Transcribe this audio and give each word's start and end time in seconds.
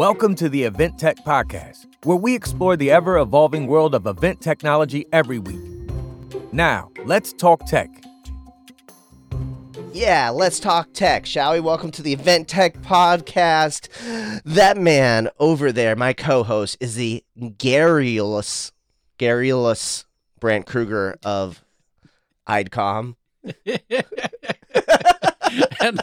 Welcome 0.00 0.34
to 0.36 0.48
the 0.48 0.62
Event 0.62 0.98
Tech 0.98 1.18
Podcast, 1.26 1.84
where 2.04 2.16
we 2.16 2.34
explore 2.34 2.74
the 2.74 2.90
ever 2.90 3.18
evolving 3.18 3.66
world 3.66 3.94
of 3.94 4.06
event 4.06 4.40
technology 4.40 5.04
every 5.12 5.38
week. 5.38 5.60
Now, 6.52 6.90
let's 7.04 7.34
talk 7.34 7.66
tech. 7.66 7.90
Yeah, 9.92 10.30
let's 10.30 10.58
talk 10.58 10.94
tech, 10.94 11.26
shall 11.26 11.52
we? 11.52 11.60
Welcome 11.60 11.90
to 11.90 12.00
the 12.00 12.14
Event 12.14 12.48
Tech 12.48 12.78
Podcast. 12.78 13.90
That 14.44 14.78
man 14.78 15.28
over 15.38 15.70
there, 15.70 15.94
my 15.94 16.14
co-host, 16.14 16.78
is 16.80 16.94
the 16.94 17.22
garrulous, 17.58 18.72
garrulous 19.18 20.06
Brandt 20.40 20.64
Krueger 20.64 21.18
of 21.26 21.62
IDCOM. 22.48 23.16
and 23.44 23.52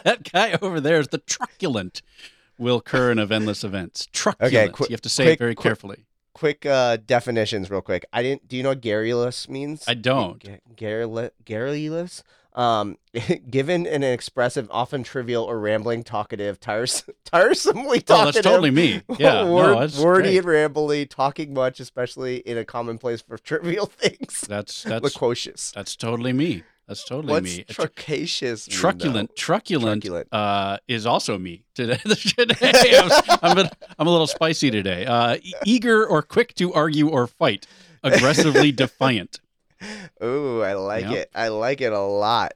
that 0.04 0.30
guy 0.32 0.56
over 0.62 0.80
there 0.80 1.00
is 1.00 1.08
the 1.08 1.18
truculent 1.18 2.02
Will 2.58 2.80
Curran 2.80 3.18
of 3.18 3.30
Endless 3.32 3.64
Events. 3.64 4.08
Truculent. 4.12 4.72
qu- 4.72 4.84
you 4.88 4.92
have 4.92 5.00
to 5.02 5.08
say 5.08 5.24
quick- 5.24 5.34
it 5.34 5.38
very 5.38 5.54
quick- 5.54 5.62
carefully. 5.64 6.04
Quick 6.34 6.64
uh, 6.66 6.98
definitions, 7.04 7.68
real 7.68 7.80
quick. 7.80 8.04
I 8.12 8.22
didn't. 8.22 8.46
Do 8.46 8.56
you 8.56 8.62
know 8.62 8.68
what 8.68 8.80
garrulous 8.80 9.48
means? 9.48 9.82
I 9.88 9.94
don't. 9.94 10.40
Garrulous. 10.76 12.22
Um, 12.54 12.96
given 13.50 13.86
an 13.86 14.02
expressive, 14.04 14.68
often 14.70 15.02
trivial 15.02 15.44
or 15.44 15.58
rambling, 15.60 16.02
talkative, 16.04 16.58
tires- 16.60 17.04
tiresomely 17.24 17.98
Oh, 17.98 18.00
talkative. 18.00 18.34
that's 18.34 18.44
totally 18.44 18.70
me. 18.70 19.02
Yeah, 19.18 19.44
Word- 19.48 19.72
no, 19.74 19.80
that's 19.80 19.98
wordy 19.98 20.38
great. 20.40 20.58
and 20.62 20.74
rambly, 20.74 21.08
talking 21.08 21.54
much, 21.54 21.80
especially 21.80 22.36
in 22.38 22.56
a 22.58 22.64
commonplace 22.64 23.20
for 23.20 23.36
trivial 23.38 23.86
things. 23.86 24.42
That's 24.48 24.82
that's 24.84 25.02
Loquacious. 25.04 25.72
that's 25.72 25.94
totally 25.96 26.32
me. 26.32 26.62
That's 26.88 27.04
totally 27.04 27.32
What's 27.34 27.58
me. 27.58 27.64
Trucacious? 27.68 28.66
truculent, 28.68 29.36
truculent, 29.36 30.02
Truculent. 30.02 30.28
uh, 30.32 30.78
is 30.88 31.04
also 31.04 31.36
me 31.38 31.62
today. 31.74 31.98
today 32.04 32.98
I'm, 32.98 33.10
I'm, 33.42 33.58
a, 33.58 33.70
I'm 33.98 34.06
a 34.06 34.10
little 34.10 34.26
spicy 34.26 34.70
today. 34.70 35.04
Uh, 35.04 35.36
e- 35.42 35.52
eager 35.66 36.06
or 36.06 36.22
quick 36.22 36.54
to 36.54 36.72
argue 36.72 37.08
or 37.10 37.26
fight, 37.26 37.66
aggressively 38.02 38.72
defiant? 38.84 39.40
Ooh, 40.24 40.62
I 40.62 40.72
like 40.72 41.04
Yeah. 41.04 41.12
it. 41.12 41.30
I 41.34 41.48
like 41.48 41.82
it 41.82 41.92
a 41.92 42.00
lot. 42.00 42.52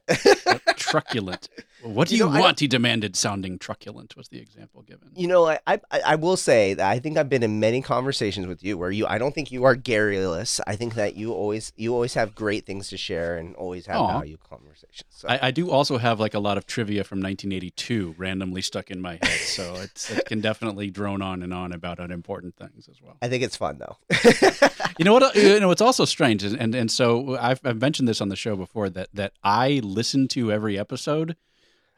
truculent. 0.77 1.47
What 1.83 2.07
do 2.07 2.15
You 2.15 2.25
you, 2.25 2.31
know, 2.33 2.39
want? 2.39 2.59
He 2.59 2.67
demanded, 2.67 3.15
sounding 3.15 3.59
truculent 3.59 4.15
was 4.15 4.29
the 4.29 4.39
example 4.39 4.81
given. 4.83 5.09
You 5.15 5.27
know, 5.27 5.47
I, 5.47 5.59
I 5.67 5.79
I 6.05 6.15
will 6.15 6.37
say 6.37 6.73
that 6.73 6.89
I 6.89 6.99
think 6.99 7.17
I've 7.17 7.29
been 7.29 7.43
in 7.43 7.59
many 7.59 7.81
conversations 7.81 8.47
with 8.47 8.63
you 8.63 8.77
where 8.77 8.91
you 8.91 9.05
I 9.07 9.17
don't 9.17 9.35
think 9.35 9.51
you 9.51 9.63
are 9.65 9.75
garrulous. 9.75 10.61
I 10.65 10.75
think 10.75 10.95
that 10.95 11.15
you 11.15 11.33
always 11.33 11.73
you 11.75 11.93
always 11.93 12.13
have 12.13 12.35
great 12.35 12.65
things 12.65 12.89
to 12.89 12.97
share 12.97 13.37
and 13.37 13.55
always 13.55 13.85
have 13.87 13.97
Aw. 13.97 14.07
value 14.19 14.37
conversations. 14.49 15.05
So 15.09 15.27
I, 15.27 15.47
I 15.47 15.51
do 15.51 15.71
also 15.71 15.97
have 15.97 16.19
like 16.19 16.33
a 16.33 16.39
lot 16.39 16.57
of 16.57 16.65
trivia 16.65 17.03
from 17.03 17.19
1982 17.19 18.15
randomly 18.17 18.61
stuck 18.61 18.89
in 18.89 19.01
my 19.01 19.13
head, 19.21 19.39
so 19.39 19.75
it's, 19.81 20.09
it 20.09 20.25
can 20.25 20.41
definitely 20.41 20.89
drone 20.89 21.21
on 21.21 21.43
and 21.43 21.53
on 21.53 21.73
about 21.73 21.99
unimportant 21.99 22.55
things 22.55 22.87
as 22.89 23.01
well. 23.01 23.17
I 23.21 23.27
think 23.27 23.43
it's 23.43 23.57
fun 23.57 23.79
though. 23.79 23.97
You 24.99 25.05
know 25.05 25.13
what? 25.13 25.23
Uh, 25.23 25.39
you 25.39 25.59
know 25.59 25.71
it's 25.71 25.81
also 25.81 26.05
strange, 26.05 26.43
and 26.43 26.55
and, 26.59 26.75
and 26.75 26.91
so 26.91 27.35
I've, 27.37 27.59
I've 27.65 27.81
mentioned 27.81 28.07
this 28.07 28.21
on 28.21 28.29
the 28.29 28.35
show 28.35 28.55
before 28.55 28.89
that 28.91 29.09
that 29.13 29.33
I 29.43 29.81
listen 29.83 30.27
to 30.29 30.51
every 30.51 30.77
episode 30.77 31.35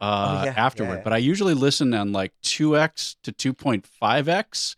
uh, 0.02 0.40
Oh, 0.42 0.46
yeah, 0.46 0.54
afterward, 0.56 0.90
yeah, 0.90 0.96
yeah. 0.98 1.04
but 1.04 1.14
I 1.14 1.18
usually 1.18 1.54
listen 1.54 1.94
on 1.94 2.12
like 2.12 2.34
2x 2.44 3.16
to 3.24 3.32
2.5x 3.32 4.76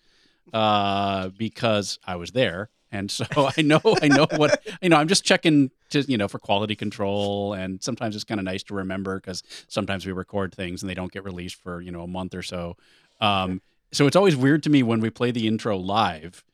uh, 0.54 1.30
because 1.30 2.00
I 2.06 2.16
was 2.16 2.32
there. 2.32 2.70
And 2.92 3.12
so 3.12 3.26
I 3.58 3.62
know, 3.62 3.82
I 4.02 4.08
know 4.08 4.28
what 4.38 4.66
you 4.82 4.88
know. 4.90 4.96
I'm 4.96 5.09
just 5.09 5.26
checking 5.26 5.72
to 5.90 6.02
you 6.04 6.18
know 6.18 6.30
for 6.30 6.40
quality 6.40 6.74
control, 6.76 7.54
and 7.54 7.84
sometimes 7.84 8.16
it's 8.16 8.24
kind 8.24 8.40
of 8.40 8.46
nice 8.46 8.64
to 8.64 8.74
remember 8.76 9.18
because 9.20 9.44
sometimes 9.68 10.06
we 10.06 10.14
record 10.14 10.54
things 10.56 10.82
and 10.82 10.90
they 10.90 10.94
don't 10.94 11.12
get 11.12 11.26
released 11.26 11.56
for 11.56 11.81
you 11.81 11.92
know 11.92 12.02
a 12.04 12.08
month 12.08 12.34
or 12.34 12.42
so. 12.42 12.78
Um, 13.20 13.62
so 13.92 14.08
it's 14.08 14.16
always 14.16 14.38
weird 14.38 14.64
to 14.64 14.70
me 14.70 14.84
when 14.84 15.02
we 15.02 15.09
play 15.09 15.31
the 15.31 15.48
intro 15.50 15.76
live. 15.78 16.46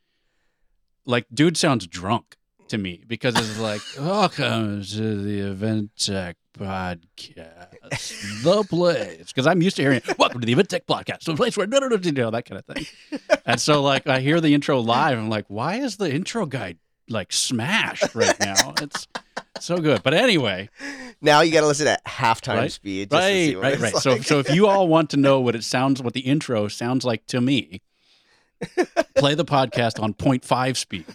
Like, 1.05 1.27
dude 1.31 1.55
sounds 1.58 1.86
drunk 1.86 2.36
to 2.70 2.77
me 2.80 3.03
because 3.05 3.36
it's 3.38 3.59
like, 3.59 3.81
welcome 4.00 4.81
to 4.83 5.21
the 5.21 5.39
Event 5.39 5.92
Tech 5.98 6.37
Podcast, 6.53 8.43
the 8.43 8.64
place. 8.64 9.27
Because 9.27 9.47
I'm 9.47 9.61
used 9.61 9.75
to 9.77 9.81
hearing, 9.81 10.02
welcome 10.17 10.39
to 10.39 10.45
the 10.45 10.52
Event 10.53 10.69
Tech 10.69 10.86
Podcast, 10.86 11.23
the 11.23 11.36
place 11.36 11.58
where, 11.58 11.67
no, 11.67 11.80
no, 11.80 11.87
no, 11.87 11.97
you 11.97 12.11
know, 12.11 12.31
that 12.31 12.45
kind 12.45 12.64
of 12.67 12.75
thing. 12.75 12.86
And 13.45 13.59
so, 13.59 13.81
like, 13.81 14.08
I 14.08 14.19
hear 14.19 14.39
the 14.39 14.53
intro 14.53 14.80
live. 14.80 15.17
I'm 15.17 15.30
like, 15.30 15.45
why 15.47 15.75
is 15.77 15.97
the 15.97 16.13
intro 16.13 16.45
guy 16.45 16.75
like 17.09 17.33
smashed 17.33 18.13
right 18.15 18.39
now? 18.39 18.73
It's 18.81 19.08
so 19.59 19.77
good. 19.77 20.03
But 20.03 20.13
anyway, 20.13 20.69
now 21.21 21.42
you 21.42 21.52
got 21.52 21.61
to 21.61 21.67
listen 21.67 21.87
at 21.87 22.03
halftime 22.05 22.55
Right, 22.55 22.71
speed. 22.71 23.09
Just 23.09 23.21
to 23.21 23.30
see 23.30 23.55
right, 23.55 23.63
right, 23.63 23.80
right. 23.80 23.93
like. 23.95 24.03
So, 24.03 24.17
so 24.19 24.39
if 24.39 24.49
you 24.53 24.67
all 24.67 24.87
want 24.87 25.09
to 25.11 25.17
know 25.17 25.39
what 25.39 25.55
it 25.55 25.63
sounds, 25.63 26.02
what 26.02 26.13
the 26.13 26.21
intro 26.21 26.67
sounds 26.67 27.03
like 27.03 27.25
to 27.27 27.42
me, 27.42 27.81
play 29.15 29.36
the 29.36 29.45
podcast 29.45 30.02
on 30.02 30.13
0.5 30.13 30.77
speed, 30.77 31.05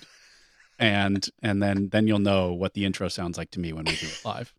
and 0.78 1.28
and 1.42 1.62
then 1.62 1.88
then 1.90 2.06
you'll 2.06 2.18
know 2.18 2.52
what 2.52 2.74
the 2.74 2.84
intro 2.84 3.08
sounds 3.08 3.38
like 3.38 3.50
to 3.52 3.60
me 3.60 3.72
when 3.72 3.84
we 3.84 3.96
do 3.96 4.06
it 4.06 4.20
live. 4.24 4.52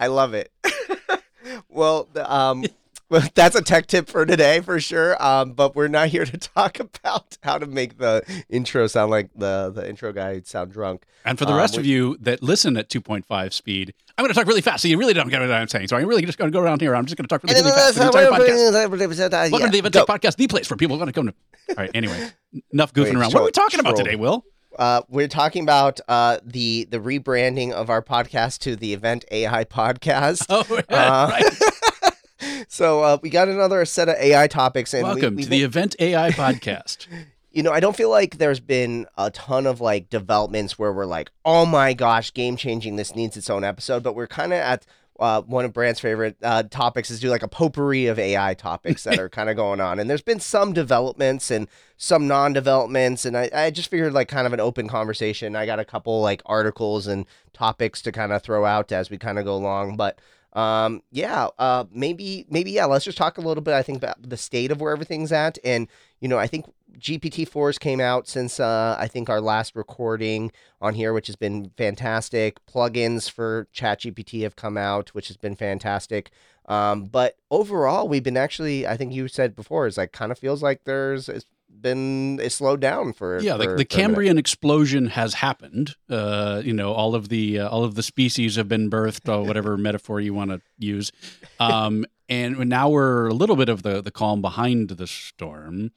I 0.00 0.06
love 0.06 0.32
it. 0.34 0.50
well, 1.68 2.08
um, 2.16 2.64
well, 3.10 3.22
that's 3.34 3.54
a 3.54 3.62
tech 3.62 3.86
tip 3.86 4.08
for 4.08 4.24
today 4.24 4.60
for 4.60 4.80
sure. 4.80 5.22
Um, 5.22 5.52
but 5.52 5.76
we're 5.76 5.88
not 5.88 6.08
here 6.08 6.24
to 6.24 6.36
talk 6.56 6.80
about 6.80 7.36
how 7.42 7.58
to 7.58 7.66
make 7.66 7.98
the 7.98 8.22
intro 8.48 8.86
sound 8.86 9.10
like 9.10 9.28
the 9.36 9.70
the 9.74 9.86
intro 9.88 10.12
guy 10.12 10.40
sound 10.44 10.72
drunk. 10.72 11.04
And 11.26 11.38
for 11.38 11.44
the 11.44 11.52
Um, 11.52 11.58
rest 11.58 11.74
we- 11.74 11.80
of 11.80 11.86
you 11.86 12.16
that 12.22 12.42
listen 12.42 12.78
at 12.78 12.88
2.5 12.88 13.52
speed, 13.52 13.92
I'm 14.16 14.24
going 14.24 14.32
to 14.32 14.38
talk 14.38 14.46
really 14.48 14.62
fast, 14.62 14.82
so 14.82 14.88
you 14.88 14.96
really 14.96 15.12
don't 15.12 15.28
get 15.28 15.40
what 15.40 15.50
I'm 15.50 15.68
saying. 15.68 15.88
So 15.88 15.96
I'm 15.96 16.06
really 16.06 16.24
just 16.24 16.38
going 16.38 16.50
to 16.50 16.56
go 16.56 16.62
around 16.64 16.80
here. 16.80 16.96
I'm 16.96 17.04
just 17.04 17.16
going 17.18 17.24
to 17.24 17.28
talk 17.28 17.42
really, 17.42 17.60
really 17.60 17.72
fast. 17.72 17.96
the 17.96 18.06
entire 18.06 18.26
podcast. 18.26 19.50
Welcome 19.50 19.66
to 19.68 19.72
the 19.72 19.78
Event 19.78 19.94
Tech 19.94 20.06
Podcast, 20.06 20.36
the 20.36 20.46
place 20.46 20.66
for 20.66 20.76
people 20.76 20.96
want 20.96 21.08
to 21.08 21.12
come 21.12 21.26
to. 21.26 21.34
All 21.70 21.74
right. 21.76 21.90
Anyway, 21.94 22.30
enough 22.72 22.92
goofing 22.94 23.04
Wait, 23.04 23.16
around. 23.16 23.32
What 23.34 23.42
are 23.42 23.44
we 23.44 23.50
talking 23.50 23.80
about 23.80 23.96
today, 23.96 24.16
Will? 24.16 24.44
Uh, 24.80 25.02
we're 25.10 25.28
talking 25.28 25.62
about 25.62 26.00
uh, 26.08 26.38
the 26.42 26.88
the 26.90 26.96
rebranding 26.96 27.70
of 27.70 27.90
our 27.90 28.00
podcast 28.02 28.60
to 28.60 28.74
the 28.76 28.94
Event 28.94 29.26
AI 29.30 29.64
Podcast. 29.64 30.46
Oh, 30.48 30.64
Uh, 30.88 31.30
right. 31.30 32.64
so 32.68 33.02
uh, 33.02 33.18
we 33.20 33.28
got 33.28 33.48
another 33.48 33.84
set 33.84 34.08
of 34.08 34.16
AI 34.16 34.46
topics, 34.46 34.94
and 34.94 35.04
we- 35.04 35.10
Welcome 35.10 35.36
we, 35.36 35.42
to 35.42 35.50
the 35.50 35.62
Event 35.64 35.96
AI 36.00 36.30
Podcast. 36.30 37.06
you 37.52 37.62
know, 37.62 37.72
I 37.72 37.80
don't 37.80 37.94
feel 37.94 38.08
like 38.08 38.38
there's 38.38 38.58
been 38.58 39.06
a 39.18 39.30
ton 39.30 39.66
of 39.66 39.82
like 39.82 40.08
developments 40.08 40.78
where 40.78 40.94
we're 40.94 41.04
like, 41.04 41.30
oh 41.44 41.66
my 41.66 41.92
gosh, 41.92 42.32
game 42.32 42.56
changing. 42.56 42.96
This 42.96 43.14
needs 43.14 43.36
its 43.36 43.50
own 43.50 43.64
episode. 43.64 44.02
But 44.02 44.14
we're 44.14 44.26
kind 44.26 44.54
of 44.54 44.60
at 44.60 44.86
uh, 45.20 45.42
one 45.42 45.64
of 45.64 45.72
Brandt's 45.72 46.00
favorite 46.00 46.36
uh, 46.42 46.62
topics 46.64 47.10
is 47.10 47.20
do 47.20 47.28
like 47.28 47.42
a 47.42 47.48
potpourri 47.48 48.06
of 48.06 48.18
AI 48.18 48.54
topics 48.54 49.04
that 49.04 49.18
are 49.20 49.28
kind 49.28 49.50
of 49.50 49.56
going 49.56 49.80
on. 49.80 49.98
And 49.98 50.08
there's 50.08 50.22
been 50.22 50.40
some 50.40 50.72
developments 50.72 51.50
and 51.50 51.68
some 51.96 52.26
non 52.26 52.52
developments. 52.52 53.24
And 53.24 53.36
I, 53.36 53.50
I 53.52 53.70
just 53.70 53.90
figured 53.90 54.12
like 54.12 54.28
kind 54.28 54.46
of 54.46 54.52
an 54.52 54.60
open 54.60 54.88
conversation. 54.88 55.54
I 55.54 55.66
got 55.66 55.78
a 55.78 55.84
couple 55.84 56.20
like 56.20 56.42
articles 56.46 57.06
and 57.06 57.26
topics 57.52 58.02
to 58.02 58.12
kind 58.12 58.32
of 58.32 58.42
throw 58.42 58.64
out 58.64 58.90
as 58.90 59.10
we 59.10 59.18
kind 59.18 59.38
of 59.38 59.44
go 59.44 59.54
along. 59.54 59.96
But 59.96 60.18
um 60.52 61.00
yeah 61.12 61.46
uh 61.60 61.84
maybe 61.92 62.44
maybe 62.50 62.72
yeah 62.72 62.84
let's 62.84 63.04
just 63.04 63.16
talk 63.16 63.38
a 63.38 63.40
little 63.40 63.62
bit 63.62 63.72
i 63.72 63.84
think 63.84 63.96
about 63.96 64.16
the 64.20 64.36
state 64.36 64.72
of 64.72 64.80
where 64.80 64.92
everything's 64.92 65.30
at 65.30 65.58
and 65.62 65.86
you 66.18 66.26
know 66.26 66.38
i 66.38 66.46
think 66.48 66.66
GPT-4s 66.98 67.78
came 67.78 68.00
out 68.00 68.28
since 68.28 68.60
uh, 68.60 68.96
I 68.98 69.08
think 69.08 69.28
our 69.28 69.40
last 69.40 69.76
recording 69.76 70.52
on 70.80 70.94
here, 70.94 71.12
which 71.12 71.26
has 71.26 71.36
been 71.36 71.70
fantastic. 71.76 72.64
Plugins 72.66 73.30
for 73.30 73.68
ChatGPT 73.74 74.42
have 74.42 74.56
come 74.56 74.76
out, 74.76 75.10
which 75.10 75.28
has 75.28 75.36
been 75.36 75.56
fantastic. 75.56 76.30
Um, 76.66 77.04
but 77.04 77.36
overall, 77.50 78.06
we've 78.08 78.22
been 78.22 78.36
actually, 78.36 78.86
I 78.86 78.96
think 78.96 79.12
you 79.12 79.28
said 79.28 79.56
before, 79.56 79.86
is 79.86 79.96
like 79.96 80.12
kind 80.12 80.30
of 80.30 80.38
feels 80.38 80.62
like 80.62 80.84
there's 80.84 81.28
it's 81.28 81.46
been 81.80 82.38
it's 82.40 82.56
slowed 82.56 82.80
down 82.80 83.12
for 83.12 83.40
yeah, 83.40 83.56
for- 83.56 83.58
the, 83.58 83.76
the 83.76 83.84
for. 83.84 83.88
Cambrian 83.88 84.38
explosion 84.38 85.06
has 85.06 85.34
happened. 85.34 85.96
Uh, 86.08 86.62
you 86.64 86.72
know, 86.72 86.92
all 86.92 87.14
of 87.14 87.28
the 87.28 87.60
uh, 87.60 87.68
all 87.68 87.84
of 87.84 87.94
the 87.94 88.02
species 88.02 88.56
have 88.56 88.68
been 88.68 88.90
birthed, 88.90 89.28
or 89.32 89.44
whatever 89.44 89.76
metaphor 89.78 90.20
you 90.20 90.34
want 90.34 90.50
to 90.50 90.60
use. 90.78 91.12
Um, 91.58 92.04
and 92.28 92.68
now 92.68 92.88
we're 92.88 93.26
a 93.28 93.34
little 93.34 93.56
bit 93.56 93.68
of 93.68 93.82
the 93.82 94.00
the 94.00 94.10
calm 94.10 94.40
behind 94.40 94.90
the 94.90 95.06
storm, 95.06 95.90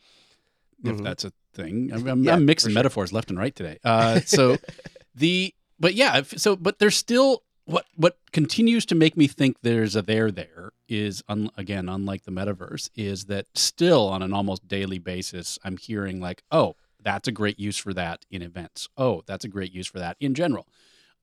if 0.84 0.97
Mhm. 0.97 1.03
that's 1.03 1.24
a 1.26 1.32
thing. 1.53 1.91
I'm, 1.94 2.08
I'm, 2.08 2.24
Yeah, 2.24 2.34
I'm 2.34 2.46
mixing 2.46 2.72
sure. 2.72 2.76
metaphors 2.76 3.12
left 3.14 3.30
and 3.30 3.40
right 3.40 3.56
today. 3.56 3.78
Uh, 3.84 4.20
so 4.22 4.58
the 5.16 5.53
but 5.80 5.94
yeah, 5.96 6.18
if- 6.20 6.38
so 6.40 6.56
but 6.56 6.80
there's 6.80 6.96
still 6.96 7.44
what 7.66 7.85
what 7.96 8.18
continues 8.32 8.85
to 8.88 8.96
make 8.96 9.16
me 9.16 9.28
think 9.28 9.58
there's 9.62 9.96
a 9.96 10.02
there 10.02 10.32
there 10.32 10.72
is 10.90 11.24
un, 11.30 11.50
again 11.58 11.88
unlike 11.88 12.24
the 12.24 12.32
metaverse 12.32 12.90
is 12.96 13.26
that 13.26 13.46
still 13.56 14.08
on 14.09 14.22
an 14.22 14.34
almost 14.34 14.68
daily 14.68 15.00
basis 15.00 15.58
I'm 15.64 15.78
hearing 15.78 16.20
like 16.20 16.44
oh 16.52 16.76
that's 17.02 17.28
a 17.28 17.32
great 17.32 17.58
use 17.59 17.78
for 17.78 17.94
that 17.94 18.26
in 18.29 18.41
events 18.41 18.90
oh 18.97 19.24
that's 19.26 19.46
a 19.46 19.47
great 19.47 19.72
use 19.74 19.88
for 19.88 20.00
that 20.00 20.18
in 20.20 20.34
general 20.34 20.68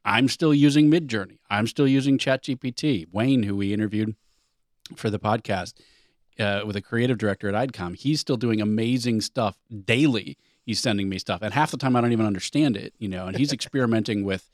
I'm 0.02 0.28
still 0.28 0.54
using 0.54 0.90
Midjourney 0.90 1.40
I'm 1.50 1.66
still 1.66 1.86
using 1.86 2.16
ChatGPT 2.16 3.06
Wayne 3.12 3.42
who 3.42 3.54
we 3.54 3.74
interviewed 3.74 4.16
for 4.96 5.10
the 5.10 5.18
podcast 5.18 5.74
uh, 6.40 6.62
with 6.66 6.76
a 6.76 6.80
creative 6.80 7.18
director 7.18 7.48
at 7.48 7.68
IDCOM 7.68 7.96
he's 7.96 8.20
still 8.20 8.36
doing 8.36 8.60
amazing 8.60 9.20
stuff 9.20 9.56
daily. 9.84 10.36
He's 10.64 10.80
sending 10.80 11.08
me 11.08 11.18
stuff 11.18 11.42
and 11.42 11.52
half 11.52 11.70
the 11.70 11.76
time 11.76 11.96
I 11.96 12.00
don't 12.00 12.12
even 12.12 12.26
understand 12.26 12.76
it 12.76 12.94
you 12.98 13.08
know 13.08 13.26
and 13.26 13.36
he's 13.36 13.52
experimenting 13.58 14.24
with 14.24 14.50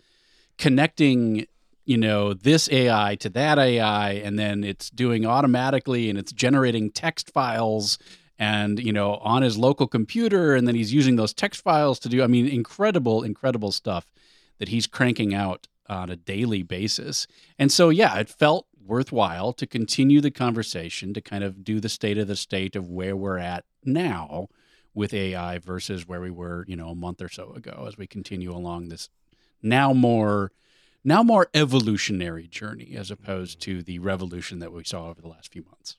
connecting 0.59 1.47
you 1.85 1.97
know 1.97 2.35
this 2.35 2.69
AI 2.71 3.17
to 3.21 3.29
that 3.31 3.59
AI, 3.59 4.11
and 4.11 4.37
then 4.37 4.65
it's 4.65 4.91
doing 4.91 5.25
automatically, 5.25 6.11
and 6.11 6.19
it's 6.19 6.33
generating 6.33 6.91
text 6.91 7.31
files 7.31 7.97
and 8.41 8.81
you 8.81 8.93
know 8.93 9.15
on 9.17 9.43
his 9.43 9.57
local 9.57 9.87
computer 9.87 10.55
and 10.55 10.69
then 10.69 10.75
he's 10.75 10.93
using 10.93 11.17
those 11.17 11.33
text 11.33 11.63
files 11.63 11.99
to 11.99 12.07
do 12.07 12.23
i 12.23 12.27
mean 12.27 12.47
incredible 12.47 13.23
incredible 13.23 13.73
stuff 13.73 14.13
that 14.59 14.69
he's 14.69 14.87
cranking 14.87 15.33
out 15.35 15.67
on 15.89 16.11
a 16.11 16.17
daily 16.17 16.63
basis. 16.63 17.27
And 17.59 17.71
so 17.71 17.89
yeah 17.89 18.19
it 18.19 18.29
felt 18.29 18.66
worthwhile 18.87 19.53
to 19.53 19.67
continue 19.67 20.21
the 20.21 20.31
conversation 20.31 21.13
to 21.15 21.21
kind 21.21 21.45
of 21.45 21.65
do 21.65 21.81
the 21.81 21.89
state 21.89 22.19
of 22.19 22.29
the 22.29 22.37
state 22.37 22.77
of 22.77 22.91
where 22.91 23.17
we're 23.17 23.39
at 23.39 23.65
now 23.85 24.49
with 24.95 25.13
ai 25.13 25.59
versus 25.59 26.07
where 26.07 26.21
we 26.21 26.31
were 26.31 26.65
you 26.69 26.77
know 26.77 26.89
a 26.89 26.95
month 26.95 27.21
or 27.21 27.29
so 27.29 27.53
ago 27.53 27.85
as 27.87 27.97
we 27.97 28.07
continue 28.07 28.53
along 28.53 28.89
this 28.89 29.09
now 29.63 29.93
more 29.93 30.53
now 31.05 31.23
more 31.23 31.49
evolutionary 31.55 32.47
journey 32.47 32.95
as 32.97 33.11
opposed 33.11 33.61
mm-hmm. 33.61 33.79
to 33.79 33.83
the 33.83 33.99
revolution 33.99 34.59
that 34.59 34.73
we 34.73 34.85
saw 34.85 35.09
over 35.09 35.21
the 35.21 35.29
last 35.29 35.53
few 35.53 35.65
months 35.65 35.97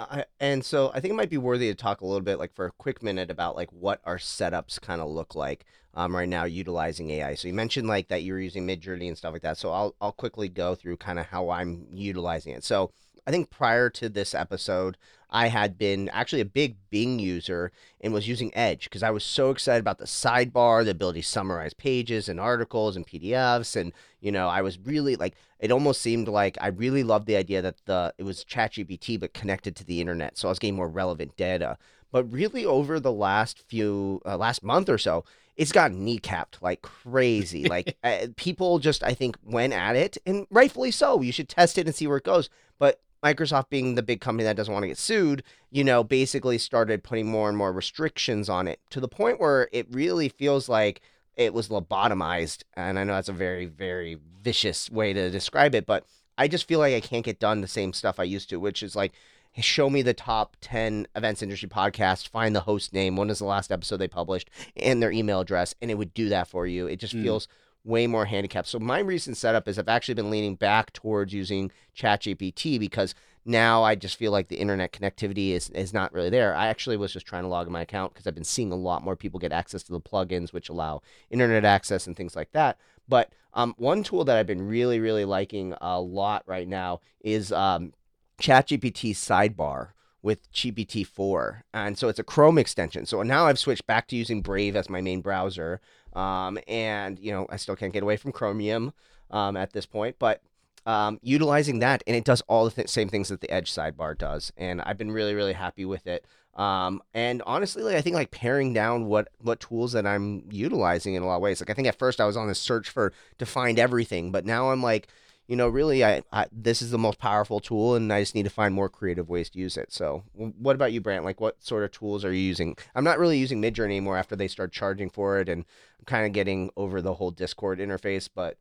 I, 0.00 0.24
and 0.40 0.64
so 0.64 0.90
I 0.94 1.00
think 1.00 1.12
it 1.12 1.16
might 1.16 1.30
be 1.30 1.38
worthy 1.38 1.68
to 1.68 1.74
talk 1.74 2.00
a 2.00 2.06
little 2.06 2.20
bit, 2.22 2.38
like 2.38 2.54
for 2.54 2.66
a 2.66 2.72
quick 2.72 3.02
minute, 3.02 3.30
about 3.30 3.56
like 3.56 3.70
what 3.72 4.00
our 4.04 4.16
setups 4.18 4.80
kind 4.80 5.00
of 5.00 5.08
look 5.08 5.34
like 5.34 5.64
um, 5.94 6.14
right 6.14 6.28
now 6.28 6.44
utilizing 6.44 7.10
AI. 7.10 7.34
So 7.34 7.48
you 7.48 7.54
mentioned 7.54 7.88
like 7.88 8.08
that 8.08 8.22
you 8.22 8.32
were 8.32 8.40
using 8.40 8.66
Midjourney 8.66 9.08
and 9.08 9.18
stuff 9.18 9.32
like 9.32 9.42
that. 9.42 9.58
So 9.58 9.72
I'll 9.72 9.94
I'll 10.00 10.12
quickly 10.12 10.48
go 10.48 10.74
through 10.74 10.96
kind 10.98 11.18
of 11.18 11.26
how 11.26 11.50
I'm 11.50 11.86
utilizing 11.92 12.52
it. 12.54 12.64
So 12.64 12.92
I 13.26 13.30
think 13.30 13.50
prior 13.50 13.90
to 13.90 14.08
this 14.08 14.34
episode, 14.34 14.96
I 15.30 15.46
had 15.46 15.78
been 15.78 16.08
actually 16.10 16.40
a 16.40 16.46
big 16.46 16.76
Bing 16.90 17.18
user 17.18 17.70
and 18.00 18.12
was 18.12 18.28
using 18.28 18.54
Edge 18.54 18.84
because 18.84 19.02
I 19.02 19.10
was 19.10 19.24
so 19.24 19.50
excited 19.50 19.80
about 19.80 19.98
the 19.98 20.04
sidebar, 20.04 20.84
the 20.84 20.90
ability 20.90 21.22
to 21.22 21.26
summarize 21.26 21.72
pages 21.72 22.28
and 22.28 22.40
articles 22.40 22.96
and 22.96 23.06
PDFs. 23.06 23.76
And, 23.76 23.92
you 24.20 24.32
know, 24.32 24.48
I 24.48 24.60
was 24.62 24.78
really 24.78 25.14
like, 25.16 25.34
it 25.60 25.70
almost 25.70 26.02
seemed 26.02 26.26
like 26.26 26.58
I 26.60 26.68
really 26.68 27.04
loved 27.04 27.26
the 27.26 27.36
idea 27.36 27.62
that 27.62 27.76
the 27.86 28.12
it 28.18 28.24
was 28.24 28.44
ChatGPT 28.44 29.20
but 29.20 29.32
connected 29.32 29.76
to 29.76 29.84
the 29.84 30.00
internet. 30.00 30.36
So 30.36 30.48
I 30.48 30.50
was 30.50 30.58
getting 30.58 30.76
more 30.76 30.88
relevant 30.88 31.36
data. 31.36 31.78
But 32.12 32.32
really, 32.32 32.64
over 32.64 32.98
the 32.98 33.12
last 33.12 33.62
few, 33.68 34.20
uh, 34.26 34.36
last 34.36 34.64
month 34.64 34.88
or 34.88 34.98
so, 34.98 35.24
it's 35.56 35.72
gotten 35.72 36.04
kneecapped 36.04 36.60
like 36.60 36.82
crazy. 36.82 37.64
like 37.68 37.96
uh, 38.02 38.26
people 38.36 38.78
just, 38.78 39.04
I 39.04 39.14
think, 39.14 39.36
went 39.44 39.72
at 39.72 39.96
it, 39.96 40.18
and 40.26 40.46
rightfully 40.50 40.90
so. 40.90 41.20
You 41.20 41.32
should 41.32 41.48
test 41.48 41.78
it 41.78 41.86
and 41.86 41.94
see 41.94 42.06
where 42.06 42.16
it 42.16 42.24
goes. 42.24 42.50
But 42.78 43.00
Microsoft 43.24 43.68
being 43.68 43.94
the 43.94 44.02
big 44.02 44.20
company 44.20 44.44
that 44.44 44.56
doesn't 44.56 44.72
want 44.72 44.82
to 44.82 44.88
get 44.88 44.98
sued, 44.98 45.42
you 45.70 45.84
know, 45.84 46.02
basically 46.02 46.58
started 46.58 47.02
putting 47.02 47.26
more 47.26 47.48
and 47.48 47.58
more 47.58 47.72
restrictions 47.72 48.48
on 48.48 48.66
it 48.66 48.80
to 48.90 49.00
the 49.00 49.08
point 49.08 49.40
where 49.40 49.68
it 49.72 49.86
really 49.90 50.28
feels 50.28 50.68
like 50.68 51.00
it 51.36 51.52
was 51.52 51.68
lobotomized. 51.68 52.62
And 52.74 52.98
I 52.98 53.04
know 53.04 53.14
that's 53.14 53.28
a 53.28 53.34
very, 53.34 53.66
very 53.66 54.18
vicious 54.42 54.90
way 54.90 55.12
to 55.12 55.30
describe 55.30 55.74
it, 55.74 55.86
but 55.86 56.04
I 56.38 56.48
just 56.48 56.66
feel 56.66 56.78
like 56.78 56.94
I 56.94 57.00
can't 57.00 57.24
get 57.24 57.38
done 57.38 57.60
the 57.60 57.68
same 57.68 57.92
stuff 57.92 58.18
I 58.18 58.24
used 58.24 58.48
to, 58.50 58.60
which 58.60 58.82
is 58.82 58.96
like, 58.96 59.12
show 59.58 59.90
me 59.90 60.00
the 60.00 60.14
top 60.14 60.56
10 60.60 61.06
events 61.16 61.42
industry 61.42 61.68
podcasts, 61.68 62.28
find 62.28 62.54
the 62.54 62.60
host 62.60 62.92
name, 62.92 63.16
when 63.16 63.30
is 63.30 63.40
the 63.40 63.44
last 63.44 63.72
episode 63.72 63.98
they 63.98 64.08
published, 64.08 64.48
and 64.76 65.02
their 65.02 65.10
email 65.10 65.40
address, 65.40 65.74
and 65.82 65.90
it 65.90 65.98
would 65.98 66.14
do 66.14 66.28
that 66.28 66.48
for 66.48 66.66
you. 66.66 66.86
It 66.86 66.96
just 66.96 67.16
mm. 67.16 67.22
feels 67.22 67.48
way 67.84 68.06
more 68.06 68.26
handicapped. 68.26 68.68
So 68.68 68.78
my 68.78 68.98
recent 68.98 69.36
setup 69.36 69.66
is 69.66 69.78
I've 69.78 69.88
actually 69.88 70.14
been 70.14 70.30
leaning 70.30 70.54
back 70.54 70.92
towards 70.92 71.32
using 71.32 71.70
ChatGPT 71.96 72.78
because 72.78 73.14
now 73.44 73.82
I 73.82 73.94
just 73.94 74.16
feel 74.16 74.32
like 74.32 74.48
the 74.48 74.56
internet 74.56 74.92
connectivity 74.92 75.52
is, 75.52 75.70
is 75.70 75.94
not 75.94 76.12
really 76.12 76.30
there. 76.30 76.54
I 76.54 76.68
actually 76.68 76.98
was 76.98 77.12
just 77.12 77.26
trying 77.26 77.42
to 77.42 77.48
log 77.48 77.66
in 77.66 77.72
my 77.72 77.82
account 77.82 78.12
because 78.12 78.26
I've 78.26 78.34
been 78.34 78.44
seeing 78.44 78.70
a 78.70 78.76
lot 78.76 79.02
more 79.02 79.16
people 79.16 79.40
get 79.40 79.52
access 79.52 79.82
to 79.84 79.92
the 79.92 80.00
plugins 80.00 80.52
which 80.52 80.68
allow 80.68 81.00
internet 81.30 81.64
access 81.64 82.06
and 82.06 82.16
things 82.16 82.36
like 82.36 82.52
that. 82.52 82.78
But 83.08 83.32
um, 83.54 83.74
one 83.78 84.02
tool 84.02 84.24
that 84.24 84.36
I've 84.36 84.46
been 84.46 84.66
really, 84.66 85.00
really 85.00 85.24
liking 85.24 85.74
a 85.80 86.00
lot 86.00 86.42
right 86.46 86.68
now 86.68 87.00
is 87.20 87.50
um, 87.50 87.92
ChatGPT 88.40 89.12
Sidebar 89.12 89.88
with 90.22 90.52
GPT-4. 90.52 91.62
And 91.72 91.96
so 91.96 92.08
it's 92.08 92.18
a 92.18 92.24
Chrome 92.24 92.58
extension. 92.58 93.06
So 93.06 93.22
now 93.22 93.46
I've 93.46 93.58
switched 93.58 93.86
back 93.86 94.06
to 94.08 94.16
using 94.16 94.42
Brave 94.42 94.76
as 94.76 94.90
my 94.90 95.00
main 95.00 95.22
browser. 95.22 95.80
Um, 96.12 96.58
and, 96.66 97.18
you 97.18 97.32
know, 97.32 97.46
I 97.50 97.56
still 97.56 97.76
can't 97.76 97.92
get 97.92 98.02
away 98.02 98.16
from 98.16 98.32
Chromium 98.32 98.92
um, 99.30 99.56
at 99.56 99.72
this 99.72 99.86
point, 99.86 100.16
but 100.18 100.42
um, 100.86 101.18
utilizing 101.22 101.78
that, 101.80 102.02
and 102.06 102.16
it 102.16 102.24
does 102.24 102.40
all 102.42 102.64
the 102.64 102.70
th- 102.70 102.88
same 102.88 103.08
things 103.08 103.28
that 103.28 103.40
the 103.40 103.50
Edge 103.50 103.70
sidebar 103.70 104.16
does. 104.16 104.52
And 104.56 104.80
I've 104.82 104.98
been 104.98 105.12
really, 105.12 105.34
really 105.34 105.52
happy 105.52 105.84
with 105.84 106.06
it. 106.06 106.24
Um, 106.54 107.00
and 107.14 107.42
honestly, 107.46 107.82
like 107.82 107.94
I 107.94 108.00
think 108.00 108.14
like 108.14 108.32
paring 108.32 108.72
down 108.74 109.06
what 109.06 109.28
what 109.40 109.60
tools 109.60 109.92
that 109.92 110.04
I'm 110.06 110.44
utilizing 110.50 111.14
in 111.14 111.22
a 111.22 111.26
lot 111.26 111.36
of 111.36 111.42
ways. 111.42 111.60
Like 111.60 111.70
I 111.70 111.74
think 111.74 111.86
at 111.86 111.98
first 111.98 112.20
I 112.20 112.26
was 112.26 112.36
on 112.36 112.48
this 112.48 112.58
search 112.58 112.90
for 112.90 113.12
to 113.38 113.46
find 113.46 113.78
everything, 113.78 114.32
but 114.32 114.44
now 114.44 114.70
I'm 114.70 114.82
like, 114.82 115.08
you 115.50 115.56
know, 115.56 115.68
really, 115.68 116.04
I, 116.04 116.22
I, 116.32 116.46
this 116.52 116.80
is 116.80 116.92
the 116.92 116.98
most 116.98 117.18
powerful 117.18 117.58
tool, 117.58 117.96
and 117.96 118.12
I 118.12 118.22
just 118.22 118.36
need 118.36 118.44
to 118.44 118.50
find 118.50 118.72
more 118.72 118.88
creative 118.88 119.28
ways 119.28 119.50
to 119.50 119.58
use 119.58 119.76
it. 119.76 119.92
So, 119.92 120.22
what 120.32 120.76
about 120.76 120.92
you, 120.92 121.00
Brandt? 121.00 121.24
Like, 121.24 121.40
what 121.40 121.60
sort 121.60 121.82
of 121.82 121.90
tools 121.90 122.24
are 122.24 122.32
you 122.32 122.40
using? 122.40 122.76
I'm 122.94 123.02
not 123.02 123.18
really 123.18 123.36
using 123.36 123.60
Midjourney 123.60 123.86
anymore 123.86 124.16
after 124.16 124.36
they 124.36 124.46
start 124.46 124.70
charging 124.70 125.10
for 125.10 125.40
it, 125.40 125.48
and 125.48 125.64
I'm 125.98 126.04
kind 126.04 126.24
of 126.24 126.30
getting 126.30 126.70
over 126.76 127.02
the 127.02 127.14
whole 127.14 127.32
Discord 127.32 127.80
interface. 127.80 128.28
But 128.32 128.58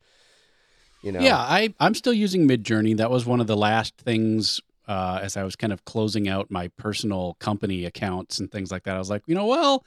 you 1.04 1.12
know, 1.12 1.20
yeah, 1.20 1.38
I 1.38 1.76
I'm 1.80 1.94
still 1.94 2.12
using 2.12 2.48
Midjourney. 2.48 2.98
That 2.98 3.12
was 3.12 3.24
one 3.24 3.40
of 3.40 3.46
the 3.46 3.56
last 3.56 3.96
things 4.00 4.60
uh, 4.88 5.20
as 5.22 5.38
I 5.38 5.44
was 5.44 5.56
kind 5.56 5.72
of 5.72 5.86
closing 5.86 6.28
out 6.28 6.50
my 6.50 6.70
personal 6.70 7.36
company 7.36 7.86
accounts 7.86 8.40
and 8.40 8.52
things 8.52 8.72
like 8.72 8.86
that. 8.86 8.96
I 8.96 9.00
was 9.00 9.12
like, 9.12 9.22
you 9.28 9.36
know, 9.36 9.46
well. 9.46 9.86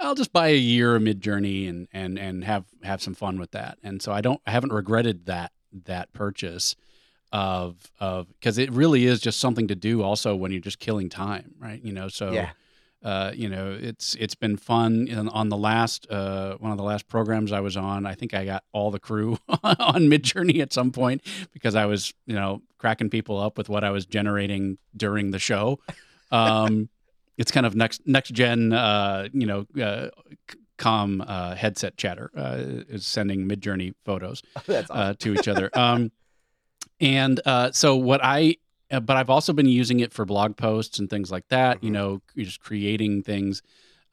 I'll 0.00 0.16
just 0.16 0.32
buy 0.32 0.48
a 0.48 0.56
year 0.56 0.96
of 0.96 1.02
Midjourney 1.02 1.68
and 1.68 1.86
and 1.92 2.18
and 2.18 2.42
have 2.42 2.64
have 2.82 3.00
some 3.00 3.14
fun 3.14 3.38
with 3.38 3.52
that. 3.52 3.78
And 3.84 4.02
so 4.02 4.10
I 4.10 4.20
don't 4.20 4.40
I 4.44 4.50
haven't 4.50 4.72
regretted 4.72 5.26
that 5.26 5.52
that 5.84 6.12
purchase 6.12 6.76
of 7.32 7.90
of 7.98 8.28
because 8.28 8.58
it 8.58 8.70
really 8.72 9.06
is 9.06 9.20
just 9.20 9.40
something 9.40 9.68
to 9.68 9.74
do 9.74 10.02
also 10.02 10.36
when 10.36 10.52
you're 10.52 10.60
just 10.60 10.78
killing 10.78 11.08
time 11.08 11.54
right? 11.58 11.82
You 11.82 11.92
know 11.92 12.08
so 12.08 12.32
yeah. 12.32 12.50
uh, 13.02 13.32
you 13.34 13.48
know 13.48 13.76
it's 13.80 14.14
it's 14.16 14.34
been 14.34 14.56
fun. 14.56 15.08
And 15.10 15.30
on 15.30 15.48
the 15.48 15.56
last 15.56 16.06
uh, 16.10 16.56
one 16.58 16.72
of 16.72 16.78
the 16.78 16.84
last 16.84 17.08
programs 17.08 17.52
I 17.52 17.60
was 17.60 17.76
on 17.76 18.06
I 18.06 18.14
think 18.14 18.34
I 18.34 18.44
got 18.44 18.64
all 18.72 18.90
the 18.90 19.00
crew 19.00 19.38
on 19.48 20.08
Midjourney 20.08 20.60
at 20.60 20.72
some 20.72 20.92
point 20.92 21.22
because 21.52 21.74
I 21.74 21.86
was 21.86 22.12
you 22.26 22.34
know 22.34 22.60
cracking 22.78 23.10
people 23.10 23.38
up 23.38 23.56
with 23.56 23.68
what 23.68 23.82
I 23.82 23.90
was 23.90 24.04
generating 24.04 24.78
during 24.96 25.30
the 25.30 25.38
show. 25.38 25.78
Um, 26.30 26.88
it's 27.38 27.50
kind 27.50 27.64
of 27.66 27.74
next 27.74 28.06
next 28.06 28.30
gen 28.30 28.72
uh, 28.72 29.28
you 29.32 29.46
know 29.46 29.66
uh, 29.82 30.08
com 30.82 31.20
uh, 31.26 31.54
headset 31.54 31.96
chatter 31.96 32.30
uh, 32.36 32.56
is 32.88 33.06
sending 33.06 33.48
Midjourney 33.48 33.94
photos 34.04 34.42
awesome. 34.56 34.84
uh, 34.90 35.14
to 35.20 35.34
each 35.34 35.46
other. 35.46 35.70
Um, 35.74 36.10
and 37.00 37.40
uh, 37.46 37.70
so 37.70 37.94
what 37.96 38.20
I, 38.22 38.56
but 38.90 39.16
I've 39.16 39.30
also 39.30 39.52
been 39.52 39.66
using 39.66 40.00
it 40.00 40.12
for 40.12 40.24
blog 40.24 40.56
posts 40.56 40.98
and 40.98 41.08
things 41.08 41.30
like 41.30 41.48
that. 41.48 41.76
Mm-hmm. 41.76 41.86
You 41.86 41.92
know, 41.92 42.22
just 42.36 42.60
creating 42.60 43.22
things. 43.22 43.62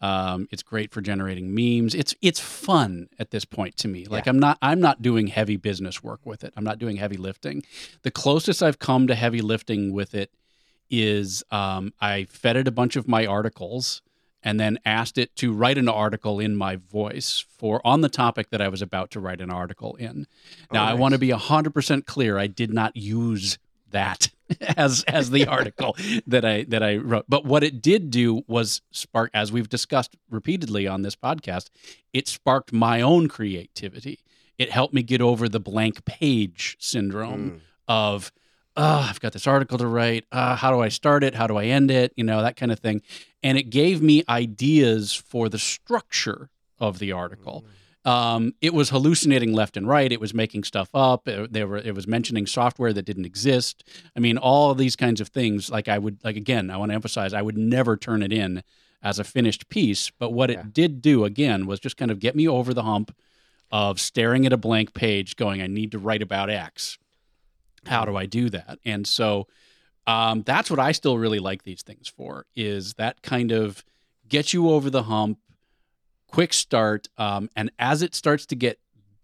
Um, 0.01 0.47
it's 0.51 0.63
great 0.63 0.93
for 0.93 1.01
generating 1.01 1.53
memes. 1.53 1.93
It's 1.93 2.15
it's 2.21 2.39
fun 2.39 3.09
at 3.17 3.31
this 3.31 3.43
point 3.43 3.75
to 3.77 3.87
me. 3.87 4.05
Like 4.05 4.27
yeah. 4.27 4.29
I'm 4.29 4.39
not 4.39 4.57
I'm 4.61 4.79
not 4.79 5.01
doing 5.01 5.27
heavy 5.27 5.57
business 5.57 6.01
work 6.01 6.21
with 6.23 6.43
it. 6.43 6.53
I'm 6.55 6.63
not 6.63 6.79
doing 6.79 6.97
heavy 6.97 7.17
lifting. 7.17 7.63
The 8.03 8.11
closest 8.11 8.63
I've 8.63 8.79
come 8.79 9.07
to 9.07 9.15
heavy 9.15 9.41
lifting 9.41 9.91
with 9.91 10.15
it 10.15 10.31
is 10.89 11.43
um, 11.51 11.93
I 11.99 12.25
fed 12.25 12.55
it 12.55 12.67
a 12.67 12.71
bunch 12.71 12.95
of 12.95 13.07
my 13.07 13.25
articles 13.25 14.01
and 14.43 14.59
then 14.59 14.79
asked 14.85 15.17
it 15.17 15.35
to 15.37 15.53
write 15.53 15.77
an 15.77 15.89
article 15.89 16.39
in 16.39 16.55
my 16.55 16.77
voice 16.77 17.45
for 17.57 17.85
on 17.85 18.01
the 18.01 18.09
topic 18.09 18.49
that 18.51 18.61
I 18.61 18.69
was 18.69 18.81
about 18.81 19.11
to 19.11 19.19
write 19.19 19.41
an 19.41 19.51
article 19.51 19.95
in. 19.95 20.27
Now, 20.71 20.83
oh, 20.83 20.85
nice. 20.85 20.91
I 20.91 20.93
want 20.95 21.13
to 21.13 21.19
be 21.19 21.29
100% 21.29 22.05
clear. 22.05 22.37
I 22.37 22.47
did 22.47 22.73
not 22.73 22.95
use 22.95 23.57
that 23.91 24.29
as 24.77 25.03
as 25.07 25.31
the 25.31 25.45
article 25.57 25.95
that 26.27 26.45
I 26.45 26.63
that 26.65 26.83
I 26.83 26.97
wrote. 26.97 27.25
But 27.27 27.45
what 27.45 27.63
it 27.63 27.81
did 27.81 28.11
do 28.11 28.43
was 28.47 28.81
spark 28.91 29.31
as 29.33 29.51
we've 29.51 29.69
discussed 29.69 30.15
repeatedly 30.29 30.87
on 30.87 31.01
this 31.01 31.15
podcast, 31.15 31.69
it 32.13 32.27
sparked 32.27 32.71
my 32.71 33.01
own 33.01 33.27
creativity. 33.27 34.19
It 34.57 34.71
helped 34.71 34.93
me 34.93 35.03
get 35.03 35.21
over 35.21 35.47
the 35.47 35.59
blank 35.59 36.03
page 36.05 36.75
syndrome 36.79 37.51
mm. 37.51 37.59
of 37.87 38.31
oh, 38.79 39.07
I've 39.09 39.19
got 39.19 39.33
this 39.33 39.45
article 39.45 39.77
to 39.77 39.87
write. 39.87 40.25
Uh, 40.31 40.55
how 40.55 40.71
do 40.71 40.79
I 40.79 40.87
start 40.87 41.23
it? 41.23 41.35
How 41.35 41.47
do 41.47 41.57
I 41.57 41.65
end 41.65 41.91
it? 41.91 42.13
You 42.15 42.23
know, 42.23 42.41
that 42.41 42.55
kind 42.55 42.71
of 42.71 42.79
thing. 42.79 43.01
And 43.43 43.57
it 43.57 43.69
gave 43.69 44.01
me 44.01 44.23
ideas 44.29 45.13
for 45.13 45.49
the 45.49 45.59
structure 45.59 46.49
of 46.79 46.99
the 46.99 47.11
article. 47.11 47.65
Um, 48.05 48.53
it 48.61 48.73
was 48.73 48.89
hallucinating 48.89 49.51
left 49.51 49.75
and 49.75 49.85
right. 49.85 50.09
It 50.09 50.21
was 50.21 50.33
making 50.33 50.63
stuff 50.63 50.89
up. 50.93 51.27
It, 51.27 51.51
there 51.51 51.67
were, 51.67 51.77
it 51.77 51.93
was 51.93 52.07
mentioning 52.07 52.47
software 52.47 52.93
that 52.93 53.03
didn't 53.03 53.25
exist. 53.25 53.83
I 54.15 54.21
mean, 54.21 54.37
all 54.37 54.73
these 54.73 54.95
kinds 54.95 55.19
of 55.19 55.27
things. 55.27 55.69
Like 55.69 55.89
I 55.89 55.97
would, 55.97 56.23
like 56.23 56.37
again, 56.37 56.71
I 56.71 56.77
want 56.77 56.91
to 56.91 56.95
emphasize, 56.95 57.33
I 57.33 57.41
would 57.41 57.57
never 57.57 57.97
turn 57.97 58.23
it 58.23 58.31
in 58.31 58.63
as 59.03 59.19
a 59.19 59.25
finished 59.25 59.67
piece. 59.67 60.09
But 60.17 60.31
what 60.31 60.49
yeah. 60.49 60.61
it 60.61 60.73
did 60.73 61.01
do 61.01 61.25
again 61.25 61.65
was 61.65 61.81
just 61.81 61.97
kind 61.97 62.11
of 62.11 62.19
get 62.19 62.35
me 62.35 62.47
over 62.47 62.73
the 62.73 62.83
hump 62.83 63.13
of 63.71 63.99
staring 63.99 64.45
at 64.45 64.53
a 64.53 64.57
blank 64.57 64.93
page, 64.93 65.35
going, 65.35 65.61
"I 65.61 65.67
need 65.67 65.91
to 65.91 65.99
write 65.99 66.21
about 66.21 66.49
X." 66.49 66.97
how 67.85 68.05
do 68.05 68.15
I 68.15 68.25
do 68.25 68.49
that? 68.49 68.79
And 68.85 69.07
so 69.07 69.47
um, 70.07 70.41
that's 70.43 70.69
what 70.71 70.79
I 70.79 70.91
still 70.91 71.17
really 71.17 71.39
like 71.39 71.63
these 71.63 71.83
things 71.83 72.07
for 72.07 72.45
is 72.55 72.95
that 72.95 73.21
kind 73.21 73.51
of 73.51 73.83
get 74.27 74.53
you 74.53 74.69
over 74.69 74.89
the 74.89 75.03
hump, 75.03 75.39
quick 76.27 76.53
start, 76.53 77.07
um, 77.17 77.49
and 77.55 77.71
as 77.77 78.01
it 78.01 78.15
starts 78.15 78.45
to 78.47 78.55
get 78.55 78.79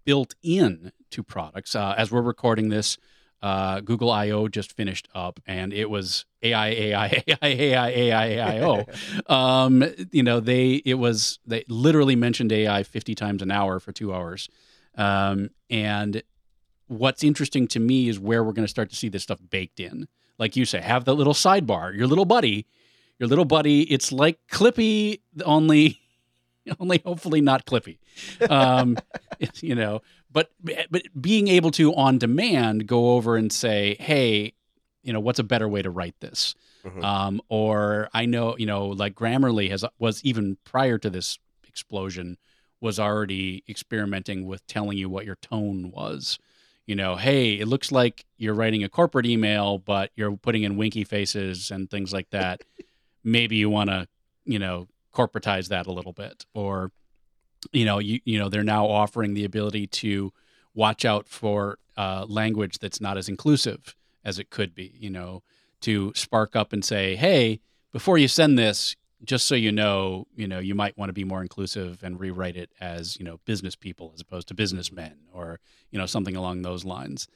built 0.06 0.36
in 0.44 0.92
to 1.12 1.24
products, 1.24 1.76
uh, 1.76 1.96
as 1.98 2.12
we're 2.12 2.22
recording 2.22 2.70
this, 2.70 2.98
uh, 3.42 3.80
Google 3.80 4.12
I/O 4.12 4.48
just 4.48 4.74
finished 4.74 5.08
up, 5.14 5.40
and 5.46 5.74
it 5.74 5.90
was 5.90 6.26
AI, 6.42 6.68
AI, 6.68 7.24
AI, 7.28 7.38
AI, 7.42 7.90
AI, 7.90 8.26
AI, 8.26 8.86
um, 9.28 9.84
you 10.12 10.24
know, 10.24 10.40
they 10.40 10.82
it 10.86 10.96
was 10.96 11.40
they 11.46 11.64
literally 11.68 12.16
mentioned 12.16 12.52
AI 12.52 12.84
fifty 12.84 13.16
times 13.16 13.42
an 13.42 13.52
hour 13.52 13.80
for 13.80 13.92
two 13.92 14.14
hours, 14.14 14.50
um, 14.96 15.50
and 15.70 16.24
what's 16.88 17.24
interesting 17.24 17.68
to 17.70 17.80
me 17.80 18.10
is 18.10 18.20
where 18.20 18.44
we're 18.44 18.54
going 18.54 18.66
to 18.66 18.70
start 18.70 18.90
to 18.90 18.96
see 18.96 19.10
this 19.10 19.24
stuff 19.24 19.40
baked 19.50 19.80
in. 19.80 20.08
Like 20.38 20.56
you 20.56 20.66
say, 20.66 20.82
have 20.82 21.06
the 21.06 21.16
little 21.16 21.34
sidebar, 21.34 21.96
your 21.96 22.08
little 22.08 22.26
buddy, 22.26 22.66
your 23.20 23.30
little 23.30 23.46
buddy. 23.46 23.84
It's 23.84 24.12
like 24.12 24.40
Clippy, 24.52 25.22
only, 25.46 26.00
only 26.80 27.02
hopefully 27.06 27.42
not 27.42 27.66
Clippy. 27.66 27.98
Um, 28.50 28.98
you 29.62 29.76
know, 29.76 30.02
but 30.32 30.52
but 30.66 31.04
being 31.20 31.48
able 31.48 31.72
to 31.72 31.94
on 31.96 32.18
demand 32.18 32.88
go 32.88 33.14
over 33.14 33.38
and 33.38 33.52
say, 33.52 33.96
hey, 34.00 34.54
you 35.04 35.14
know, 35.14 35.20
what's 35.20 35.40
a 35.40 35.44
better 35.44 35.68
way 35.70 35.82
to 35.82 35.90
write 35.90 36.16
this? 36.20 36.56
Mhm. 36.84 37.04
Um, 37.04 37.42
or 37.48 38.10
I 38.14 38.26
know, 38.26 38.58
you 38.58 38.66
know, 38.66 38.88
like 38.88 39.16
Grammarly 39.16 39.70
has 39.70 39.86
was 39.98 40.24
even 40.24 40.58
prior 40.66 40.98
to 40.98 41.10
this 41.10 41.40
explosion 41.68 42.38
was 42.82 43.00
already 43.00 43.64
experimenting 43.70 44.46
with 44.46 44.66
telling 44.68 44.98
you 44.98 45.10
what 45.10 45.26
your 45.26 45.36
tone 45.36 45.92
was. 45.92 46.38
You 46.86 46.96
know, 46.96 47.16
hey, 47.16 47.60
it 47.60 47.68
looks 47.68 47.92
like 47.92 48.26
you're 48.38 48.54
writing 48.54 48.84
a 48.84 48.90
corporate 48.90 49.26
email, 49.26 49.80
but 49.80 50.12
you're 50.16 50.36
putting 50.38 50.64
in 50.64 50.78
winky 50.78 51.04
faces 51.04 51.72
and 51.72 51.90
things 51.90 52.14
like 52.14 52.30
that. 52.30 52.62
Maybe 53.24 53.56
you 53.56 53.70
want 53.70 53.90
to, 53.90 54.08
you 54.46 54.60
know, 54.60 54.88
corporatize 55.14 55.70
that 55.70 55.88
a 55.88 55.92
little 55.92 56.14
bit, 56.14 56.46
or 56.54 56.92
you 57.72 57.86
know, 57.86 57.98
you 58.00 58.20
you 58.26 58.38
know, 58.38 58.50
they're 58.50 58.64
now 58.64 58.86
offering 58.86 59.34
the 59.34 59.46
ability 59.46 59.88
to 59.88 60.32
watch 60.76 61.06
out 61.06 61.28
for 61.28 61.80
uh, 61.98 62.26
language 62.28 62.78
that's 62.80 63.02
not 63.02 63.18
as 63.18 63.30
inclusive 63.30 63.96
as 64.24 64.38
it 64.38 64.52
could 64.52 64.76
be. 64.76 64.94
You 65.00 65.10
know, 65.10 65.42
to 65.82 66.12
spark 66.16 66.56
up 66.56 66.72
and 66.72 66.86
say, 66.86 67.16
hey, 67.16 67.62
before 67.92 68.18
you 68.18 68.28
send 68.28 68.60
this, 68.60 68.96
just 69.24 69.48
so 69.48 69.56
you 69.56 69.72
know, 69.72 70.28
you 70.36 70.48
know, 70.48 70.60
you 70.60 70.76
might 70.76 70.98
want 70.98 71.10
to 71.10 71.14
be 71.14 71.24
more 71.24 71.42
inclusive 71.42 72.04
and 72.04 72.20
rewrite 72.20 72.58
it 72.58 72.72
as, 72.80 73.18
you 73.18 73.26
know, 73.26 73.40
business 73.46 73.76
people 73.76 74.12
as 74.14 74.22
opposed 74.22 74.48
to 74.50 74.54
businessmen 74.54 75.16
or, 75.34 75.60
you 75.90 75.98
know, 75.98 76.06
something 76.06 76.36
along 76.36 76.62
those 76.62 76.84
lines. 76.86 77.28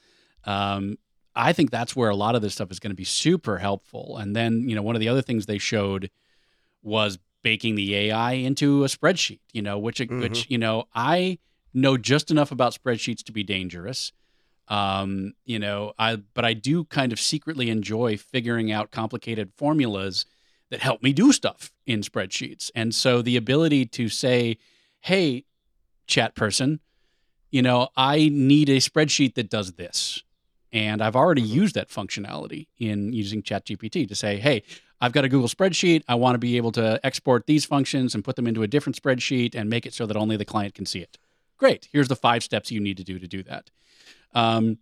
Um, 0.45 0.98
I 1.36 1.53
think 1.53 1.71
that's 1.71 1.95
where 1.95 2.09
a 2.09 2.15
lot 2.15 2.36
of 2.36 2.41
this 2.41 2.53
stuff 2.53 2.71
is 2.71 2.79
going 2.79 2.91
to 2.91 2.95
be 2.95 3.05
super 3.05 3.57
helpful. 3.57 4.17
And 4.17 4.36
then, 4.36 4.67
you 4.67 4.75
know, 4.75 4.81
one 4.81 4.95
of 4.95 5.00
the 5.00 5.09
other 5.09 5.21
things 5.21 5.45
they 5.45 5.57
showed 5.57 6.09
was 6.83 7.17
baking 7.43 7.75
the 7.75 7.95
AI 7.95 8.33
into 8.33 8.83
a 8.83 8.88
spreadsheet, 8.88 9.39
you 9.53 9.62
know, 9.62 9.77
which, 9.79 10.01
which, 10.19 10.50
you 10.50 10.57
know, 10.57 10.86
I 10.93 11.39
know 11.74 11.98
just 11.98 12.31
enough 12.31 12.51
about 12.51 12.74
spreadsheets 12.74 13.24
to 13.24 13.31
be 13.31 13.43
dangerous. 13.43 14.12
Um, 14.67 15.33
you 15.45 15.59
know, 15.59 15.93
I, 15.98 16.17
but 16.17 16.45
I 16.45 16.53
do 16.53 16.83
kind 16.86 17.12
of 17.12 17.19
secretly 17.19 17.69
enjoy 17.69 18.17
figuring 18.17 18.71
out 18.71 18.91
complicated 18.91 19.51
formulas 19.55 20.25
that 20.69 20.81
help 20.81 21.01
me 21.01 21.13
do 21.13 21.31
stuff 21.31 21.71
in 21.85 22.01
spreadsheets. 22.01 22.71
And 22.75 22.93
so 22.93 23.21
the 23.21 23.38
ability 23.38 23.85
to 23.88 24.09
say, 24.09 24.57
hey, 25.01 25.45
chat 26.07 26.35
person, 26.35 26.79
you 27.51 27.61
know, 27.61 27.89
I 27.97 28.29
need 28.31 28.69
a 28.69 28.77
spreadsheet 28.77 29.35
that 29.35 29.49
does 29.49 29.73
this. 29.73 30.23
And 30.71 31.01
I've 31.01 31.15
already 31.15 31.41
used 31.41 31.75
that 31.75 31.89
functionality 31.89 32.67
in 32.77 33.11
using 33.11 33.41
ChatGPT 33.41 34.07
to 34.07 34.15
say, 34.15 34.38
hey, 34.38 34.63
I've 35.01 35.13
got 35.13 35.25
a 35.25 35.29
Google 35.29 35.47
spreadsheet. 35.47 36.03
I 36.07 36.15
want 36.15 36.35
to 36.35 36.39
be 36.39 36.57
able 36.57 36.71
to 36.73 36.99
export 37.03 37.47
these 37.47 37.65
functions 37.65 38.13
and 38.13 38.23
put 38.23 38.35
them 38.35 38.45
into 38.45 38.61
a 38.63 38.67
different 38.67 39.01
spreadsheet 39.01 39.55
and 39.55 39.69
make 39.69 39.85
it 39.85 39.93
so 39.93 40.05
that 40.05 40.17
only 40.17 40.38
the 40.38 40.45
client 40.45 40.75
can 40.75 40.85
see 40.85 40.99
it. 40.99 41.17
Great. 41.57 41.88
Here's 41.91 42.07
the 42.07 42.15
five 42.15 42.43
steps 42.43 42.71
you 42.71 42.79
need 42.79 42.97
to 42.97 43.03
do 43.03 43.17
to 43.17 43.27
do 43.27 43.41
that. 43.43 43.71
Um, 44.33 44.77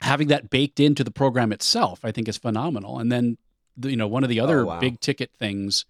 having 0.00 0.28
that 0.28 0.50
baked 0.50 0.80
into 0.80 1.04
the 1.04 1.10
program 1.10 1.52
itself, 1.52 2.00
I 2.02 2.12
think, 2.12 2.28
is 2.28 2.38
phenomenal. 2.38 2.98
And 2.98 3.12
then 3.12 3.36
the, 3.36 3.36
you 3.84 3.96
know 3.96 4.06
one 4.08 4.22
of 4.22 4.28
the 4.30 4.40
other 4.40 4.60
Oh, 4.62 4.66
wow. 4.66 4.80
big 4.80 5.00
ticket 5.00 5.30
things 5.38 5.84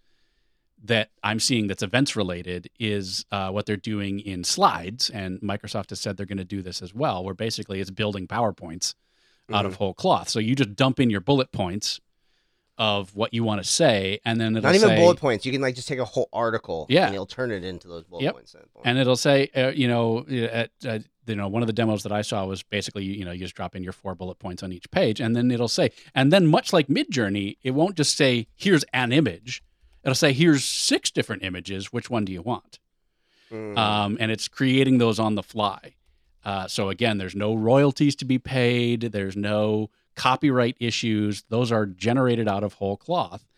that 0.84 1.10
I'm 1.22 1.40
seeing 1.40 1.66
that's 1.66 1.82
events 1.82 2.16
related 2.16 2.70
is 2.78 3.24
uh, 3.30 3.50
what 3.50 3.66
they're 3.66 3.76
doing 3.76 4.18
in 4.20 4.44
slides, 4.44 5.10
and 5.10 5.38
Microsoft 5.40 5.90
has 5.90 6.00
said 6.00 6.16
they're 6.16 6.24
going 6.26 6.38
to 6.38 6.44
do 6.44 6.62
this 6.62 6.80
as 6.80 6.94
well, 6.94 7.22
where 7.22 7.34
basically 7.34 7.80
it's 7.80 7.90
building 7.90 8.26
powerpoints 8.26 8.94
out 9.52 9.64
Mm-hmm. 9.64 9.66
of 9.66 9.74
whole 9.76 9.94
cloth. 9.94 10.28
So 10.28 10.38
you 10.38 10.54
just 10.54 10.76
dump 10.76 11.00
in 11.00 11.10
your 11.10 11.20
bullet 11.20 11.50
points 11.52 12.00
of 12.80 13.14
what 13.14 13.34
you 13.34 13.44
want 13.44 13.62
to 13.62 13.68
say, 13.68 14.20
and 14.24 14.40
then 14.40 14.56
it'll 14.56 14.66
Not 14.66 14.74
even 14.74 14.88
say, 14.88 14.96
bullet 14.96 15.18
points. 15.18 15.44
You 15.44 15.52
can 15.52 15.60
like 15.60 15.74
just 15.74 15.86
take 15.86 15.98
a 15.98 16.04
whole 16.04 16.30
article. 16.32 16.86
Yeah. 16.88 17.04
And 17.04 17.14
you'll 17.14 17.26
turn 17.26 17.50
it 17.50 17.62
into 17.62 17.86
those 17.88 18.04
bullet 18.04 18.22
Yep. 18.22 18.32
points. 18.34 18.54
at 18.54 18.62
that 18.62 18.72
point. 18.72 18.86
and 18.86 18.98
it'll 18.98 19.16
say, 19.16 19.50
uh, 19.54 19.68
you 19.68 19.86
know, 19.86 20.24
at, 20.26 20.70
uh, 20.88 21.00
you 21.26 21.34
know, 21.36 21.46
one 21.46 21.62
of 21.62 21.66
the 21.66 21.74
demos 21.74 22.04
that 22.04 22.10
I 22.12 22.22
saw 22.22 22.46
was 22.46 22.62
basically, 22.62 23.04
you 23.04 23.22
know, 23.26 23.32
you 23.32 23.40
just 23.40 23.54
drop 23.54 23.76
in 23.76 23.82
your 23.82 23.92
four 23.92 24.14
bullet 24.14 24.38
points 24.38 24.62
on 24.62 24.72
each 24.72 24.90
page, 24.90 25.20
and 25.20 25.36
then 25.36 25.50
it'll 25.50 25.68
say, 25.68 25.90
and 26.14 26.32
then 26.32 26.46
much 26.46 26.72
like 26.72 26.88
Midjourney, 26.88 27.58
it 27.62 27.72
won't 27.72 27.96
just 27.96 28.16
say, 28.16 28.46
here's 28.56 28.82
an 28.94 29.12
image. 29.12 29.62
It'll 30.02 30.14
say, 30.14 30.32
here's 30.32 30.64
six 30.64 31.10
different 31.10 31.44
images. 31.44 31.92
Which 31.92 32.08
one 32.08 32.24
do 32.24 32.32
you 32.32 32.40
want? 32.40 32.78
Mm. 33.52 33.76
Um, 33.76 34.16
and 34.18 34.30
it's 34.32 34.48
creating 34.48 34.96
those 34.96 35.18
on 35.18 35.34
the 35.34 35.42
fly. 35.42 35.96
Uh, 36.42 36.66
so 36.66 36.88
again, 36.88 37.18
there's 37.18 37.36
no 37.36 37.54
royalties 37.54 38.16
to 38.16 38.24
be 38.24 38.38
paid. 38.38 39.02
There's 39.02 39.36
no 39.36 39.90
copyright 40.20 40.76
issues. 40.78 41.44
Those 41.48 41.72
are 41.72 41.86
generated 41.86 42.46
out 42.46 42.62
of 42.62 42.74
whole 42.74 42.98
cloth 42.98 43.48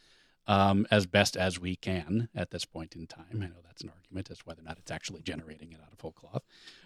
um, 0.47 0.87
as 0.93 1.07
best 1.07 1.37
as 1.37 1.59
we 1.59 1.75
can 1.75 2.29
at 2.37 2.53
this 2.53 2.65
point 2.65 2.95
in 2.95 3.09
time. 3.09 3.25
I 3.35 3.47
know 3.47 3.63
that's 3.65 3.83
an 3.83 3.91
argument 3.91 4.31
as 4.31 4.39
to 4.39 4.45
whether 4.45 4.61
or 4.61 4.65
not 4.65 4.79
it's 4.79 4.93
actually 4.93 5.23
generating 5.23 5.73
it 5.73 5.81
out 5.85 5.93
of 5.93 6.01
whole 6.01 6.13
cloth. 6.13 6.45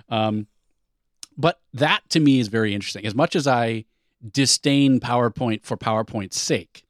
Um, 0.09 0.47
but 1.37 1.61
that 1.75 2.09
to 2.09 2.21
me 2.21 2.40
is 2.40 2.49
very 2.49 2.73
interesting. 2.73 3.04
As 3.04 3.14
much 3.14 3.37
as 3.37 3.47
I 3.47 3.85
disdain 4.33 4.99
PowerPoint 4.99 5.62
for 5.62 5.76
PowerPoint's 5.76 6.40
sake, 6.40 6.87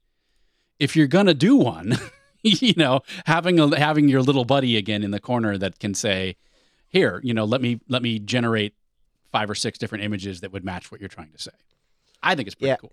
if 0.79 0.95
you're 0.95 1.09
gonna 1.09 1.35
do 1.35 1.57
one, 1.57 1.99
you 2.45 2.75
know, 2.77 3.01
having 3.25 3.59
a, 3.59 3.77
having 3.77 4.09
your 4.09 4.23
little 4.23 4.45
buddy 4.45 4.77
again 4.77 5.03
in 5.03 5.11
the 5.11 5.19
corner 5.19 5.59
that 5.59 5.81
can 5.81 5.93
say, 5.93 6.37
"Here, 6.87 7.21
you 7.25 7.35
know, 7.35 7.47
let 7.47 7.61
me 7.61 7.81
let 7.89 8.03
me 8.03 8.21
generate 8.21 8.75
five 9.33 9.51
or 9.51 9.57
six 9.57 9.77
different 9.77 10.05
images 10.05 10.41
that 10.43 10.53
would 10.53 10.65
match 10.65 10.93
what 10.93 11.01
you're 11.01 11.09
trying 11.09 11.33
to 11.33 11.43
say." 11.43 11.51
I 12.23 12.35
think 12.35 12.47
it's 12.49 12.55
pretty 12.55 12.69
Yeah. 12.71 12.77
cool. 12.77 12.93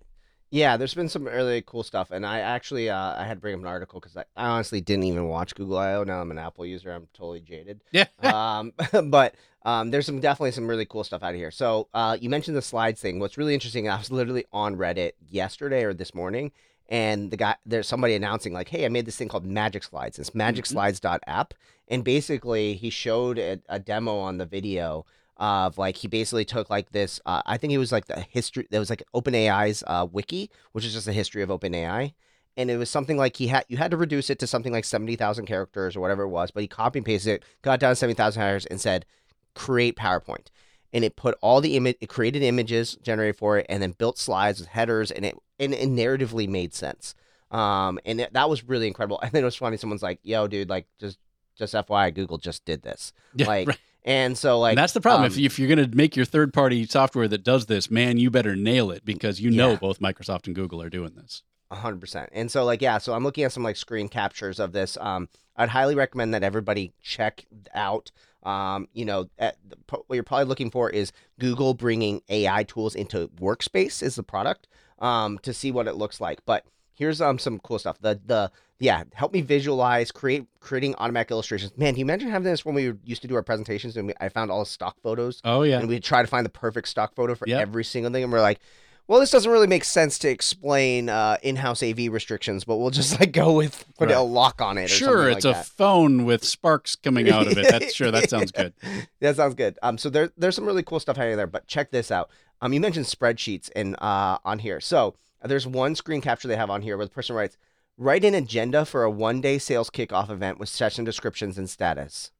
Yeah, 0.51 0.77
there's 0.77 0.93
been 0.93 1.09
some 1.09 1.23
really 1.25 1.63
cool 1.65 1.81
stuff, 1.81 2.11
and 2.11 2.23
I 2.23 2.41
actually 2.41 2.87
uh, 2.87 3.15
I 3.19 3.23
had 3.25 3.37
to 3.37 3.41
bring 3.41 3.55
up 3.55 3.61
an 3.61 3.65
article 3.65 3.99
because 3.99 4.15
I, 4.15 4.23
I 4.37 4.45
honestly 4.49 4.81
didn't 4.81 5.05
even 5.05 5.27
watch 5.27 5.55
Google 5.55 5.79
I/O. 5.79 6.03
Now 6.03 6.21
I'm 6.21 6.29
an 6.29 6.37
Apple 6.37 6.63
user. 6.63 6.91
I'm 6.91 7.07
totally 7.11 7.39
jaded. 7.39 7.81
Yeah. 7.91 8.05
um, 8.21 8.71
but 9.09 9.33
um, 9.65 9.89
there's 9.89 10.05
some 10.05 10.19
definitely 10.19 10.51
some 10.51 10.67
really 10.67 10.85
cool 10.85 11.03
stuff 11.03 11.23
out 11.23 11.31
of 11.31 11.37
here. 11.37 11.49
So 11.49 11.87
uh, 11.95 12.17
you 12.21 12.29
mentioned 12.29 12.55
the 12.55 12.61
slides 12.61 13.01
thing. 13.01 13.17
What's 13.19 13.35
really 13.35 13.55
interesting, 13.55 13.89
I 13.89 13.97
was 13.97 14.11
literally 14.11 14.45
on 14.53 14.75
Reddit 14.75 15.13
yesterday 15.27 15.85
or 15.85 15.93
this 15.95 16.13
morning, 16.13 16.51
and 16.87 17.31
the 17.31 17.37
guy 17.37 17.55
there's 17.65 17.87
somebody 17.87 18.13
announcing 18.13 18.53
like, 18.53 18.69
"Hey, 18.69 18.85
I 18.85 18.89
made 18.89 19.07
this 19.07 19.15
thing 19.15 19.29
called 19.29 19.47
Magic 19.47 19.83
Slides. 19.83 20.19
It's 20.19 20.35
magicslides.app." 20.35 21.55
And 21.87 22.03
basically, 22.03 22.75
he 22.75 22.91
showed 22.91 23.39
a, 23.39 23.59
a 23.69 23.79
demo 23.79 24.17
on 24.19 24.37
the 24.37 24.45
video 24.45 25.05
of 25.43 25.77
like 25.77 25.97
he 25.97 26.07
basically 26.07 26.45
took 26.45 26.69
like 26.69 26.91
this. 26.91 27.19
Uh, 27.25 27.41
I 27.45 27.57
think 27.57 27.73
it 27.73 27.77
was 27.77 27.91
like 27.91 28.05
the 28.05 28.25
history. 28.29 28.65
There 28.71 28.79
was 28.79 28.89
like 28.89 29.03
OpenAI's 29.13 29.83
uh, 29.85 30.07
wiki, 30.09 30.49
which 30.71 30.85
is 30.85 30.93
just 30.93 31.07
a 31.07 31.11
history 31.11 31.41
of 31.41 31.49
OpenAI. 31.49 32.13
And 32.55 32.71
it 32.71 32.77
was 32.77 32.89
something 32.89 33.17
like 33.17 33.35
he 33.35 33.47
had 33.47 33.65
you 33.67 33.75
had 33.75 33.91
to 33.91 33.97
reduce 33.97 34.29
it 34.29 34.39
to 34.39 34.47
something 34.47 34.71
like 34.71 34.85
seventy 34.85 35.17
thousand 35.17 35.45
characters 35.45 35.97
or 35.97 35.99
whatever 35.99 36.23
it 36.23 36.29
was, 36.29 36.49
but 36.49 36.61
he 36.61 36.67
copy 36.67 36.99
and 36.99 37.05
pasted 37.05 37.33
it, 37.33 37.43
got 37.61 37.81
down 37.81 37.91
to 37.91 37.95
seventy 37.97 38.15
thousand 38.15 38.41
characters, 38.41 38.67
and 38.67 38.79
said, 38.79 39.05
"Create 39.53 39.97
PowerPoint." 39.97 40.47
And 40.93 41.03
it 41.03 41.17
put 41.17 41.35
all 41.41 41.59
the 41.59 41.75
image, 41.75 41.97
it 41.99 42.07
created 42.07 42.41
images 42.43 42.95
generated 43.01 43.35
for 43.35 43.57
it, 43.57 43.65
and 43.67 43.83
then 43.83 43.91
built 43.91 44.17
slides 44.17 44.61
with 44.61 44.69
headers, 44.69 45.11
and 45.11 45.25
it 45.25 45.35
and 45.59 45.73
it 45.73 45.89
narratively 45.89 46.47
made 46.47 46.73
sense. 46.73 47.15
Um, 47.51 47.99
and 48.05 48.21
it, 48.21 48.33
that 48.33 48.49
was 48.49 48.63
really 48.63 48.87
incredible. 48.87 49.19
And 49.23 49.31
then 49.33 49.41
it 49.41 49.45
was 49.45 49.57
funny. 49.57 49.75
Someone's 49.75 50.03
like, 50.03 50.19
"Yo, 50.23 50.47
dude, 50.47 50.69
like 50.69 50.85
just 50.99 51.17
just 51.57 51.73
FYI, 51.73 52.13
Google 52.13 52.37
just 52.37 52.63
did 52.63 52.83
this." 52.83 53.11
Yeah, 53.35 53.47
like, 53.47 53.67
right. 53.67 53.79
And 54.05 54.37
so 54.37 54.59
like 54.59 54.71
and 54.71 54.77
that's 54.77 54.93
the 54.93 55.01
problem. 55.01 55.25
if, 55.25 55.33
um, 55.33 55.39
you- 55.39 55.45
if 55.45 55.57
you're 55.59 55.73
going 55.73 55.89
to 55.89 55.95
make 55.95 56.15
your 56.15 56.25
third 56.25 56.53
party 56.53 56.85
software 56.85 57.27
that 57.27 57.43
does 57.43 57.65
this, 57.67 57.89
man, 57.91 58.17
you 58.17 58.29
better 58.29 58.55
nail 58.55 58.91
it 58.91 59.05
because 59.05 59.39
you 59.39 59.49
know 59.51 59.75
both 59.77 59.99
Microsoft 59.99 60.47
and 60.47 60.55
Google 60.55 60.81
are 60.81 60.89
doing 60.89 61.13
this. 61.15 61.43
Hundred 61.71 62.01
percent. 62.01 62.29
And 62.33 62.51
so 62.51 62.63
like 62.65 62.81
yeah, 62.83 62.99
so 62.99 63.13
I'm 63.13 63.23
looking 63.23 63.43
at 63.43 63.51
some 63.51 63.63
like 63.63 63.75
screen 63.77 64.07
captures 64.07 64.59
of 64.59 64.73
this. 64.73 64.95
Um, 65.01 65.27
I'd 65.55 65.69
highly 65.69 65.95
recommend 65.95 66.33
that 66.33 66.43
everybody 66.43 66.93
check 67.01 67.45
out. 67.73 68.11
Um, 68.43 68.87
you 68.93 69.05
know, 69.05 69.29
at 69.39 69.55
the, 69.67 69.77
what 69.87 70.15
you're 70.15 70.23
probably 70.23 70.45
looking 70.45 70.69
for 70.69 70.89
is 70.89 71.11
Google 71.39 71.73
bringing 71.73 72.21
AI 72.29 72.63
tools 72.63 72.93
into 72.93 73.29
Workspace 73.39 74.03
is 74.03 74.15
the 74.15 74.23
product. 74.23 74.67
Um, 74.99 75.39
to 75.39 75.53
see 75.53 75.71
what 75.71 75.87
it 75.87 75.95
looks 75.95 76.21
like. 76.21 76.45
But 76.45 76.65
here's 76.93 77.21
um 77.21 77.39
some 77.39 77.57
cool 77.59 77.79
stuff. 77.79 77.97
The 77.99 78.19
the 78.23 78.51
yeah, 78.83 79.03
help 79.13 79.31
me 79.33 79.41
visualize, 79.41 80.11
create 80.11 80.45
creating 80.59 80.93
automatic 80.97 81.31
illustrations. 81.31 81.71
Man, 81.77 81.95
you 81.95 82.05
mentioned 82.05 82.31
having 82.31 82.43
this 82.45 82.65
when 82.65 82.75
we 82.75 82.93
used 83.05 83.21
to 83.21 83.27
do 83.27 83.35
our 83.35 83.43
presentations 83.43 83.95
and 83.97 84.07
we, 84.07 84.13
I 84.19 84.29
found 84.29 84.51
all 84.51 84.59
the 84.59 84.69
stock 84.69 84.97
photos 85.01 85.41
Oh 85.45 85.61
yeah, 85.63 85.79
and 85.79 85.87
we'd 85.87 86.03
try 86.03 86.21
to 86.21 86.27
find 86.27 86.45
the 86.45 86.49
perfect 86.49 86.87
stock 86.89 87.15
photo 87.15 87.33
for 87.35 87.47
Yep. 87.47 87.61
every 87.61 87.83
single 87.85 88.11
thing. 88.11 88.23
And 88.23 88.31
we're 88.31 88.41
like, 88.41 88.59
Well, 89.07 89.19
this 89.19 89.31
doesn't 89.31 89.51
really 89.51 89.67
make 89.67 89.83
sense 89.83 90.17
to 90.19 90.29
explain 90.29 91.07
uh, 91.09 91.37
in-house 91.43 91.81
AV 91.83 92.11
restrictions, 92.11 92.63
but 92.65 92.77
we'll 92.77 92.89
just 92.89 93.19
like 93.19 93.31
go 93.31 93.53
with 93.53 93.85
put 93.97 94.09
Right. 94.09 94.17
a 94.17 94.21
lock 94.21 94.61
on 94.61 94.77
it. 94.77 94.85
Or 94.85 94.87
Sure, 94.89 95.29
it's 95.29 95.45
like 95.45 95.55
a 95.55 95.57
that. 95.59 95.65
phone 95.65 96.25
with 96.25 96.43
sparks 96.43 96.95
coming 96.95 97.29
out 97.29 97.47
of 97.47 97.57
it. 97.57 97.67
That's 97.69 97.93
sure. 97.93 98.11
That 98.11 98.29
sounds 98.29 98.51
good. 98.51 98.73
that 99.21 99.35
sounds 99.37 99.55
good. 99.55 99.77
Um, 99.81 99.97
so 99.97 100.09
there, 100.09 100.31
there's 100.37 100.55
some 100.55 100.65
really 100.65 100.83
cool 100.83 100.99
stuff 100.99 101.15
happening 101.17 101.37
there. 101.37 101.47
But 101.47 101.67
check 101.67 101.91
this 101.91 102.11
out. 102.11 102.29
Um, 102.61 102.73
you 102.73 102.79
mentioned 102.81 103.05
spreadsheets 103.05 103.69
and 103.75 103.95
uh 104.01 104.37
on 104.45 104.59
here. 104.59 104.79
So 104.79 105.15
there's 105.43 105.67
one 105.67 105.95
screen 105.95 106.21
capture 106.21 106.47
they 106.47 106.55
have 106.55 106.69
on 106.69 106.81
here 106.81 106.95
where 106.97 107.05
the 107.05 107.11
person 107.11 107.35
writes, 107.35 107.57
"Write 107.97 108.25
an 108.25 108.33
agenda 108.33 108.85
for 108.85 109.03
a 109.03 109.11
one-day 109.11 109.59
sales 109.59 109.89
kickoff 109.89 110.29
event 110.29 110.59
with 110.59 110.69
session 110.69 111.03
descriptions 111.03 111.57
and 111.57 111.69
status." 111.69 112.31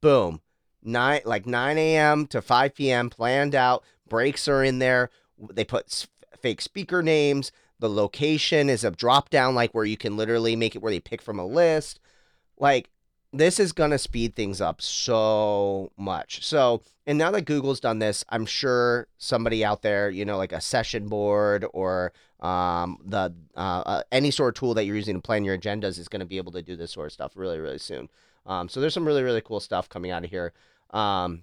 Boom, 0.00 0.40
nine 0.82 1.22
like 1.24 1.46
9 1.46 1.78
a.m. 1.78 2.26
to 2.28 2.40
5 2.40 2.74
p.m. 2.74 3.10
planned 3.10 3.54
out. 3.54 3.82
Breaks 4.08 4.46
are 4.46 4.62
in 4.62 4.78
there. 4.78 5.10
They 5.52 5.64
put 5.64 6.06
fake 6.38 6.60
speaker 6.60 7.02
names. 7.02 7.50
The 7.78 7.90
location 7.90 8.70
is 8.70 8.84
a 8.84 8.90
drop 8.90 9.30
down, 9.30 9.54
like 9.54 9.72
where 9.72 9.84
you 9.84 9.96
can 9.96 10.16
literally 10.16 10.56
make 10.56 10.74
it 10.74 10.82
where 10.82 10.92
they 10.92 11.00
pick 11.00 11.20
from 11.20 11.38
a 11.38 11.46
list. 11.46 12.00
Like 12.58 12.88
this 13.32 13.60
is 13.60 13.72
gonna 13.72 13.98
speed 13.98 14.34
things 14.34 14.60
up 14.60 14.80
so 14.80 15.92
much. 15.96 16.44
So, 16.44 16.82
and 17.06 17.18
now 17.18 17.30
that 17.30 17.42
Google's 17.42 17.80
done 17.80 17.98
this, 17.98 18.24
I'm 18.28 18.46
sure 18.46 19.08
somebody 19.18 19.64
out 19.64 19.82
there, 19.82 20.10
you 20.10 20.24
know, 20.24 20.36
like 20.36 20.52
a 20.52 20.56
Sessionboard 20.56 21.68
or 21.72 22.12
um, 22.40 22.98
the 23.04 23.34
uh, 23.56 23.82
uh, 23.86 24.02
any 24.12 24.30
sort 24.30 24.56
of 24.56 24.60
tool 24.60 24.74
that 24.74 24.84
you're 24.84 24.96
using 24.96 25.16
to 25.16 25.22
plan 25.22 25.44
your 25.44 25.56
agendas 25.56 25.98
is 25.98 26.08
going 26.08 26.20
to 26.20 26.26
be 26.26 26.36
able 26.36 26.52
to 26.52 26.62
do 26.62 26.76
this 26.76 26.92
sort 26.92 27.06
of 27.06 27.12
stuff 27.12 27.32
really, 27.34 27.58
really 27.58 27.78
soon. 27.78 28.08
Um, 28.44 28.68
so 28.68 28.80
there's 28.80 28.94
some 28.94 29.06
really, 29.06 29.22
really 29.22 29.40
cool 29.40 29.60
stuff 29.60 29.88
coming 29.88 30.10
out 30.10 30.24
of 30.24 30.30
here. 30.30 30.52
Um, 30.90 31.42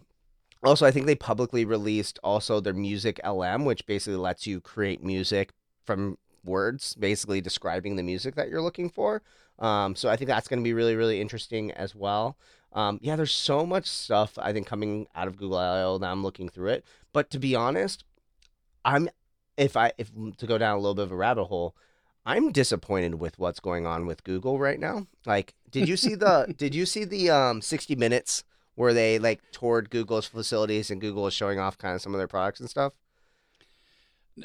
also, 0.64 0.86
I 0.86 0.92
think 0.92 1.06
they 1.06 1.16
publicly 1.16 1.66
released 1.66 2.20
also 2.24 2.60
their 2.60 2.74
MusicLM, 2.74 3.66
which 3.66 3.86
basically 3.86 4.18
lets 4.18 4.48
you 4.48 4.62
create 4.62 5.04
music 5.04 5.52
from 5.86 6.18
words, 6.46 6.96
basically 6.96 7.42
describing 7.42 7.96
the 7.96 8.04
music 8.04 8.36
that 8.36 8.50
you're 8.50 8.62
looking 8.62 8.90
for. 8.90 9.22
Um, 9.64 9.96
so 9.96 10.10
I 10.10 10.18
think 10.18 10.28
that's 10.28 10.50
going 10.50 10.60
to 10.60 10.64
be 10.64 10.74
really, 10.74 10.96
really 10.96 11.22
interesting 11.22 11.72
as 11.72 11.96
well. 11.96 12.38
Um, 12.74 13.00
yeah, 13.02 13.16
there's 13.16 13.34
so 13.34 13.66
much 13.66 13.86
stuff 13.86 14.38
I 14.38 14.52
think 14.52 14.68
coming 14.68 15.08
out 15.16 15.30
of 15.30 15.38
Google 15.38 15.58
I/O 15.58 15.98
that 16.00 16.12
I'm 16.12 16.22
looking 16.22 16.50
through 16.50 16.70
it. 16.70 16.86
But 17.14 17.30
to 17.32 17.40
be 17.40 17.56
honest, 17.56 18.04
I'm 18.84 19.10
if 19.56 19.78
I 19.78 19.94
if 19.98 20.12
to 20.38 20.46
go 20.46 20.58
down 20.58 20.76
a 20.76 20.80
little 20.80 20.96
bit 20.96 21.04
of 21.04 21.12
a 21.14 21.16
rabbit 21.16 21.46
hole, 21.46 21.76
I'm 22.26 22.52
disappointed 22.52 23.16
with 23.16 23.40
what's 23.40 23.62
going 23.62 23.86
on 23.86 24.06
with 24.06 24.26
Google 24.26 24.60
right 24.60 24.80
now. 24.80 25.08
Like, 25.26 25.54
did 25.72 25.88
you 25.88 25.96
see 25.96 26.16
the 26.16 26.54
did 26.58 26.76
you 26.76 26.86
see 26.86 27.06
the 27.06 27.30
um 27.30 27.62
60 27.62 27.96
minutes 27.96 28.44
where 28.76 28.94
they 28.94 29.18
like 29.18 29.42
toured 29.54 29.90
Google's 29.90 30.28
facilities 30.28 30.92
and 30.92 31.00
Google 31.00 31.24
was 31.24 31.34
showing 31.34 31.60
off 31.60 31.78
kind 31.78 31.96
of 31.96 32.02
some 32.02 32.14
of 32.14 32.18
their 32.18 32.28
products 32.28 32.60
and 32.60 32.70
stuff? 32.70 32.94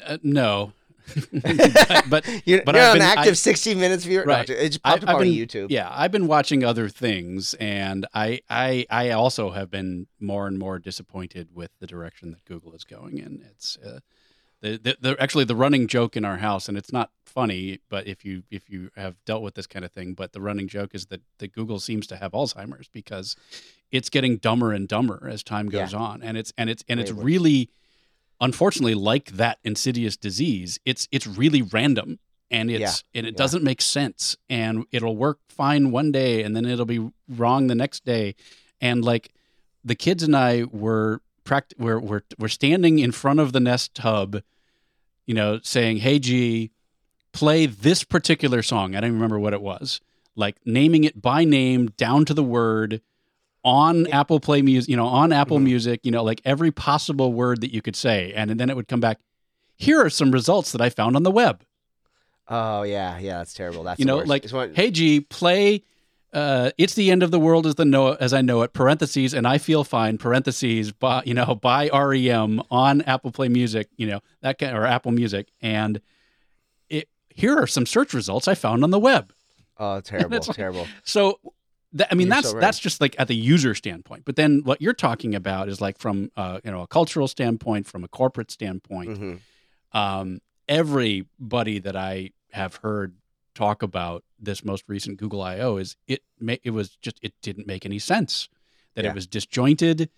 Uh, 0.05 0.17
no, 0.23 0.71
but, 1.33 2.03
but 2.09 2.27
You're, 2.45 2.61
But 2.63 2.75
you're 2.75 2.83
I've 2.83 2.93
an 2.93 2.99
been- 2.99 3.01
active 3.01 3.31
I- 3.31 3.33
60 3.33 3.75
minutes 3.75 4.03
viewer. 4.05 4.23
Right. 4.25 4.49
it 4.49 4.67
just 4.69 4.79
I- 4.83 4.91
popped 4.91 5.03
up 5.05 5.15
on 5.15 5.21
been- 5.23 5.33
YouTube. 5.33 5.67
yeah, 5.69 5.89
I've 5.91 6.11
been 6.11 6.27
watching 6.27 6.63
other 6.63 6.89
things, 6.89 7.53
and 7.55 8.05
I, 8.13 8.41
I, 8.49 8.85
I 8.89 9.11
also 9.11 9.51
have 9.51 9.69
been 9.71 10.07
more 10.19 10.47
and 10.47 10.57
more 10.59 10.79
disappointed 10.79 11.49
with 11.53 11.71
the 11.79 11.87
direction 11.87 12.31
that 12.31 12.45
Google 12.45 12.73
is 12.73 12.83
going 12.83 13.17
in. 13.17 13.43
It's 13.49 13.77
uh, 13.85 13.99
the, 14.61 14.77
the, 14.77 14.97
the 14.99 15.21
actually 15.21 15.45
the 15.45 15.55
running 15.55 15.87
joke 15.87 16.17
in 16.17 16.25
our 16.25 16.37
house, 16.37 16.67
and 16.67 16.77
it's 16.77 16.91
not 16.91 17.11
funny, 17.25 17.79
but 17.89 18.07
if 18.07 18.25
you 18.25 18.43
if 18.51 18.69
you 18.69 18.89
have 18.97 19.15
dealt 19.23 19.41
with 19.41 19.55
this 19.55 19.67
kind 19.67 19.85
of 19.85 19.91
thing, 19.91 20.13
but 20.13 20.33
the 20.33 20.41
running 20.41 20.67
joke 20.67 20.93
is 20.93 21.05
that 21.07 21.21
that 21.37 21.53
Google 21.53 21.79
seems 21.79 22.05
to 22.07 22.17
have 22.17 22.33
Alzheimer's 22.33 22.89
because 22.89 23.37
it's 23.91 24.09
getting 24.09 24.35
dumber 24.37 24.73
and 24.73 24.85
dumber 24.87 25.29
as 25.31 25.43
time 25.43 25.69
goes 25.69 25.93
on, 25.93 26.21
and 26.21 26.37
it's 26.37 26.51
and 26.57 26.69
it's 26.69 26.83
and 26.89 26.99
it's 26.99 27.13
worse. 27.13 27.23
really 27.23 27.69
unfortunately 28.41 28.95
like 28.95 29.31
that 29.31 29.59
insidious 29.63 30.15
disease. 30.17 30.79
It's 30.85 31.07
it's 31.11 31.27
really 31.27 31.61
random 31.61 32.19
and 32.51 32.69
it's 32.71 32.79
Yeah. 32.79 33.19
and 33.19 33.27
it 33.27 33.33
Yeah. 33.33 33.37
doesn't 33.37 33.63
make 33.63 33.81
sense 33.81 34.37
and 34.49 34.85
it'll 34.91 35.15
work 35.15 35.39
fine 35.49 35.91
one 35.91 36.11
day 36.11 36.43
and 36.43 36.55
then 36.55 36.65
it'll 36.65 36.85
be 36.85 37.09
wrong 37.27 37.67
the 37.67 37.75
next 37.75 38.05
day 38.05 38.35
and 38.81 39.03
like 39.03 39.29
the 39.83 39.95
kids 39.95 40.23
and 40.23 40.35
I 40.35 40.63
were 40.63 41.21
pract- 41.45 41.73
we're, 41.77 41.99
we're 41.99 42.21
we're 42.37 42.47
standing 42.47 42.99
in 42.99 43.11
front 43.11 43.39
of 43.39 43.53
the 43.53 43.59
Nest 43.59 43.97
Hub, 43.99 44.41
you 45.25 45.33
know, 45.33 45.59
saying, 45.63 45.97
"Hey 45.97 46.19
G, 46.19 46.71
play 47.31 47.65
this 47.65 48.03
particular 48.03 48.61
song." 48.61 48.95
I 48.95 48.99
don't 49.01 49.13
remember 49.13 49.39
what 49.39 49.53
it 49.53 49.61
was. 49.61 50.01
Like 50.35 50.57
naming 50.65 51.03
it 51.05 51.21
by 51.21 51.43
name 51.45 51.87
down 51.97 52.25
to 52.25 52.33
the 52.33 52.43
word 52.43 53.01
on 53.69 54.07
Apple 54.07 54.39
Play 54.39 54.61
Music, 54.61 54.89
you 54.89 54.97
know, 54.97 55.05
on 55.05 55.31
Apple 55.31 55.59
Mhm. 55.59 55.63
Music, 55.63 55.99
you 56.03 56.11
know, 56.11 56.23
like 56.23 56.41
every 56.43 56.71
possible 56.71 57.31
word 57.33 57.61
that 57.61 57.71
you 57.73 57.81
could 57.81 57.95
say, 57.95 58.33
and, 58.35 58.49
and 58.49 58.59
then 58.59 58.69
it 58.69 58.75
would 58.75 58.87
come 58.87 58.99
back. 58.99 59.19
Here 59.77 60.01
are 60.03 60.09
some 60.09 60.31
results 60.31 60.71
that 60.71 60.81
I 60.81 60.89
found 60.89 61.15
on 61.15 61.23
the 61.23 61.31
web. 61.31 61.61
Oh 62.47 62.81
yeah, 62.83 63.17
yeah, 63.19 63.37
that's 63.37 63.53
terrible. 63.53 63.83
That's 63.83 63.99
you 63.99 64.05
know, 64.05 64.17
worst. 64.25 64.51
like, 64.53 64.75
hey 64.75 64.89
G, 64.91 65.21
play. 65.21 65.83
Uh, 66.31 66.69
it's 66.77 66.93
the 66.93 67.09
end 67.09 67.23
of 67.23 67.31
the 67.31 67.39
world 67.39 67.65
as 67.65 67.75
the 67.75 67.85
know 67.85 68.13
as 68.13 68.33
I 68.33 68.41
know 68.41 68.61
it. 68.61 68.71
Parentheses 68.73 69.33
and 69.33 69.47
I 69.47 69.57
feel 69.57 69.83
fine. 69.83 70.17
Parentheses 70.17 70.91
by 70.91 71.23
you 71.25 71.33
know 71.33 71.55
by 71.55 71.89
REM 71.89 72.61
on 72.71 73.01
Apple 73.03 73.31
Play 73.31 73.49
Music. 73.49 73.87
You 73.97 74.07
know 74.07 74.19
that 74.41 74.57
kind 74.59 74.75
or 74.77 74.85
Apple 74.85 75.11
Music. 75.11 75.47
And 75.61 76.01
it 76.89 77.07
here 77.33 77.55
are 77.57 77.67
some 77.67 77.85
search 77.85 78.13
results 78.13 78.47
I 78.47 78.53
found 78.55 78.83
on 78.83 78.91
the 78.91 78.99
web. 78.99 79.31
oh, 79.77 79.99
terrible, 80.11 80.35
It's 80.37 80.47
like- 80.47 80.57
terrible. 80.57 80.87
So 81.03 81.39
that, 81.93 82.07
I 82.11 82.15
mean 82.15 82.27
You're 82.27 82.35
that's 82.35 82.47
so 82.49 82.53
right. 82.55 82.61
that's 82.61 82.79
just 82.79 83.01
like 83.01 83.15
at 83.19 83.27
the 83.27 83.35
user 83.35 83.73
standpoint. 83.75 84.23
But 84.25 84.35
then 84.35 84.61
what 84.63 84.81
you're 84.81 84.93
talking 84.93 85.33
about 85.35 85.69
is 85.69 85.81
like 85.81 85.97
from 85.97 86.31
uh, 86.37 86.59
you 86.63 86.71
know 86.71 86.81
a 86.81 86.87
cultural 86.87 87.27
standpoint, 87.27 87.87
from 87.87 88.03
a 88.03 88.07
corporate 88.07 88.51
standpoint 88.51 89.17
hmm 89.17 89.35
um, 89.91 90.39
everybody 90.67 91.79
that 91.79 91.95
I 91.95 92.29
have 92.51 92.75
heard 92.77 93.15
talk 93.55 93.81
about 93.81 94.23
this 94.39 94.63
most 94.63 94.83
recent 94.87 95.17
Google 95.17 95.41
I/O 95.41 95.77
is 95.77 95.95
it. 96.07 96.21
It 96.63 96.71
was 96.71 96.95
just 97.01 97.17
it 97.21 97.33
didn't 97.41 97.67
make 97.67 97.85
any 97.85 97.99
sense. 97.99 98.49
That 98.95 99.03
Yeah. 99.03 99.11
it 99.11 99.15
was 99.15 99.27
disjointed. 99.27 100.09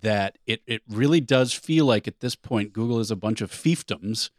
That 0.00 0.38
it 0.46 0.62
it 0.66 0.82
really 0.88 1.20
does 1.20 1.52
feel 1.52 1.84
like 1.84 2.08
at 2.08 2.20
this 2.20 2.34
point 2.36 2.72
Google 2.72 3.00
is 3.00 3.10
a 3.10 3.16
bunch 3.16 3.40
of 3.40 3.50
fiefdoms. 3.50 4.30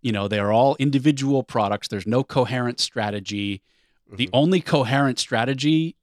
You 0.00 0.12
know, 0.12 0.28
they 0.28 0.38
are 0.38 0.50
all 0.52 0.76
individual 0.78 1.42
products. 1.42 1.88
There's 1.88 2.06
no 2.06 2.24
coherent 2.24 2.80
strategy. 2.80 3.60
The 4.12 4.26
Mhm. 4.26 4.30
only 4.32 4.60
coherent 4.60 5.18
strategy 5.18 5.96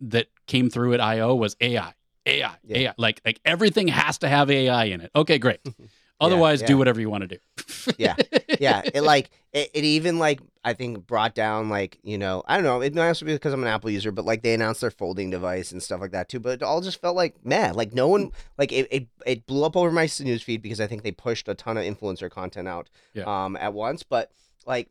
that 0.00 0.26
came 0.46 0.70
through 0.70 0.94
at 0.94 1.00
I/O 1.00 1.34
was 1.34 1.56
AI. 1.60 1.92
AI, 2.26 2.54
Yeah. 2.64 2.76
AI. 2.78 2.94
Like 2.98 3.20
like 3.24 3.40
everything 3.44 3.88
has 3.88 4.18
to 4.18 4.28
have 4.28 4.50
AI 4.50 4.84
in 4.84 5.00
it. 5.00 5.10
Okay, 5.14 5.38
great. 5.38 5.60
Otherwise, 6.20 6.60
yeah. 6.60 6.68
do 6.68 6.78
whatever 6.78 7.00
you 7.00 7.10
want 7.10 7.22
to 7.22 7.26
do. 7.28 7.38
yeah 7.98 8.14
yeah 8.60 8.80
it 8.94 9.02
like 9.02 9.30
it, 9.52 9.70
it 9.74 9.82
even 9.84 10.18
like 10.20 10.40
i 10.64 10.72
think 10.72 11.04
brought 11.06 11.34
down 11.34 11.68
like 11.68 11.98
you 12.04 12.16
know 12.16 12.42
i 12.46 12.54
don't 12.54 12.62
know 12.64 12.80
it 12.80 12.94
might 12.94 13.08
also 13.08 13.26
be 13.26 13.32
because 13.32 13.52
i'm 13.52 13.62
an 13.62 13.68
apple 13.68 13.90
user 13.90 14.12
but 14.12 14.24
like 14.24 14.42
they 14.42 14.54
announced 14.54 14.80
their 14.82 14.90
folding 14.90 15.30
device 15.30 15.72
and 15.72 15.82
stuff 15.82 16.00
like 16.00 16.12
that 16.12 16.28
too 16.28 16.38
but 16.38 16.50
it 16.52 16.62
all 16.62 16.80
just 16.80 17.00
felt 17.00 17.16
like 17.16 17.34
meh 17.44 17.72
like 17.74 17.92
no 17.92 18.06
one 18.06 18.30
like 18.56 18.70
it, 18.72 18.86
it, 18.92 19.06
it 19.26 19.46
blew 19.46 19.64
up 19.64 19.76
over 19.76 19.90
my 19.90 20.08
news 20.20 20.42
feed 20.42 20.62
because 20.62 20.80
i 20.80 20.86
think 20.86 21.02
they 21.02 21.10
pushed 21.10 21.48
a 21.48 21.54
ton 21.54 21.76
of 21.76 21.82
influencer 21.84 22.30
content 22.30 22.68
out 22.68 22.88
Yeah. 23.14 23.24
um 23.44 23.56
at 23.56 23.72
once 23.74 24.02
but 24.04 24.30
like 24.64 24.88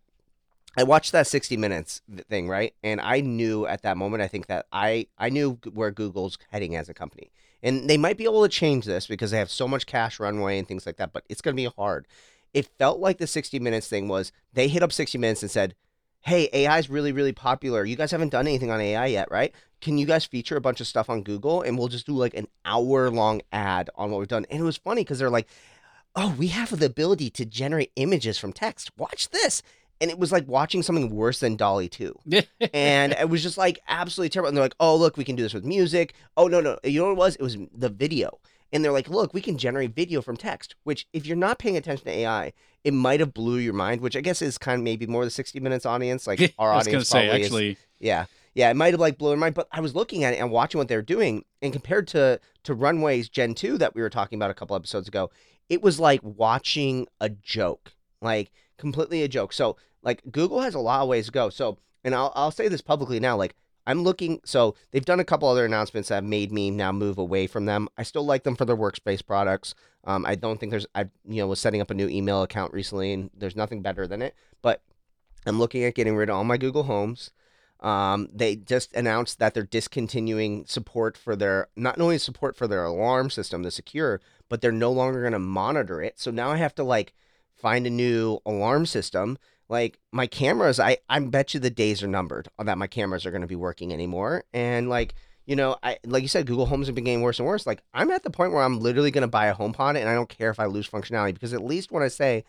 I 0.78 0.84
watched 0.84 1.12
that 1.12 1.28
60 1.28 1.58
minutes 1.58 2.02
thing, 2.30 2.48
right? 2.48 2.74
And 2.82 3.02
I 3.02 3.20
knew 3.20 3.66
at 3.66 3.82
that 3.82 3.98
moment, 3.98 4.24
I 4.24 4.28
think 4.28 4.48
that 4.48 4.68
I, 4.72 5.08
I 5.18 5.30
knew 5.30 5.60
where 5.74 5.92
Google's 5.92 6.38
heading 6.50 6.76
as 6.76 6.88
a 6.88 6.94
company. 6.94 7.32
And 7.62 7.90
they 7.90 7.98
might 7.98 8.18
be 8.18 8.24
able 8.24 8.44
to 8.44 8.50
change 8.50 8.86
this 8.86 9.06
because 9.06 9.32
they 9.32 9.38
have 9.38 9.52
so 9.52 9.68
much 9.68 9.86
cash 9.86 10.20
runway 10.20 10.58
and 10.58 10.68
things 10.68 10.86
like 10.86 10.98
that, 10.98 11.14
but 11.14 11.24
it's 11.30 11.42
going 11.42 11.56
to 11.56 11.62
be 11.62 11.70
hard. 11.76 12.08
It 12.54 12.70
felt 12.78 13.00
like 13.00 13.18
the 13.18 13.28
60 13.28 13.60
minutes 13.60 13.88
thing 13.88 14.08
was 14.08 14.32
they 14.54 14.68
hit 14.68 14.84
up 14.84 14.92
60 14.92 15.18
minutes 15.18 15.42
and 15.42 15.52
said, 15.52 15.76
Hey, 16.24 16.50
AI 16.54 16.78
is 16.78 16.90
really, 16.90 17.12
really 17.12 17.32
popular. 17.32 17.84
You 17.84 17.96
guys 17.96 18.12
haven't 18.12 18.30
done 18.30 18.48
anything 18.48 18.70
on 18.70 18.80
AI 18.80 19.08
yet, 19.08 19.32
right? 19.32 19.54
Can 19.80 19.98
you 19.98 20.06
guys 20.06 20.24
feature 20.24 20.56
a 20.56 20.62
bunch 20.62 20.80
of 20.80 20.86
stuff 20.86 21.10
on 21.10 21.24
Google 21.24 21.64
and 21.64 21.78
we'll 21.78 21.88
just 21.88 22.06
do 22.06 22.14
like 22.14 22.36
an 22.36 22.48
hour 22.64 23.10
long 23.10 23.42
ad 23.52 23.90
on 23.96 24.12
what 24.12 24.20
we've 24.20 24.28
done? 24.28 24.46
And 24.52 24.60
it 24.60 24.64
was 24.64 24.78
funny 24.78 25.02
because 25.02 25.20
they're 25.20 25.30
like, 25.30 25.48
Oh, 26.16 26.36
we 26.38 26.48
have 26.48 26.78
the 26.78 26.86
ability 26.86 27.30
to 27.32 27.46
generate 27.46 27.92
images 27.96 28.38
from 28.38 28.54
text. 28.54 28.92
Watch 28.98 29.30
this. 29.30 29.64
And 30.02 30.12
it 30.12 30.20
was 30.20 30.32
like 30.32 30.48
watching 30.48 30.82
something 30.84 31.10
worse 31.16 31.40
than 31.40 31.56
DALL-E 31.56 31.88
2 31.88 32.20
and 32.74 33.14
it 33.14 33.30
was 33.30 33.44
just 33.44 33.58
like 33.58 33.80
absolutely 33.88 34.30
terrible. 34.30 34.50
And 34.50 34.58
they're 34.58 34.66
like, 34.66 34.76
"Oh, 34.80 34.96
look, 34.96 35.16
we 35.16 35.24
can 35.24 35.36
do 35.36 35.44
this 35.44 35.54
with 35.54 35.64
music." 35.64 36.14
Oh 36.36 36.48
no, 36.48 36.60
no, 36.60 36.78
you 36.84 37.00
know 37.00 37.06
what 37.06 37.12
it 37.14 37.18
was? 37.18 37.36
It 37.36 37.44
was 37.44 37.58
the 37.74 37.90
video. 37.90 38.40
And 38.74 38.84
they're 38.84 38.92
like, 38.92 39.10
"Look, 39.10 39.34
we 39.34 39.42
can 39.42 39.58
generate 39.58 39.94
video 39.96 40.22
from 40.22 40.38
text." 40.38 40.76
Which, 40.84 41.06
if 41.14 41.26
you're 41.26 41.38
not 41.38 41.60
paying 41.60 41.78
attention 41.78 42.06
to 42.06 42.12
AI, 42.12 42.54
it 42.84 42.94
might 42.94 43.20
have 43.20 43.34
blew 43.34 43.58
your 43.58 43.74
mind. 43.74 44.02
Which 44.02 44.16
I 44.18 44.22
guess 44.22 44.42
is 44.42 44.58
kind 44.58 44.80
of 44.80 44.84
maybe 44.84 45.06
more 45.06 45.24
the 45.24 45.30
60 45.32 45.60
minutes 45.60 45.86
audience. 45.86 46.26
Like 46.26 46.54
our 46.60 46.72
I 46.72 46.78
was 46.78 46.88
audience 46.88 47.10
gonna 47.12 47.24
say 47.24 47.28
probably 47.28 47.42
is- 47.42 47.48
actually, 47.48 47.78
yeah, 48.00 48.26
yeah, 48.56 48.70
it 48.72 48.76
might 48.76 48.94
have 48.94 49.00
like 49.00 49.18
blown 49.18 49.38
my 49.38 49.48
mind. 49.48 49.56
But 49.56 49.68
I 49.72 49.82
was 49.82 49.94
looking 49.94 50.24
at 50.24 50.34
it 50.34 50.38
and 50.38 50.50
watching 50.52 50.80
what 50.80 50.88
they 50.88 50.96
were 50.96 51.02
doing, 51.02 51.46
and 51.62 51.72
compared 51.72 52.08
to 52.10 52.40
to 52.64 52.74
Runway's 52.74 53.30
Gen 53.30 53.54
two 53.54 53.78
that 53.78 53.94
we 53.94 54.02
were 54.02 54.10
talking 54.10 54.40
about 54.40 54.50
a 54.50 54.56
couple 54.56 54.76
episodes 54.76 55.08
ago, 55.08 55.30
it 55.70 55.84
was 55.84 56.00
like 56.00 56.22
watching 56.24 57.08
a 57.20 57.30
joke, 57.30 57.92
like 58.22 58.52
completely 58.78 59.22
a 59.22 59.28
joke. 59.28 59.54
So 59.54 59.76
like 60.04 60.22
Google 60.32 60.62
has 60.62 60.76
a 60.76 60.80
lot 60.80 61.02
of 61.02 61.10
ways 61.10 61.28
to 61.28 61.32
go. 61.32 61.50
So, 61.50 61.78
and 62.04 62.16
I'll 62.16 62.32
I'll 62.36 62.52
say 62.52 62.68
this 62.68 62.82
publicly 62.82 63.20
now, 63.20 63.36
like 63.38 63.56
I'm 63.88 64.04
looking. 64.04 64.42
So 64.46 64.76
they've 64.92 65.06
done 65.06 65.20
a 65.20 65.26
couple 65.26 65.48
other 65.48 65.66
announcements 65.66 66.10
that 66.10 66.16
have 66.16 66.24
made 66.24 66.52
me 66.52 66.72
now 66.72 66.92
move 66.92 67.18
away 67.18 67.48
from 67.48 67.66
them. 67.66 67.90
I 67.98 68.04
still 68.04 68.26
like 68.26 68.44
them 68.44 68.56
for 68.56 68.66
their 68.66 68.78
workspace 68.78 69.26
products. 69.26 69.74
Um, 70.04 70.26
I 70.26 70.36
don't 70.36 70.60
think 70.60 70.72
there's. 70.72 70.88
I 70.96 71.04
you 71.26 71.42
know 71.42 71.48
was 71.48 71.60
setting 71.60 71.82
up 71.82 71.92
a 71.92 71.96
new 71.96 72.08
email 72.08 72.44
account 72.44 72.74
recently, 72.74 73.14
and 73.14 73.30
there's 73.36 73.56
nothing 73.56 73.82
better 73.82 74.08
than 74.08 74.22
it. 74.22 74.36
But 74.62 74.84
I'm 75.46 75.60
looking 75.60 75.84
at 75.84 75.96
getting 75.96 76.16
rid 76.16 76.30
of 76.30 76.36
all 76.36 76.44
my 76.44 76.58
Google 76.58 76.84
Homes. 76.84 77.32
Um, 77.80 78.30
they 78.32 78.56
just 78.56 78.94
announced 78.94 79.40
that 79.40 79.56
they're 79.56 79.64
discontinuing 79.64 80.66
support 80.68 81.18
for 81.18 81.36
their 81.36 81.68
not 81.76 82.00
only 82.00 82.20
support 82.20 82.56
for 82.56 82.68
their 82.68 82.86
alarm 82.86 83.32
system, 83.32 83.64
the 83.64 83.72
secure, 83.72 84.22
but 84.50 84.62
they're 84.62 84.72
no 84.72 84.92
longer 84.92 85.22
going 85.22 85.34
to 85.34 85.40
monitor 85.40 86.02
it. 86.02 86.20
So 86.20 86.30
now 86.30 86.52
I 86.52 86.58
have 86.58 86.76
to 86.76 86.84
like 86.84 87.14
find 87.56 87.88
a 87.88 87.92
new 87.92 88.40
alarm 88.46 88.86
system. 88.86 89.40
Like 89.72 90.00
my 90.12 90.28
cameras, 90.28 90.82
I 90.82 90.98
I 91.10 91.18
bet 91.20 91.54
you 91.54 91.62
the 91.62 91.70
days 91.70 92.04
are 92.04 92.08
numbered 92.08 92.50
that 92.60 92.78
my 92.78 92.88
cameras 92.88 93.26
are 93.26 93.32
going 93.32 93.42
to 93.42 93.48
be 93.48 93.56
working 93.56 93.94
anymore. 93.94 94.44
And 94.54 94.90
like 94.90 95.16
you 95.46 95.56
know, 95.56 95.78
I 95.82 95.98
like 96.06 96.24
you 96.24 96.28
said, 96.28 96.46
Google 96.46 96.66
Homes 96.66 96.88
have 96.88 96.96
been 96.96 97.06
getting 97.06 97.22
worse 97.22 97.40
and 97.40 97.48
worse. 97.48 97.66
Like 97.66 97.82
I'm 97.94 98.12
at 98.12 98.24
the 98.24 98.30
point 98.30 98.52
where 98.52 98.64
I'm 98.64 98.82
literally 98.82 99.12
going 99.12 99.22
to 99.22 99.30
buy 99.30 99.46
a 99.48 99.56
HomePod, 99.56 99.98
and 99.98 100.10
I 100.10 100.14
don't 100.14 100.28
care 100.28 100.50
if 100.50 100.60
I 100.60 100.66
lose 100.66 100.90
functionality 100.90 101.34
because 101.34 101.54
at 101.54 101.64
least 101.64 101.90
when 101.90 102.04
I 102.04 102.10
say 102.10 102.44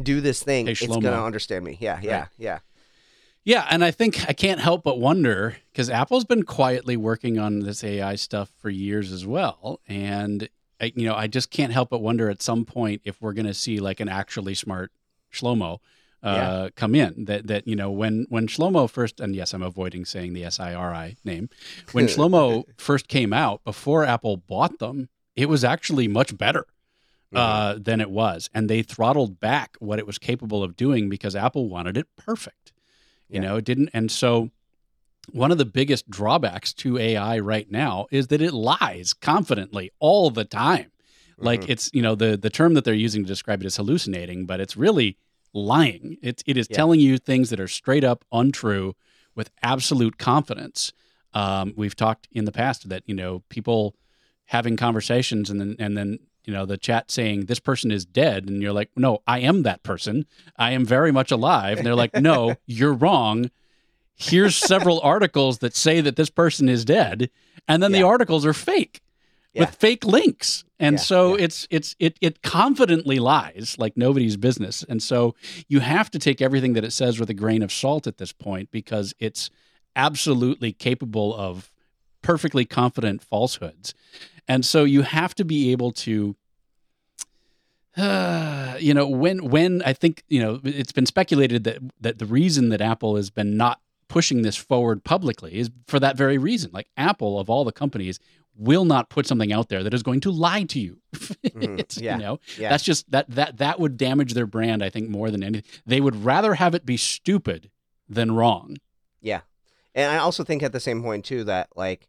do 0.00 0.20
this 0.20 0.42
thing, 0.42 0.66
Hey, 0.66 0.72
it's 0.72 0.86
going 0.86 1.02
to 1.02 1.18
understand 1.18 1.64
me. 1.64 1.78
Yeah, 1.80 1.98
yeah, 2.02 2.18
Right. 2.18 2.28
yeah. 2.36 2.58
Yeah, 3.42 3.66
and 3.70 3.82
I 3.82 3.90
think 3.90 4.28
I 4.28 4.34
can't 4.34 4.60
help 4.60 4.82
but 4.84 4.98
wonder 4.98 5.56
because 5.72 5.88
Apple's 5.88 6.24
been 6.24 6.42
quietly 6.42 6.98
working 6.98 7.38
on 7.38 7.60
this 7.60 7.82
AI 7.84 8.16
stuff 8.16 8.50
for 8.58 8.68
years 8.68 9.12
as 9.12 9.24
well, 9.24 9.80
and 9.88 10.46
I, 10.78 10.92
you 10.94 11.06
know 11.06 11.14
I 11.14 11.26
just 11.26 11.50
can't 11.50 11.72
help 11.72 11.88
but 11.88 12.02
wonder 12.02 12.28
at 12.28 12.42
some 12.42 12.66
point 12.66 13.00
if 13.04 13.22
we're 13.22 13.32
going 13.32 13.46
to 13.46 13.54
see 13.54 13.80
like 13.80 14.00
an 14.00 14.10
actually 14.10 14.54
smart 14.54 14.92
Shlomo 15.32 15.78
uh, 16.26 16.34
Yeah. 16.34 16.68
come 16.74 16.94
in. 16.94 17.24
That 17.26 17.46
that 17.46 17.66
you 17.68 17.76
know 17.76 17.90
when 17.90 18.26
when 18.28 18.46
Shlomo 18.48 18.88
first 18.90 19.20
and 19.20 19.34
yes 19.36 19.54
I'm 19.54 19.62
avoiding 19.62 20.04
saying 20.04 20.32
the 20.32 20.44
S 20.44 20.58
I 20.60 20.74
R 20.74 20.92
I 20.94 21.16
name 21.24 21.48
when 21.92 22.06
Shlomo 22.14 22.64
first 22.78 23.08
came 23.08 23.32
out 23.32 23.62
before 23.64 24.04
Apple 24.04 24.36
bought 24.36 24.78
them, 24.78 25.08
it 25.36 25.48
was 25.48 25.62
actually 25.64 26.08
much 26.08 26.36
better 26.36 26.66
uh, 27.34 27.74
than 27.78 28.00
it 28.00 28.10
was, 28.10 28.48
and 28.54 28.68
they 28.70 28.82
throttled 28.82 29.38
back 29.40 29.76
what 29.78 29.98
it 29.98 30.06
was 30.06 30.18
capable 30.18 30.62
of 30.62 30.74
doing 30.76 31.08
because 31.08 31.36
Apple 31.36 31.68
wanted 31.68 31.96
it 31.98 32.06
perfect. 32.16 32.72
You 33.28 33.40
Yeah. 33.40 33.46
know, 33.48 33.56
it 33.56 33.64
didn't, 33.64 33.90
and 33.92 34.10
so 34.10 34.50
one 35.32 35.50
of 35.50 35.58
the 35.58 35.64
biggest 35.64 36.08
drawbacks 36.08 36.72
to 36.72 36.98
AI 36.98 37.38
right 37.40 37.68
now 37.70 38.06
is 38.12 38.28
that 38.28 38.40
it 38.40 38.52
lies 38.54 39.12
confidently 39.12 39.90
all 39.98 40.30
the 40.30 40.44
time. 40.44 40.92
Like 41.36 41.62
Mhm. 41.62 41.70
it's 41.70 41.90
you 41.92 42.00
know 42.00 42.14
the 42.14 42.36
the 42.36 42.48
term 42.48 42.74
that 42.74 42.84
they're 42.84 42.94
using 42.94 43.22
to 43.24 43.28
describe 43.28 43.60
it 43.60 43.66
is 43.66 43.76
hallucinating, 43.76 44.46
but 44.46 44.60
it's 44.60 44.76
really 44.76 45.18
lying. 45.56 46.18
It 46.22 46.42
it 46.46 46.56
is 46.56 46.68
Yeah. 46.70 46.76
telling 46.76 47.00
you 47.00 47.18
things 47.18 47.50
that 47.50 47.58
are 47.60 47.68
straight 47.68 48.04
up 48.04 48.24
untrue 48.30 48.94
with 49.34 49.50
absolute 49.62 50.18
confidence. 50.18 50.92
Um, 51.34 51.72
we've 51.76 51.96
talked 51.96 52.28
in 52.32 52.44
the 52.44 52.52
past 52.52 52.88
that 52.88 53.02
you 53.06 53.14
know 53.14 53.42
people 53.48 53.94
having 54.46 54.76
conversations 54.76 55.50
and 55.50 55.60
then 55.60 55.76
and 55.78 55.96
then 55.96 56.18
you 56.44 56.52
know 56.52 56.64
the 56.64 56.76
chat 56.76 57.10
saying 57.10 57.46
this 57.46 57.58
person 57.58 57.90
is 57.90 58.04
dead 58.06 58.48
and 58.48 58.62
you're 58.62 58.72
like 58.72 58.90
no 58.96 59.18
I 59.26 59.40
am 59.40 59.64
that 59.64 59.82
person 59.82 60.24
I 60.56 60.70
am 60.70 60.84
very 60.86 61.10
much 61.10 61.32
alive 61.32 61.78
and 61.78 61.86
they're 61.86 61.96
like 61.96 62.14
no 62.14 62.54
you're 62.66 62.92
wrong 62.94 63.50
here's 64.14 64.56
several 64.56 65.00
articles 65.00 65.58
that 65.58 65.74
say 65.74 66.00
that 66.00 66.14
this 66.16 66.30
person 66.30 66.68
is 66.68 66.84
dead 66.84 67.28
and 67.66 67.82
then 67.82 67.90
the 67.92 68.04
articles 68.04 68.46
are 68.46 68.54
fake 68.54 69.00
with 69.60 69.74
fake 69.74 70.04
links. 70.04 70.64
And 70.78 70.94
Yeah, 70.94 71.02
so 71.02 71.36
yeah. 71.36 71.44
it's 71.44 71.66
it's 71.70 71.96
it 71.98 72.18
it 72.20 72.42
confidently 72.42 73.18
lies 73.18 73.76
like 73.78 73.96
nobody's 73.96 74.36
business. 74.36 74.84
And 74.88 75.02
so 75.02 75.34
you 75.68 75.80
have 75.80 76.10
to 76.10 76.18
take 76.18 76.42
everything 76.42 76.74
that 76.74 76.84
it 76.84 76.92
says 76.92 77.18
with 77.18 77.30
a 77.30 77.34
grain 77.34 77.62
of 77.62 77.72
salt 77.72 78.06
at 78.06 78.18
this 78.18 78.32
point 78.32 78.70
because 78.70 79.14
it's 79.18 79.50
absolutely 79.94 80.72
capable 80.72 81.34
of 81.34 81.70
perfectly 82.22 82.64
confident 82.64 83.22
falsehoods. 83.22 83.94
And 84.48 84.64
so 84.64 84.84
you 84.84 85.02
have 85.02 85.34
to 85.36 85.44
be 85.44 85.72
able 85.72 85.92
to 85.92 86.36
uh, 87.96 88.76
you 88.80 88.92
know 88.92 89.08
when 89.08 89.48
when 89.48 89.80
i 89.86 89.92
think 89.94 90.22
you 90.28 90.38
know 90.38 90.60
it's 90.64 90.92
been 90.92 91.06
speculated 91.06 91.64
that 91.64 91.78
that 91.98 92.18
the 92.18 92.26
reason 92.26 92.68
that 92.68 92.82
apple 92.82 93.16
has 93.16 93.30
been 93.30 93.56
not 93.56 93.80
pushing 94.08 94.42
this 94.42 94.56
forward 94.56 95.04
publicly 95.04 95.54
is 95.54 95.70
for 95.86 95.98
that 96.00 96.16
very 96.16 96.38
reason. 96.38 96.70
Like 96.72 96.88
apple 96.96 97.38
of 97.38 97.50
all 97.50 97.64
the 97.64 97.72
companies 97.72 98.18
will 98.58 98.84
not 98.84 99.10
put 99.10 99.26
something 99.26 99.52
out 99.52 99.68
there 99.68 99.82
that 99.82 99.92
is 99.94 100.02
going 100.02 100.20
to 100.20 100.30
lie 100.30 100.64
to 100.64 100.80
you. 100.80 100.98
Mm-hmm. 101.46 101.78
It's, 101.78 101.96
Yeah. 101.98 102.16
you 102.16 102.22
know 102.22 102.40
Yeah. 102.58 102.68
that's 102.68 102.84
just 102.84 103.10
that 103.10 103.30
that 103.30 103.56
that 103.58 103.80
would 103.80 103.96
damage 103.96 104.34
their 104.34 104.46
brand 104.46 104.82
i 104.82 104.90
think 104.90 105.08
more 105.08 105.30
than 105.30 105.42
anything 105.42 105.64
they 105.86 106.00
would 106.02 106.24
rather 106.24 106.54
have 106.54 106.74
it 106.74 106.84
be 106.84 106.96
stupid 106.98 107.70
than 108.08 108.32
wrong 108.32 108.76
Yeah. 109.22 109.40
And 109.94 110.10
I 110.12 110.18
also 110.18 110.44
think 110.44 110.62
at 110.62 110.72
the 110.72 110.80
same 110.80 111.02
point 111.02 111.24
too 111.24 111.44
that 111.44 111.68
like 111.76 112.08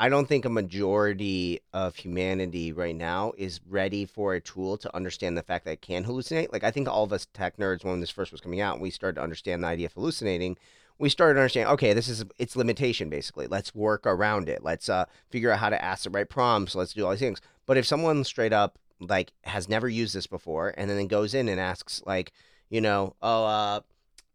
I 0.00 0.08
don't 0.08 0.26
think 0.26 0.44
a 0.44 0.50
majority 0.50 1.60
of 1.72 1.94
humanity 1.96 2.72
right 2.72 2.96
now 2.96 3.32
is 3.38 3.60
ready 3.68 4.04
for 4.06 4.34
a 4.34 4.40
tool 4.40 4.76
to 4.78 4.96
understand 4.96 5.36
the 5.36 5.42
fact 5.42 5.64
that 5.66 5.72
it 5.72 5.82
can 5.82 6.04
hallucinate. 6.04 6.52
Like 6.52 6.64
I 6.64 6.70
think 6.70 6.88
all 6.88 7.04
of 7.04 7.12
us 7.12 7.26
tech 7.32 7.56
nerds 7.58 7.84
when 7.84 8.00
this 8.00 8.10
first 8.10 8.32
was 8.32 8.40
coming 8.40 8.60
out 8.60 8.80
we 8.80 8.90
started 8.90 9.16
to 9.16 9.22
understand 9.22 9.62
the 9.62 9.68
idea 9.68 9.86
of 9.86 9.92
hallucinating, 9.92 10.56
we 11.00 11.08
started 11.08 11.34
to 11.34 11.40
understand 11.40 11.68
okay, 11.70 11.92
this 11.94 12.08
is 12.08 12.24
its 12.38 12.54
limitation 12.54 13.08
basically. 13.08 13.46
Let's 13.46 13.74
work 13.74 14.06
around 14.06 14.48
it. 14.48 14.62
Let's 14.62 14.88
uh 14.88 15.06
figure 15.30 15.50
out 15.50 15.58
how 15.58 15.70
to 15.70 15.82
ask 15.82 16.04
the 16.04 16.10
right 16.10 16.28
prompts. 16.28 16.74
Let's 16.74 16.92
do 16.92 17.04
all 17.04 17.10
these 17.10 17.20
things. 17.20 17.40
But 17.66 17.76
if 17.76 17.86
someone 17.86 18.22
straight 18.24 18.52
up 18.52 18.78
like 19.00 19.32
has 19.44 19.68
never 19.68 19.88
used 19.88 20.14
this 20.14 20.26
before 20.26 20.74
and 20.76 20.90
then 20.90 21.06
goes 21.06 21.34
in 21.34 21.48
and 21.48 21.58
asks 21.58 22.02
like, 22.04 22.32
you 22.68 22.80
know, 22.80 23.16
oh 23.22 23.44
uh 23.44 23.80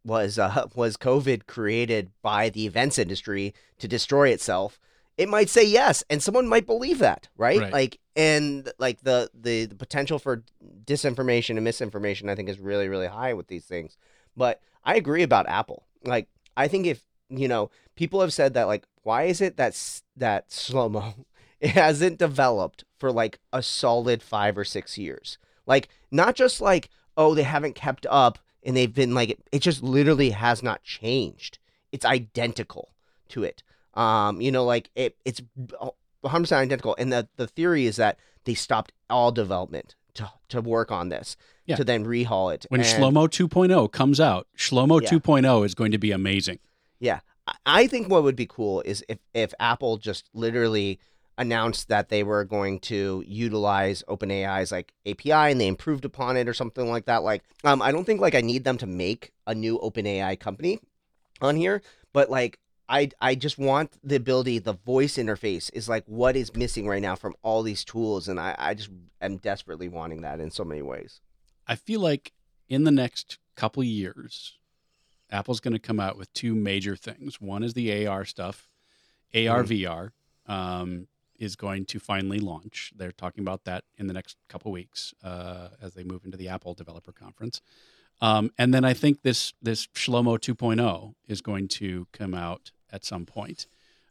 was 0.04 0.40
uh, 0.40 0.68
was 0.76 0.98
COVID 0.98 1.48
created 1.48 2.12
by 2.22 2.50
the 2.50 2.66
events 2.66 2.98
industry 2.98 3.54
to 3.80 3.88
destroy 3.88 4.30
itself? 4.30 4.80
It 5.18 5.30
might 5.30 5.50
say 5.50 5.66
yes, 5.66 6.04
and 6.10 6.22
someone 6.22 6.48
might 6.48 6.66
believe 6.66 7.00
that, 7.00 7.30
right? 7.38 7.62
Right. 7.62 7.72
Like, 7.72 8.00
and 8.18 8.70
like 8.80 9.00
the, 9.02 9.30
the 9.34 9.66
the 9.66 9.76
potential 9.76 10.20
for 10.20 10.44
disinformation 10.84 11.52
and 11.52 11.64
misinformation, 11.64 12.28
I 12.28 12.36
think, 12.36 12.50
is 12.50 12.60
really 12.60 12.90
really 12.90 13.08
high 13.08 13.34
with 13.34 13.48
these 13.48 13.66
things. 13.66 13.98
But 14.36 14.62
I 14.84 14.96
agree 14.96 15.24
about 15.24 15.48
Apple. 15.48 15.86
Like, 16.04 16.28
I 16.58 16.68
think 16.68 16.86
if 16.86 17.06
you 17.30 17.48
know, 17.48 17.70
people 17.96 18.22
have 18.22 18.34
said 18.34 18.54
that, 18.54 18.66
like, 18.66 18.86
why 19.04 19.24
is 19.24 19.42
it 19.42 19.58
that 19.58 20.02
that 20.16 20.50
Shlomo 20.50 21.26
hasn't 21.62 22.20
developed 22.20 22.84
for 23.00 23.12
like 23.12 23.40
a 23.52 23.62
solid 23.62 24.22
five 24.22 24.58
or 24.58 24.66
six 24.66 24.98
years? 24.98 25.38
Like, 25.66 25.90
not 26.12 26.36
just 26.36 26.62
like 26.62 26.90
oh 27.18 27.34
they 27.34 27.44
haven't 27.44 27.76
kept 27.76 28.06
up 28.10 28.40
and 28.64 28.76
they've 28.76 28.94
been 28.94 29.14
like 29.14 29.40
it 29.52 29.60
just 29.60 29.84
literally 29.84 30.32
has 30.32 30.62
not 30.62 30.84
changed. 30.84 31.60
It's 31.92 32.06
identical 32.06 32.92
to 33.30 33.44
it. 33.44 33.64
Um 33.94 34.42
you 34.42 34.52
know 34.52 34.66
like 34.66 34.90
it 34.96 35.16
it's 35.26 35.42
100% 36.24 36.52
identical. 36.52 36.96
And 36.98 37.12
the 37.12 37.28
the 37.38 37.48
theory 37.48 37.86
is 37.86 37.96
that 37.98 38.18
they 38.46 38.54
stopped 38.54 38.92
all 39.10 39.32
development 39.32 39.96
to 40.16 40.32
to 40.50 40.62
work 40.62 40.92
on 40.92 41.10
this 41.10 41.38
Yeah. 41.66 41.76
to 41.78 41.84
then 41.84 42.06
rehaul 42.06 42.54
it 42.54 42.66
when 42.70 42.82
And- 42.82 42.90
shlomo 42.90 43.28
2.0 43.30 43.92
comes 43.92 44.20
out 44.20 44.48
shlomo 44.58 45.02
Yeah. 45.02 45.10
2.0 45.10 45.64
is 45.66 45.76
going 45.76 45.92
to 45.92 45.98
be 45.98 46.12
amazing 46.12 46.60
Yeah. 47.00 47.20
I- 47.48 47.56
I 47.66 47.88
think 47.88 48.10
what 48.10 48.24
would 48.24 48.36
be 48.36 48.46
cool 48.48 48.82
is 48.82 49.04
if, 49.08 49.20
if 49.34 49.54
Apple 49.60 49.98
just 49.98 50.30
literally 50.34 51.00
announced 51.38 51.90
that 51.90 52.08
they 52.10 52.24
were 52.24 52.46
going 52.46 52.80
to 52.80 53.22
utilize 53.28 54.04
OpenAI's 54.08 54.72
like 54.72 54.94
API 55.06 55.52
and 55.52 55.60
they 55.60 55.68
improved 55.68 56.06
upon 56.06 56.38
it 56.38 56.48
or 56.48 56.54
something 56.54 56.90
like 56.90 57.06
that. 57.06 57.24
Like, 57.24 57.44
um, 57.66 57.82
I 57.82 57.92
don't 57.92 58.06
think 58.06 58.22
like 58.22 58.36
I 58.36 58.42
need 58.42 58.64
them 58.64 58.78
to 58.80 58.88
make 58.88 59.32
a 59.46 59.54
new 59.54 59.78
OpenAI 59.80 60.40
company 60.40 60.80
on 61.42 61.58
here, 61.58 61.82
but 62.14 62.30
like 62.30 62.58
I 62.88 63.10
I 63.20 63.36
just 63.36 63.58
want 63.58 63.98
the 64.04 64.16
ability, 64.16 64.60
the 64.60 64.74
voice 64.74 65.18
interface 65.18 65.70
is 65.74 65.90
like 65.90 66.04
what 66.06 66.36
is 66.36 66.56
missing 66.56 66.88
right 66.88 67.02
now 67.02 67.16
from 67.16 67.36
all 67.42 67.64
these 67.64 67.84
tools, 67.84 68.28
and 68.28 68.40
I, 68.40 68.56
I 68.58 68.74
just 68.74 68.90
am 69.22 69.38
desperately 69.38 69.90
wanting 69.90 70.22
that 70.22 70.40
in 70.40 70.52
so 70.52 70.64
many 70.64 70.82
ways. 70.82 71.22
I 71.68 71.76
feel 71.76 72.00
like 72.00 72.34
in 72.70 72.84
the 72.84 72.92
next 72.92 73.40
couple 73.56 73.84
years, 73.84 74.58
Apple's 75.32 75.60
going 75.60 75.74
to 75.74 75.80
come 75.80 76.00
out 76.00 76.18
with 76.18 76.32
two 76.34 76.54
major 76.54 76.96
things. 76.96 77.42
One 77.42 77.64
is 77.64 77.74
the 77.74 78.06
AR 78.06 78.26
stuff, 78.26 78.70
AR 79.34 79.64
VR 79.64 80.12
um, 80.46 81.08
is 81.40 81.56
going 81.56 81.86
to 81.86 82.00
finally 82.00 82.40
launch. 82.40 82.94
They're 82.96 83.12
talking 83.12 83.44
about 83.44 83.66
that 83.66 83.84
in 83.98 84.08
the 84.08 84.14
next 84.14 84.38
couple 84.48 84.72
weeks 84.72 85.14
uh, 85.24 85.70
as 85.82 85.94
they 85.96 86.04
move 86.04 86.24
into 86.24 86.38
the 86.38 86.50
Apple 86.50 86.74
Developer 86.74 87.12
Conference. 87.12 87.62
Um, 88.22 88.52
and 88.58 88.74
then 88.74 88.86
I 88.86 88.94
think 88.94 89.24
this 89.24 89.54
this 89.62 89.88
Shlomo 89.88 90.40
2.0 90.40 91.16
is 91.28 91.42
going 91.42 91.68
to 91.70 92.08
come 92.14 92.34
out 92.34 92.72
at 92.96 93.06
some 93.06 93.26
point. 93.26 93.68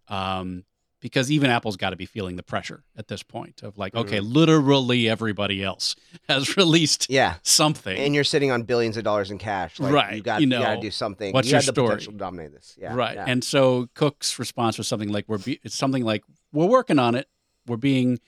Um, 0.09 0.65
because 1.01 1.31
even 1.31 1.51
Apple's 1.51 1.77
got 1.77 1.91
to 1.91 1.97
be 1.97 2.07
feeling 2.07 2.37
the 2.37 2.43
pressure 2.43 2.83
at 2.97 3.09
this 3.09 3.23
point 3.23 3.63
of 3.63 3.77
like, 3.77 3.95
okay, 3.95 4.21
literally 4.21 5.07
everybody 5.07 5.63
else 5.63 5.97
has 6.31 6.57
released 6.57 7.11
Yeah. 7.11 7.35
something. 7.43 7.95
And 7.99 8.15
you're 8.15 8.25
sitting 8.25 8.51
on 8.51 8.63
billions 8.63 8.97
of 8.97 9.05
dollars 9.05 9.31
in 9.31 9.37
cash. 9.37 9.79
Like, 9.79 9.93
Right, 9.93 10.17
You 10.17 10.23
got 10.23 10.41
you 10.41 10.47
you, 10.47 10.51
know, 10.59 10.75
to 10.77 10.81
do 10.81 10.91
something. 10.91 11.35
what's 11.35 11.49
you 11.49 11.53
your 11.53 11.61
story? 11.61 11.89
potential 11.89 12.13
to 12.13 12.19
dominate 12.19 12.53
this. 12.53 12.75
Yeah. 12.81 12.95
right. 12.95 13.17
yeah. 13.17 13.27
And 13.29 13.45
so 13.45 13.89
Cook's 13.93 14.39
response 14.39 14.79
was 14.79 14.89
something 14.89 15.11
like, 15.11 15.27
"We're 15.29 15.37
be- 15.39 15.61
it's 15.63 15.75
something 15.75 16.05
like 16.05 16.25
we're 16.55 16.65
working 16.67 16.99
on 16.99 17.15
it. 17.15 17.29
We're 17.67 17.77
being 17.77 18.19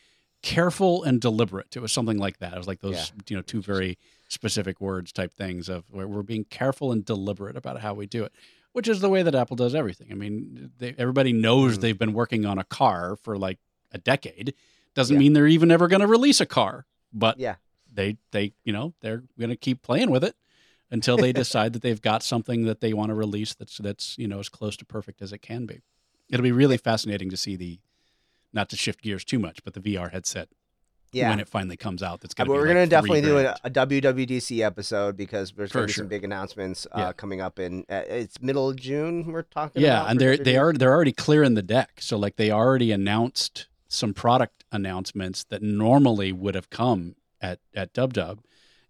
careful 0.43 1.03
and 1.03 1.19
deliberate." 1.19 1.77
It 1.77 1.81
was 1.81 1.93
something 1.93 2.19
like 2.19 2.41
that. 2.41 2.53
It 2.53 2.59
was 2.59 2.67
like 2.69 2.81
those 2.81 3.11
you 3.29 3.37
know 3.37 3.43
two 3.43 3.63
very 3.63 3.97
specific 4.29 4.83
words 4.83 5.13
type 5.13 5.33
things 5.33 5.71
of 5.71 5.85
where 5.91 6.07
we're 6.07 6.23
being 6.23 6.45
careful 6.45 6.93
and 6.93 7.05
deliberate 7.07 7.57
about 7.57 7.81
how 7.81 7.95
we 7.95 8.07
do 8.07 8.25
it. 8.25 8.33
Which 8.77 8.89
is 8.89 9.01
the 9.01 9.09
way 9.09 9.23
that 9.23 9.35
Apple 9.35 9.57
does 9.57 9.75
everything. 9.75 10.09
I 10.11 10.15
mean, 10.15 10.71
they, 10.77 10.95
everybody 10.99 11.33
knows 11.33 11.79
Mhm. 11.79 11.81
they've 11.81 11.99
been 11.99 12.13
working 12.13 12.45
on 12.45 12.59
a 12.59 12.65
car 12.65 13.17
for 13.17 13.39
like 13.39 13.59
a 13.91 13.97
decade. 13.97 14.53
Doesn't 14.95 15.15
Yeah. 15.15 15.19
mean 15.21 15.33
they're 15.33 15.47
even 15.47 15.71
ever 15.71 15.89
going 15.89 16.03
to 16.03 16.07
release 16.07 16.43
a 16.43 16.47
car, 16.47 16.85
but 17.11 17.39
Yeah. 17.39 17.57
they 17.91 18.19
they 18.33 18.53
you 18.65 18.75
know 18.75 18.93
they're 19.01 19.25
going 19.39 19.49
to 19.49 19.57
keep 19.57 19.81
playing 19.81 20.11
with 20.11 20.23
it 20.23 20.37
until 20.91 21.17
they 21.17 21.33
decide 21.43 21.73
that 21.73 21.81
they've 21.81 22.03
got 22.03 22.23
something 22.23 22.65
that 22.67 22.83
they 22.83 22.93
want 22.93 23.09
to 23.09 23.15
release 23.15 23.55
that's 23.55 23.79
that's 23.79 24.19
you 24.19 24.29
know 24.29 24.41
as 24.41 24.51
close 24.51 24.77
to 24.77 24.85
perfect 24.85 25.23
as 25.23 25.33
it 25.33 25.39
can 25.39 25.65
be. 25.65 25.81
It'll 26.29 26.45
be 26.45 26.53
really 26.53 26.77
fascinating 26.77 27.31
to 27.31 27.37
see 27.39 27.57
the 27.57 27.79
not 28.53 28.69
to 28.69 28.77
shift 28.77 29.01
gears 29.01 29.25
too 29.25 29.39
much, 29.39 29.65
but 29.65 29.73
the 29.73 29.81
VR 29.81 30.11
headset 30.13 30.51
Yeah. 31.13 31.31
when 31.31 31.41
it 31.41 31.49
finally 31.49 31.77
comes 31.77 32.03
out. 32.03 32.21
That's 32.21 32.35
going 32.35 32.47
to 32.49 32.53
we're 32.53 32.63
be 32.65 32.69
gonna 32.75 32.87
definitely 32.87 33.23
three 33.23 33.31
do 33.31 33.39
a, 33.39 33.57
a 33.65 33.71
WWDC 33.71 34.61
episode 34.61 35.17
because 35.17 35.53
there's 35.53 35.73
gonna 35.73 35.87
be 35.87 35.93
sure. 35.93 36.03
some 36.03 36.09
big 36.09 36.25
announcements 36.25 36.87
uh, 36.93 36.99
Yeah. 36.99 37.13
coming 37.13 37.41
up 37.41 37.59
in 37.59 37.85
uh, 37.89 38.03
it's 38.09 38.41
middle 38.43 38.69
of 38.69 38.77
June. 38.77 39.25
We're 39.33 39.43
talking. 39.43 39.83
yeah 39.83 40.01
about 40.01 40.11
and 40.11 40.21
they're 40.21 40.37
they 40.37 40.57
are 40.57 40.73
they're 40.73 40.93
already 40.93 41.13
clearing 41.13 41.55
the 41.55 41.63
deck 41.63 41.93
so 42.01 42.19
like 42.19 42.37
they 42.37 42.51
already 42.51 42.93
announced 42.93 43.67
some 43.89 44.13
product 44.13 44.65
announcements 44.73 45.45
that 45.45 45.63
normally 45.63 46.33
would 46.33 46.55
have 46.55 46.69
come 46.71 47.15
at 47.41 47.61
at 47.75 47.93
dub 47.93 48.13
dub 48.13 48.41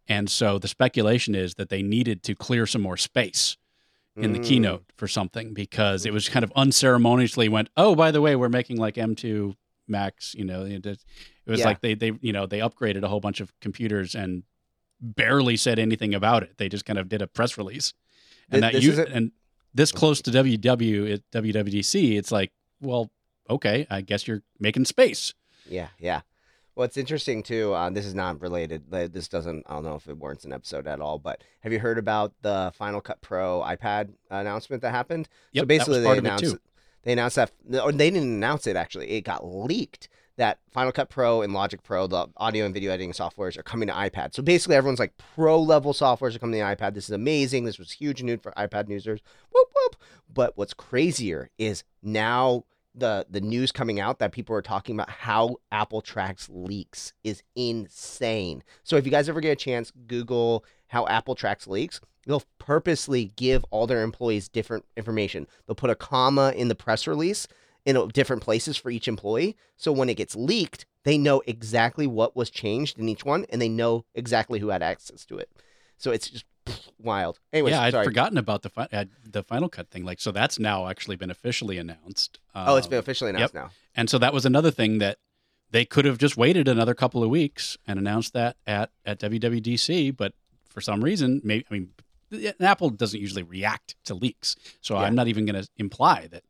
and 0.09 0.31
so 0.31 0.59
the 0.59 0.68
speculation 0.68 1.35
is 1.35 1.55
that 1.57 1.68
they 1.68 1.83
needed 1.83 2.22
to 2.24 2.35
clear 2.35 2.66
some 2.66 2.81
more 2.83 2.96
space 2.96 3.57
in 4.16 4.33
the 4.33 4.38
Mm. 4.38 4.44
keynote 4.46 4.85
for 4.96 5.07
something 5.07 5.52
because 5.52 6.07
it 6.07 6.12
was 6.12 6.29
kind 6.31 6.42
of 6.44 6.50
unceremoniously 6.57 7.48
went 7.48 7.68
oh 7.76 7.94
by 7.94 8.11
the 8.11 8.20
way 8.22 8.35
we're 8.35 8.48
making 8.48 8.79
like 8.79 8.94
m2 8.94 9.55
max 9.87 10.35
you 10.35 10.44
know 10.44 10.64
it 11.46 11.50
was 11.50 11.61
Yeah. 11.61 11.66
like 11.66 11.80
they 11.80 11.94
they 11.94 12.12
you 12.20 12.32
know 12.32 12.46
they 12.46 12.59
upgraded 12.59 13.02
a 13.02 13.09
whole 13.09 13.20
bunch 13.20 13.40
of 13.40 13.52
computers 13.61 14.14
and 14.14 14.42
barely 15.00 15.56
said 15.56 15.78
anything 15.78 16.14
about 16.14 16.42
it 16.42 16.56
they 16.56 16.68
just 16.68 16.85
kind 16.87 16.98
of 16.98 17.09
did 17.09 17.20
a 17.22 17.26
press 17.26 17.59
release 17.59 17.92
and 18.50 18.62
Th- 18.62 18.72
that 18.72 18.80
this 18.80 18.85
you 18.85 19.04
and 19.14 19.32
this 19.74 19.92
close 19.92 20.22
to 20.22 20.30
WW 20.30 21.12
at 21.12 21.30
WWDC, 21.32 22.16
it's 22.16 22.32
like, 22.32 22.50
well, 22.80 23.11
okay, 23.50 23.87
I 23.90 24.00
guess 24.00 24.26
you're 24.26 24.42
making 24.59 24.87
space. 24.87 25.35
Yeah, 25.68 25.88
yeah. 25.98 26.22
What's 26.72 26.96
interesting 26.96 27.42
too, 27.42 27.74
uh, 27.74 27.90
this 27.90 28.06
is 28.06 28.14
not 28.14 28.40
related. 28.40 28.90
This 28.90 29.28
doesn't. 29.28 29.64
I 29.66 29.74
don't 29.74 29.85
know 29.85 29.94
if 29.96 30.09
it 30.09 30.16
warrants 30.16 30.46
an 30.46 30.54
episode 30.54 30.87
at 30.87 31.00
all. 31.02 31.18
But 31.18 31.42
have 31.61 31.74
you 31.74 31.78
heard 31.78 31.98
about 31.98 32.32
the 32.40 32.72
Final 32.74 33.02
Cut 33.02 33.20
Pro 33.20 33.61
iPad 33.61 34.14
announcement 34.30 34.80
that 34.80 34.92
happened? 34.92 35.28
Yep, 35.52 35.62
so 35.62 35.66
basically, 35.66 36.00
they 36.00 36.18
announced 36.18 36.56
they 37.02 37.12
announced 37.12 37.37
that, 37.37 37.50
or 37.82 37.92
they 37.92 38.11
didn't 38.11 38.30
announce 38.32 38.66
it 38.66 38.76
actually. 38.76 39.11
It 39.11 39.22
got 39.22 39.44
leaked 39.44 40.09
that 40.37 40.59
Final 40.70 40.92
Cut 40.92 41.09
Pro 41.09 41.42
and 41.42 41.53
Logic 41.53 41.83
Pro, 41.83 42.07
the 42.07 42.27
audio 42.37 42.64
and 42.64 42.75
video 42.75 42.90
editing 42.90 43.12
softwares, 43.12 43.59
are 43.59 43.62
coming 43.62 43.88
to 43.88 43.94
iPad. 43.94 44.35
So 44.35 44.42
basically, 44.42 44.77
everyone's 44.77 44.99
like, 44.99 45.16
pro 45.35 45.61
level 45.61 45.92
softwares 45.92 46.35
are 46.35 46.38
coming 46.38 46.61
to 46.61 46.66
iPad. 46.66 46.94
This 46.94 47.05
is 47.05 47.11
amazing. 47.11 47.64
This 47.64 47.79
was 47.79 47.92
huge 47.92 48.22
news 48.22 48.40
for 48.42 48.53
iPad 48.53 48.88
users. 48.88 49.20
Whoop 49.53 49.68
whoop. 49.75 49.96
But 50.33 50.57
what's 50.57 50.75
crazier 50.75 51.51
is 51.59 51.85
now 52.03 52.64
the 52.94 53.27
the 53.29 53.40
news 53.40 53.72
coming 53.72 54.01
out 54.01 54.18
that 54.18 54.33
people 54.33 54.57
are 54.57 54.62
talking 54.62 54.96
about 54.96 55.11
how 55.11 55.57
Apple 55.70 56.01
tracks 56.01 56.49
leaks 56.51 57.12
is 57.25 57.42
insane. 57.55 58.62
So 58.83 58.96
if 58.96 59.05
you 59.05 59.11
guys 59.11 59.29
ever 59.29 59.40
get 59.40 59.53
a 59.53 59.57
chance, 59.57 59.92
Google 60.07 60.64
how 60.88 61.07
Apple 61.07 61.35
tracks 61.35 61.66
leaks. 61.66 62.01
They'll 62.27 62.42
purposely 62.59 63.33
give 63.37 63.64
all 63.70 63.87
their 63.87 64.03
employees 64.03 64.49
different 64.49 64.85
information. 64.96 65.46
They'll 65.66 65.77
put 65.77 65.90
a 65.90 65.94
comma 65.94 66.53
in 66.57 66.68
the 66.68 66.75
press 66.75 67.07
release 67.07 67.46
in 67.87 68.09
different 68.09 68.42
places 68.42 68.77
for 68.77 68.90
each 68.90 69.09
employee. 69.09 69.57
So 69.77 69.90
when 69.92 70.11
it 70.11 70.16
gets 70.16 70.37
leaked, 70.37 70.85
they 71.05 71.16
know 71.16 71.40
exactly 71.46 72.07
what 72.07 72.37
was 72.37 72.51
changed 72.51 72.99
in 72.99 73.09
each 73.09 73.25
one, 73.25 73.46
and 73.49 73.62
they 73.62 73.68
know 73.70 74.05
exactly 74.14 74.59
who 74.59 74.68
had 74.68 74.83
access 74.83 75.25
to 75.27 75.38
it. 75.38 75.49
So 75.96 76.11
it's 76.11 76.29
just 76.29 76.44
wild. 76.99 77.38
Anyways, 77.53 77.72
yeah, 77.72 77.83
I'd 77.83 77.92
sorry. 77.92 78.05
forgotten 78.05 78.37
about 78.38 78.62
the 78.62 78.68
fi- 78.70 78.88
uh, 78.92 79.05
the 79.25 79.42
Final 79.44 79.68
Cut 79.68 79.88
thing. 79.88 80.05
Like, 80.05 80.20
so 80.20 80.33
that's 80.33 80.59
now 80.59 80.88
actually 80.88 81.16
been 81.16 81.31
officially 81.31 81.79
announced. 81.79 82.40
Oh, 82.55 82.77
it's 82.77 82.88
been 82.88 82.99
Um, 82.99 83.01
officially 83.01 83.31
announced 83.31 83.55
now. 83.55 83.70
And 83.94 84.11
so 84.11 84.18
that 84.18 84.35
was 84.35 84.44
another 84.44 84.70
thing 84.70 84.99
that 84.99 85.16
they 85.70 85.85
could 85.85 86.05
have 86.05 86.18
just 86.18 86.37
waited 86.37 86.68
another 86.68 86.94
couple 86.94 87.22
of 87.22 87.31
weeks 87.31 87.77
and 87.87 87.99
announced 87.99 88.33
that 88.35 88.57
at 88.66 88.90
at 89.05 89.20
WWDC, 89.20 90.16
but 90.16 90.33
for 90.68 90.81
some 90.81 91.03
reason, 91.05 91.40
maybe 91.44 91.64
I 91.70 91.75
mean, 91.75 91.90
Apple 92.61 92.90
doesn't 92.90 93.18
usually 93.20 93.44
react 93.44 93.94
to 94.05 94.14
leaks, 94.14 94.57
so 94.81 94.94
Yeah. 94.96 95.03
I'm 95.03 95.14
not 95.14 95.29
even 95.29 95.46
going 95.46 95.62
to 95.62 95.68
imply 95.77 96.27
that. 96.33 96.42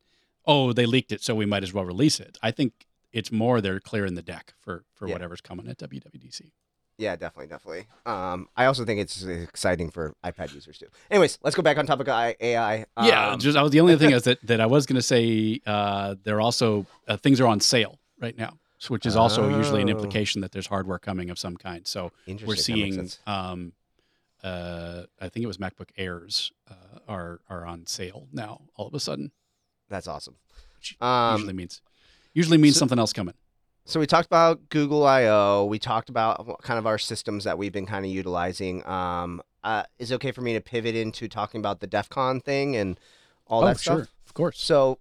Oh, 0.46 0.72
they 0.72 0.86
leaked 0.86 1.12
it, 1.12 1.22
so 1.22 1.34
we 1.34 1.46
might 1.46 1.62
as 1.62 1.72
well 1.72 1.84
release 1.84 2.20
it. 2.20 2.38
I 2.42 2.50
think 2.50 2.86
it's 3.12 3.32
more 3.32 3.60
they're 3.60 3.80
clearing 3.80 4.14
the 4.14 4.22
deck 4.22 4.54
for 4.60 4.84
for 4.94 5.06
Yeah. 5.08 5.14
whatever's 5.14 5.40
coming 5.40 5.68
at 5.68 5.78
WWDC. 5.78 6.52
Yeah, 6.98 7.14
definitely, 7.16 7.48
definitely. 7.48 7.86
Um, 8.06 8.48
I 8.56 8.64
also 8.64 8.84
think 8.86 9.00
it's 9.00 9.22
exciting 9.22 9.90
for 9.90 10.14
iPad 10.24 10.54
users 10.54 10.78
too. 10.78 10.86
Anyways, 11.10 11.38
let's 11.42 11.54
go 11.54 11.60
back 11.62 11.76
on 11.76 11.84
topic 11.86 12.08
of 12.08 12.14
AI. 12.40 12.86
yeah, 12.96 13.32
Um, 13.32 13.38
just 13.40 13.56
I 13.56 13.62
was 13.62 13.72
the 13.72 13.80
only 13.80 13.96
thing 13.96 14.10
is 14.18 14.22
that 14.22 14.40
that 14.46 14.60
I 14.60 14.66
was 14.66 14.86
going 14.86 14.96
to 14.96 15.02
say 15.02 15.60
uh, 15.66 16.14
they're 16.22 16.40
also 16.40 16.86
uh, 17.06 17.16
things 17.18 17.38
are 17.40 17.46
on 17.46 17.60
sale 17.60 17.98
right 18.18 18.36
now, 18.36 18.58
which 18.88 19.04
is 19.04 19.14
also 19.16 19.48
usually 19.48 19.82
an 19.82 19.88
Oh. 19.88 19.92
implication 19.92 20.40
that 20.40 20.52
there's 20.52 20.68
hardware 20.68 20.98
coming 20.98 21.28
of 21.28 21.38
some 21.38 21.56
kind. 21.56 21.86
So 21.86 22.12
we're 22.46 22.56
seeing 22.56 23.10
um 23.26 23.72
uh 24.44 25.04
i 25.18 25.30
think 25.30 25.42
it 25.44 25.46
was 25.46 25.56
macbook 25.56 25.88
airs 25.96 26.52
uh, 26.70 26.98
are 27.08 27.40
are 27.48 27.64
on 27.64 27.86
sale 27.86 28.28
now 28.32 28.60
all 28.76 28.86
of 28.86 28.92
a 28.92 29.00
sudden 29.00 29.32
That's 29.88 30.08
awesome. 30.08 30.36
Um, 31.00 31.36
usually 31.36 31.52
means 31.54 31.80
usually 32.34 32.58
means 32.58 32.74
so- 32.74 32.80
something 32.80 32.98
else 32.98 33.12
coming 33.12 33.34
So 33.84 34.00
we 34.00 34.06
talked 34.06 34.26
about 34.26 34.68
Google 34.68 35.06
I/O. 35.06 35.64
We 35.66 35.78
talked 35.78 36.08
about 36.08 36.60
kind 36.62 36.78
of 36.78 36.86
our 36.86 36.98
systems 36.98 37.44
that 37.44 37.58
we've 37.58 37.72
been 37.72 37.86
kind 37.86 38.04
of 38.04 38.10
utilizing. 38.10 38.86
Um, 38.86 39.42
uh, 39.64 39.82
is 39.98 40.10
it 40.12 40.14
okay 40.16 40.30
for 40.30 40.42
me 40.42 40.52
to 40.54 40.60
pivot 40.60 40.94
into 40.94 41.28
talking 41.28 41.58
about 41.60 41.80
the 41.80 41.86
DEF 41.88 42.08
CON 42.08 42.40
thing 42.40 42.76
and 42.76 43.00
all 43.48 43.62
oh 43.64 43.66
that 43.66 43.80
sure 43.80 44.04
stuff? 44.04 44.14
of 44.24 44.34
course 44.34 44.60
So, 44.60 44.98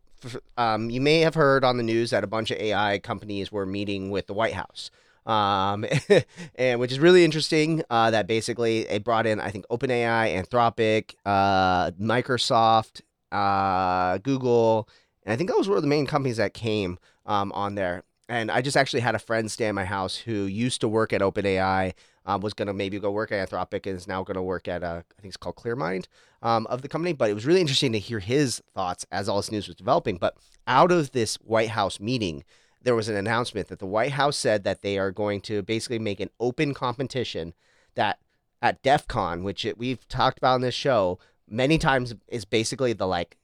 um, 0.58 0.90
you 0.90 1.02
may 1.02 1.20
have 1.20 1.36
heard 1.36 1.64
on 1.64 1.78
the 1.78 1.84
news 1.84 2.10
that 2.10 2.24
a 2.24 2.28
bunch 2.28 2.50
of 2.50 2.58
AI 2.58 2.98
companies 3.00 3.52
were 3.52 3.66
meeting 3.68 4.10
with 4.10 4.26
the 4.26 4.34
White 4.34 4.54
House, 4.54 4.90
um, 5.28 5.86
and 6.56 6.80
which 6.80 6.92
is 6.92 7.00
really 7.00 7.24
interesting. 7.24 7.84
Uh, 7.90 8.10
that 8.12 8.26
basically 8.28 8.86
they 8.86 8.98
brought 8.98 9.28
in, 9.28 9.40
I 9.40 9.52
think, 9.52 9.66
OpenAI, 9.70 10.36
Anthropic, 10.36 11.16
uh, 11.26 11.92
Microsoft, 11.92 13.02
uh, 13.36 14.18
Google, 14.20 14.88
and 15.24 15.34
I 15.34 15.36
think 15.36 15.50
those 15.50 15.68
were 15.68 15.82
the 15.82 15.88
main 15.88 16.06
companies 16.06 16.38
that 16.38 16.54
came 16.54 16.98
um, 17.26 17.52
on 17.52 17.76
there. 17.76 18.04
And 18.28 18.50
I 18.50 18.62
just 18.62 18.78
actually 18.78 19.02
had 19.02 19.14
a 19.14 19.20
friend 19.20 19.52
stay 19.52 19.68
in 19.68 19.76
my 19.76 19.86
house 19.86 20.16
who 20.16 20.46
used 20.46 20.82
to 20.82 20.88
work 20.88 21.14
at 21.14 21.22
OpenAI, 21.22 21.94
um, 22.26 22.42
was 22.42 22.54
going 22.54 22.68
to 22.68 22.74
maybe 22.74 23.00
go 23.00 23.12
work 23.12 23.32
at 23.32 23.50
Anthropic, 23.50 23.86
and 23.86 23.96
is 23.96 24.08
now 24.08 24.24
going 24.24 24.36
to 24.36 24.42
work 24.42 24.68
at, 24.68 24.84
uh, 24.84 25.02
I 25.18 25.22
think 25.22 25.32
it's 25.32 25.38
called 25.38 25.58
ClearMind 25.58 26.08
um, 26.42 26.66
of 26.68 26.82
the 26.82 26.88
company. 26.88 27.14
But 27.14 27.30
it 27.30 27.36
was 27.36 27.46
really 27.46 27.62
interesting 27.62 27.92
to 27.92 28.00
hear 28.00 28.20
his 28.20 28.64
thoughts 28.74 29.06
as 29.12 29.30
all 29.30 29.38
this 29.38 29.52
news 29.52 29.68
was 29.68 29.76
developing. 29.76 30.18
But 30.18 30.38
out 30.66 30.92
of 30.92 31.12
this 31.12 31.36
White 31.36 31.70
House 31.70 32.00
meeting, 32.00 32.44
there 32.82 32.96
was 32.96 33.10
an 33.10 33.16
announcement 33.16 33.68
that 33.68 33.80
the 33.80 33.86
White 33.86 34.14
House 34.14 34.38
said 34.38 34.64
that 34.64 34.82
they 34.82 34.98
are 34.98 35.12
going 35.12 35.42
to 35.42 35.62
basically 35.62 36.00
make 36.00 36.20
an 36.20 36.30
open 36.40 36.74
competition 36.74 37.54
that 37.94 38.18
at 38.62 38.82
DEF 38.82 39.08
CON, 39.08 39.44
which 39.44 39.66
it, 39.66 39.78
we've 39.78 40.08
talked 40.08 40.40
about 40.40 40.56
on 40.56 40.62
this 40.62 40.74
show 40.74 41.20
many 41.50 41.78
times, 41.78 42.16
is 42.28 42.46
basically 42.46 42.94
the 42.94 43.08
like, 43.08 43.38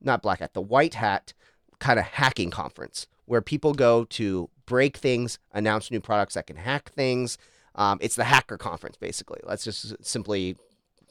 not 0.00 0.22
black 0.22 0.40
hat, 0.40 0.54
the 0.54 0.60
white 0.60 0.94
hat 0.94 1.32
kind 1.78 1.98
of 1.98 2.04
hacking 2.04 2.50
conference 2.50 3.06
where 3.26 3.40
people 3.40 3.74
go 3.74 4.04
to 4.04 4.50
break 4.66 4.96
things, 4.96 5.38
announce 5.52 5.90
new 5.90 6.00
products 6.00 6.34
that 6.34 6.46
can 6.46 6.56
hack 6.56 6.90
things. 6.90 7.38
Um, 7.76 7.98
it's 8.00 8.16
the 8.16 8.24
hacker 8.24 8.58
conference, 8.58 8.96
basically. 8.96 9.40
Let's 9.44 9.64
just 9.64 9.94
simply 10.04 10.56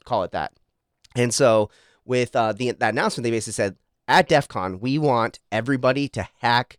call 0.04 0.22
it 0.24 0.32
that. 0.32 0.52
And 1.16 1.32
so, 1.32 1.70
with 2.04 2.36
uh, 2.36 2.52
the 2.52 2.72
that 2.72 2.92
announcement, 2.92 3.24
they 3.24 3.30
basically 3.30 3.54
said 3.54 3.76
at 4.06 4.28
DEF 4.28 4.48
CON, 4.48 4.80
we 4.80 4.98
want 4.98 5.38
everybody 5.50 6.08
to 6.08 6.28
hack 6.40 6.78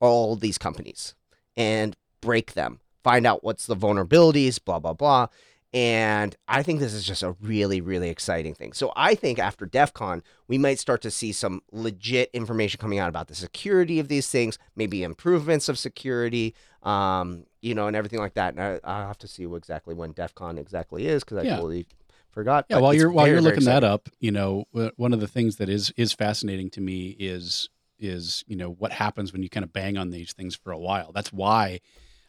all 0.00 0.36
these 0.36 0.58
companies 0.58 1.14
and 1.56 1.96
break 2.20 2.54
them, 2.54 2.80
find 3.02 3.26
out 3.26 3.44
what's 3.44 3.66
the 3.66 3.76
vulnerabilities, 3.76 4.62
blah, 4.64 4.78
blah, 4.78 4.92
blah. 4.92 5.26
And 5.74 6.34
I 6.48 6.62
think 6.62 6.80
this 6.80 6.94
is 6.94 7.04
just 7.04 7.22
a 7.22 7.36
really, 7.42 7.80
really 7.82 8.08
exciting 8.08 8.54
thing. 8.54 8.72
So 8.72 8.90
I 8.96 9.14
think 9.14 9.38
after 9.38 9.66
DEF 9.66 9.92
CON, 9.92 10.22
we 10.46 10.56
might 10.56 10.78
start 10.78 11.02
to 11.02 11.10
see 11.10 11.30
some 11.30 11.60
legit 11.72 12.30
information 12.32 12.80
coming 12.80 12.98
out 12.98 13.10
about 13.10 13.28
the 13.28 13.34
security 13.34 13.98
of 13.98 14.08
these 14.08 14.30
things, 14.30 14.58
maybe 14.76 15.02
improvements 15.02 15.68
of 15.68 15.78
security, 15.78 16.54
um, 16.84 17.44
you 17.60 17.74
know, 17.74 17.86
and 17.86 17.94
everything 17.96 18.18
like 18.18 18.32
that. 18.34 18.54
And 18.54 18.62
I, 18.62 18.80
I'll 18.82 19.06
have 19.08 19.18
to 19.18 19.28
see 19.28 19.44
what 19.46 19.56
exactly 19.56 19.94
when 19.94 20.12
DEF 20.12 20.34
CON 20.34 20.56
exactly 20.56 21.06
is 21.06 21.22
because 21.22 21.38
I 21.38 21.42
Yeah. 21.42 21.56
totally 21.56 21.86
forgot. 22.30 22.66
yeah 22.70 22.78
while 22.78 22.94
you're 22.94 23.10
while 23.10 23.24
very, 23.26 23.36
you're 23.36 23.42
looking 23.42 23.64
that 23.64 23.82
up 23.82 24.08
you 24.20 24.30
know 24.30 24.64
one 24.96 25.12
of 25.14 25.18
the 25.20 25.26
things 25.26 25.56
that 25.56 25.68
is 25.68 25.90
is 25.96 26.12
fascinating 26.12 26.68
to 26.70 26.80
me 26.80 27.16
is 27.18 27.68
is 27.98 28.44
you 28.46 28.54
know 28.54 28.70
what 28.70 28.92
happens 28.92 29.32
when 29.32 29.42
you 29.42 29.48
kind 29.48 29.64
of 29.64 29.72
bang 29.72 29.96
on 29.96 30.10
these 30.10 30.32
things 30.34 30.54
for 30.54 30.70
a 30.70 30.78
while 30.78 31.10
that's 31.12 31.32
why 31.32 31.80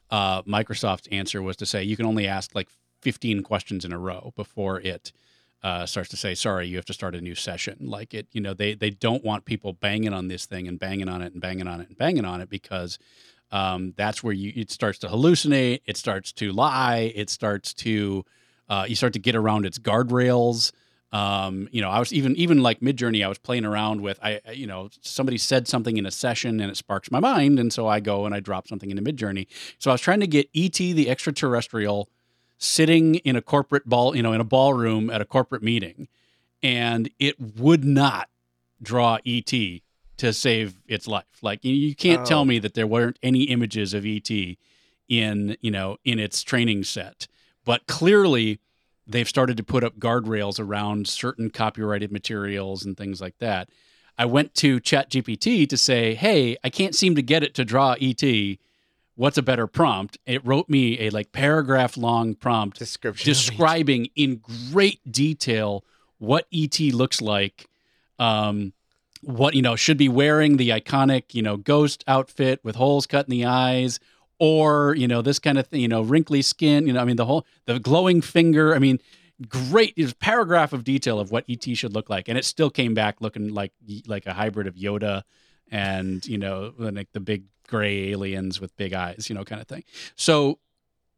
uh, 0.10 0.42
microsoft's 0.44 1.08
answer 1.12 1.42
was 1.44 1.56
to 1.58 1.66
say 1.66 1.84
you 1.84 1.96
can 1.98 2.06
only 2.08 2.26
ask 2.28 2.56
like 2.56 2.70
15 3.02 3.44
questions 3.44 3.86
in 3.86 3.94
a 3.94 4.00
row 4.00 4.34
before 4.36 4.80
it 4.82 5.12
uh, 5.64 5.86
starts 5.86 6.10
to 6.10 6.18
say 6.18 6.34
sorry 6.36 6.68
you 6.68 6.78
have 6.78 6.86
to 6.86 6.94
start 6.94 7.16
a 7.16 7.22
new 7.22 7.36
session 7.36 7.78
like 7.82 8.14
it 8.14 8.28
you 8.32 8.40
know 8.42 8.54
they 8.54 8.74
they 8.74 8.90
don't 8.90 9.24
want 9.26 9.46
people 9.46 9.74
banging 9.74 10.14
on 10.14 10.28
this 10.28 10.46
thing 10.46 10.68
and 10.68 10.80
banging 10.80 11.10
on 11.10 11.22
it 11.22 11.34
and 11.34 11.42
banging 11.42 11.68
on 11.68 11.82
it 11.82 11.90
and 11.90 11.98
banging 11.98 12.26
on 12.26 12.40
it 12.42 12.50
because 12.50 12.98
um, 13.52 13.94
that's 13.98 14.24
where 14.24 14.34
you 14.34 14.54
it 14.56 14.72
starts 14.72 15.00
to 15.00 15.08
hallucinate 15.08 15.82
it 15.86 15.98
starts 15.98 16.32
to 16.32 16.52
lie 16.54 17.12
it 17.16 17.30
starts 17.30 17.74
to 17.74 18.24
uh, 18.70 18.86
you 18.88 18.96
start 18.96 19.14
to 19.14 19.20
get 19.20 19.36
around 19.36 19.66
its 19.66 19.80
guardrails 19.80 20.72
Um, 21.12 21.68
you 21.72 21.82
know, 21.82 21.90
I 21.90 21.98
was 22.00 22.14
even 22.14 22.36
even 22.36 22.62
like 22.62 22.82
Midjourney. 22.82 23.26
I 23.26 23.28
was 23.28 23.40
playing 23.40 23.66
around 23.66 24.02
with. 24.02 24.20
I 24.22 24.42
you 24.54 24.68
know 24.68 24.90
somebody 25.02 25.38
said 25.40 25.68
something 25.68 25.98
in 25.98 26.06
a 26.06 26.12
session 26.12 26.60
and 26.60 26.70
it 26.72 26.78
sparks 26.78 27.10
my 27.12 27.20
mind, 27.20 27.60
and 27.60 27.74
so 27.74 27.88
I 27.88 28.00
go 28.00 28.26
and 28.26 28.36
I 28.36 28.40
drop 28.40 28.68
something 28.68 28.92
into 28.92 29.02
Midjourney. 29.02 29.48
So 29.80 29.90
I 29.90 29.94
was 29.96 30.02
trying 30.02 30.20
to 30.20 30.28
get 30.28 30.50
ET 30.56 30.74
the 30.74 31.10
extraterrestrial 31.10 32.10
sitting 32.60 33.16
in 33.16 33.36
a 33.36 33.42
corporate 33.42 33.88
ball, 33.90 34.16
you 34.16 34.22
know, 34.22 34.34
in 34.34 34.42
a 34.42 34.46
ballroom 34.46 35.10
at 35.10 35.22
a 35.22 35.26
corporate 35.26 35.64
meeting, 35.64 36.08
and 36.62 37.10
it 37.18 37.40
would 37.58 37.84
not 37.84 38.30
draw 38.82 39.18
ET 39.26 39.52
to 40.18 40.34
save 40.34 40.76
its 40.88 41.08
life. 41.08 41.26
Like 41.42 41.64
you, 41.64 41.96
can't 41.96 42.22
Oh. 42.22 42.26
tell 42.26 42.46
me 42.46 42.60
that 42.60 42.74
there 42.74 42.86
weren't 42.88 43.18
any 43.24 43.44
images 43.44 43.94
of 43.94 44.06
ET 44.06 44.30
in 45.08 45.58
you 45.62 45.72
know 45.72 45.98
in 46.06 46.20
its 46.20 46.44
training 46.44 46.84
set, 46.84 47.28
but 47.66 47.88
clearly 47.88 48.60
they've 49.08 49.28
started 49.30 49.58
to 49.58 49.64
put 49.64 49.84
up 49.84 49.98
guardrails 49.98 50.60
around 50.60 51.08
certain 51.08 51.50
copyrighted 51.50 52.12
materials 52.12 52.86
and 52.86 52.96
things 52.96 53.20
like 53.22 53.38
that. 53.40 53.70
I 54.18 54.26
went 54.26 54.54
to 54.56 54.80
ChatGPT 54.82 55.68
to 55.68 55.78
say, 55.78 56.14
"Hey, 56.14 56.58
I 56.64 56.70
can't 56.70 56.94
seem 56.94 57.16
to 57.16 57.22
get 57.24 57.42
it 57.42 57.56
to 57.56 57.64
draw 57.66 57.96
ET. 58.02 58.22
What's 59.20 59.38
a 59.38 59.42
better 59.42 59.68
prompt?" 59.68 60.18
It 60.26 60.46
wrote 60.46 60.70
me 60.70 60.98
a 61.02 61.10
like 61.10 61.34
paragraph 61.34 61.98
long 61.98 62.36
prompt 62.36 62.80
Description. 62.80 63.26
describing 63.26 64.08
in 64.16 64.42
great 64.72 65.00
detail 65.12 65.84
what 66.20 66.48
ET 66.54 66.80
looks 66.80 67.22
like. 67.22 67.68
Um, 68.18 68.72
what 69.22 69.56
you 69.56 69.62
know 69.62 69.76
should 69.76 69.98
be 69.98 70.08
wearing 70.08 70.56
the 70.56 70.70
iconic 70.70 71.34
you 71.34 71.42
know 71.42 71.58
ghost 71.58 72.06
outfit 72.08 72.62
with 72.64 72.78
holes 72.78 73.06
cut 73.06 73.28
in 73.28 73.32
the 73.32 73.44
eyes, 73.44 74.00
or 74.40 74.96
you 74.96 75.06
know 75.06 75.22
this 75.22 75.38
kind 75.38 75.58
of 75.58 75.68
thing. 75.68 75.82
You 75.82 75.90
know, 75.90 76.02
wrinkly 76.02 76.42
skin. 76.42 76.88
You 76.88 76.94
know, 76.94 77.02
I 77.02 77.04
mean 77.04 77.18
the 77.18 77.26
whole 77.26 77.46
the 77.66 77.78
glowing 77.78 78.22
finger. 78.22 78.74
I 78.74 78.80
mean, 78.80 79.00
great. 79.50 79.96
There's 79.98 80.14
paragraph 80.14 80.72
of 80.72 80.86
detail 80.86 81.20
of 81.20 81.30
what 81.30 81.44
ET 81.50 81.66
should 81.76 81.94
look 81.94 82.10
like, 82.10 82.30
and 82.30 82.38
it 82.38 82.46
still 82.46 82.70
came 82.70 82.94
back 82.94 83.20
looking 83.20 83.54
like 83.54 83.74
like 84.08 84.28
a 84.28 84.34
hybrid 84.34 84.66
of 84.66 84.76
Yoda 84.76 85.24
and 85.72 86.26
you 86.26 86.38
know 86.38 86.74
like 86.78 87.12
the 87.12 87.20
big 87.20 87.44
gray 87.70 88.10
aliens 88.12 88.60
with 88.60 88.76
big 88.78 88.94
eyes. 88.94 89.30
You 89.30 89.36
know, 89.36 89.44
kind 89.46 89.62
of 89.62 89.68
thing. 89.68 89.84
So 90.16 90.60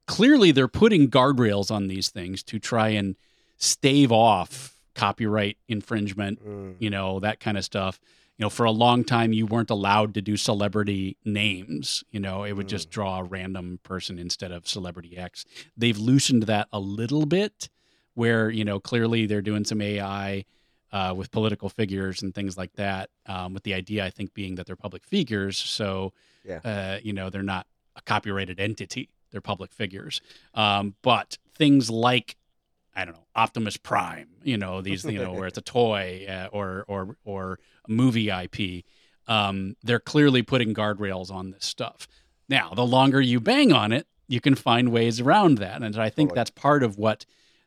clearly 0.08 0.52
they're 0.52 0.68
putting 0.68 1.10
guardrails 1.10 1.72
on 1.72 1.88
these 1.88 2.10
things 2.10 2.44
to 2.44 2.60
try 2.60 2.90
and 2.90 3.16
stave 3.58 4.12
off 4.12 4.76
copyright 4.96 5.58
infringement 5.70 6.44
Mm. 6.46 6.76
you 6.80 6.90
know 6.90 7.20
that 7.22 7.40
kind 7.40 7.58
of 7.58 7.64
stuff 7.64 8.00
you 8.38 8.44
know 8.44 8.50
for 8.50 8.66
a 8.66 8.72
long 8.72 9.06
time 9.06 9.32
you 9.32 9.46
weren't 9.46 9.70
allowed 9.70 10.14
to 10.16 10.22
do 10.22 10.36
celebrity 10.36 11.16
names 11.24 12.04
you 12.12 12.20
know 12.20 12.44
it 12.44 12.54
would 12.54 12.68
just 12.68 12.90
draw 12.90 13.20
a 13.20 13.24
random 13.24 13.80
person 13.84 14.20
instead 14.20 14.52
of 14.52 14.68
celebrity 14.68 15.18
x 15.18 15.46
they've 15.78 15.98
loosened 15.98 16.44
that 16.44 16.68
a 16.74 16.80
little 16.80 17.26
bit 17.26 17.70
where 18.16 18.50
you 18.50 18.66
know 18.66 18.80
clearly 18.82 19.26
they're 19.28 19.42
doing 19.42 19.64
some 19.64 19.82
ai 19.82 20.44
uh, 20.92 21.14
with 21.16 21.32
political 21.32 21.70
figures 21.70 22.22
and 22.22 22.36
things 22.36 22.58
like 22.58 22.74
that 22.74 23.10
um, 23.28 23.54
with 23.54 23.64
the 23.64 23.74
idea 23.74 24.04
i 24.04 24.10
think 24.10 24.34
being 24.34 24.56
that 24.56 24.66
they're 24.66 24.76
public 24.76 25.06
figures 25.06 25.58
so 25.58 26.12
Yeah. 26.43 26.60
uh, 26.63 26.99
you 27.04 27.13
know 27.13 27.30
they're 27.30 27.43
not 27.43 27.67
a 27.95 28.01
copyrighted 28.01 28.60
entity 28.60 29.10
they're 29.32 29.41
public 29.41 29.71
figures 29.71 30.21
um, 30.54 30.95
but 31.01 31.38
things 31.56 31.89
like 31.89 32.36
I 32.95 33.06
don't 33.06 33.13
know 33.15 33.25
Optimus 33.36 33.77
Prime, 33.77 34.27
you 34.43 34.58
know 34.58 34.82
these 34.82 35.06
you 35.06 35.19
know 35.19 35.34
where 35.34 35.47
it's 35.47 35.58
a 35.58 35.62
toy 35.77 36.25
uh, 36.27 36.49
or 36.51 36.84
or 36.88 37.15
or 37.23 37.60
movie 37.88 38.30
IP. 38.30 38.84
Um, 39.27 39.77
they're 39.84 39.99
clearly 39.99 40.41
putting 40.41 40.73
guardrails 40.73 41.32
on 41.32 41.51
this 41.51 41.65
stuff. 41.65 42.08
Now, 42.49 42.73
the 42.75 42.86
longer 42.86 43.21
you 43.21 43.39
bang 43.39 43.71
on 43.71 43.93
it, 43.93 44.08
you 44.27 44.41
can 44.41 44.56
find 44.56 44.91
ways 44.91 45.21
around 45.21 45.58
that, 45.60 45.82
and 45.82 45.95
I 45.95 46.10
think 46.10 46.30
Totally. 46.30 46.39
that's 46.39 46.49
part 46.49 46.84
of 46.84 46.97
what 46.97 47.25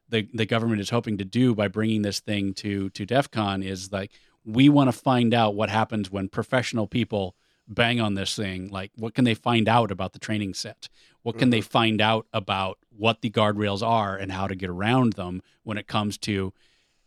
the 0.09 0.29
the 0.35 0.47
government 0.47 0.81
is 0.81 0.91
hoping 0.91 1.17
to 1.19 1.25
do 1.25 1.55
by 1.55 1.69
bringing 1.69 2.03
this 2.03 2.21
thing 2.21 2.53
to 2.55 2.91
to 2.91 3.07
DEF 3.07 3.31
CON 3.31 3.63
is 3.63 3.93
like 3.93 4.11
we 4.45 4.69
want 4.69 4.89
to 4.89 4.93
find 4.93 5.33
out 5.33 5.55
what 5.55 5.71
happens 5.71 6.11
when 6.11 6.29
professional 6.29 6.87
people 6.87 7.35
bang 7.69 8.01
on 8.01 8.15
this 8.15 8.35
thing 8.37 8.69
like 8.69 8.91
what 8.97 9.15
can 9.15 9.25
they 9.25 9.35
find 9.35 9.69
out 9.69 9.91
about 9.91 10.13
the 10.13 10.19
training 10.19 10.55
set? 10.55 10.89
What 11.23 11.39
can 11.39 11.51
they 11.51 11.61
mm-hmm. 11.61 11.69
find 11.69 12.01
out 12.01 12.27
about 12.35 12.79
what 12.97 13.23
the 13.23 13.31
guardrails 13.31 13.83
are 13.83 14.17
and 14.17 14.31
how 14.31 14.47
to 14.47 14.55
get 14.55 14.69
around 14.69 15.15
them 15.15 15.43
when 15.63 15.79
it 15.79 15.87
comes 15.87 16.19
to 16.19 16.53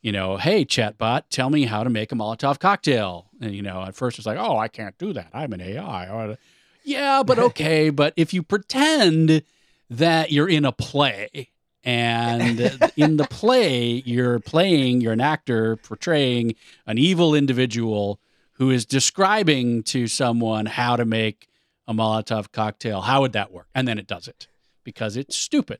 you 0.02 0.12
know 0.12 0.38
hey 0.38 0.66
chatbot 0.66 1.24
tell 1.30 1.50
me 1.50 1.66
how 1.66 1.84
to 1.84 1.90
make 1.90 2.12
a 2.12 2.16
molotov 2.16 2.60
cocktail. 2.60 3.28
And 3.42 3.54
you 3.54 3.62
know 3.62 3.84
at 3.84 3.96
first 3.96 4.18
it's 4.18 4.28
like 4.28 4.40
oh 4.40 4.58
i 4.58 4.68
can't 4.68 4.98
do 4.98 5.14
that. 5.14 5.30
I'm 5.34 5.54
an 5.54 5.62
ai 5.62 6.10
or, 6.10 6.38
yeah 6.84 7.24
but 7.24 7.40
okay 7.50 7.90
but 7.90 8.14
if 8.16 8.34
you 8.34 8.44
pretend 8.44 9.44
that 9.90 10.32
you're 10.32 10.50
in 10.50 10.66
a 10.66 10.72
play 10.72 11.50
and 11.84 12.60
in 12.98 13.18
the 13.18 13.28
play 13.30 14.02
you're 14.06 14.40
playing 14.40 15.02
you're 15.02 15.14
an 15.14 15.22
actor 15.22 15.76
portraying 15.78 16.56
an 16.88 16.98
evil 16.98 17.36
individual 17.36 18.20
who 18.58 18.70
is 18.70 18.86
describing 18.86 19.84
to 19.84 20.08
someone 20.08 20.66
how 20.66 20.96
to 20.96 21.06
make 21.06 21.48
a 21.88 21.94
molotov 21.94 22.52
cocktail 22.52 23.02
how 23.02 23.22
would 23.22 23.34
that 23.34 23.52
work 23.52 23.68
and 23.74 23.88
then 23.88 23.98
it 23.98 24.08
does 24.08 24.28
it 24.28 24.48
because 24.84 25.16
it's 25.18 25.36
stupid 25.36 25.80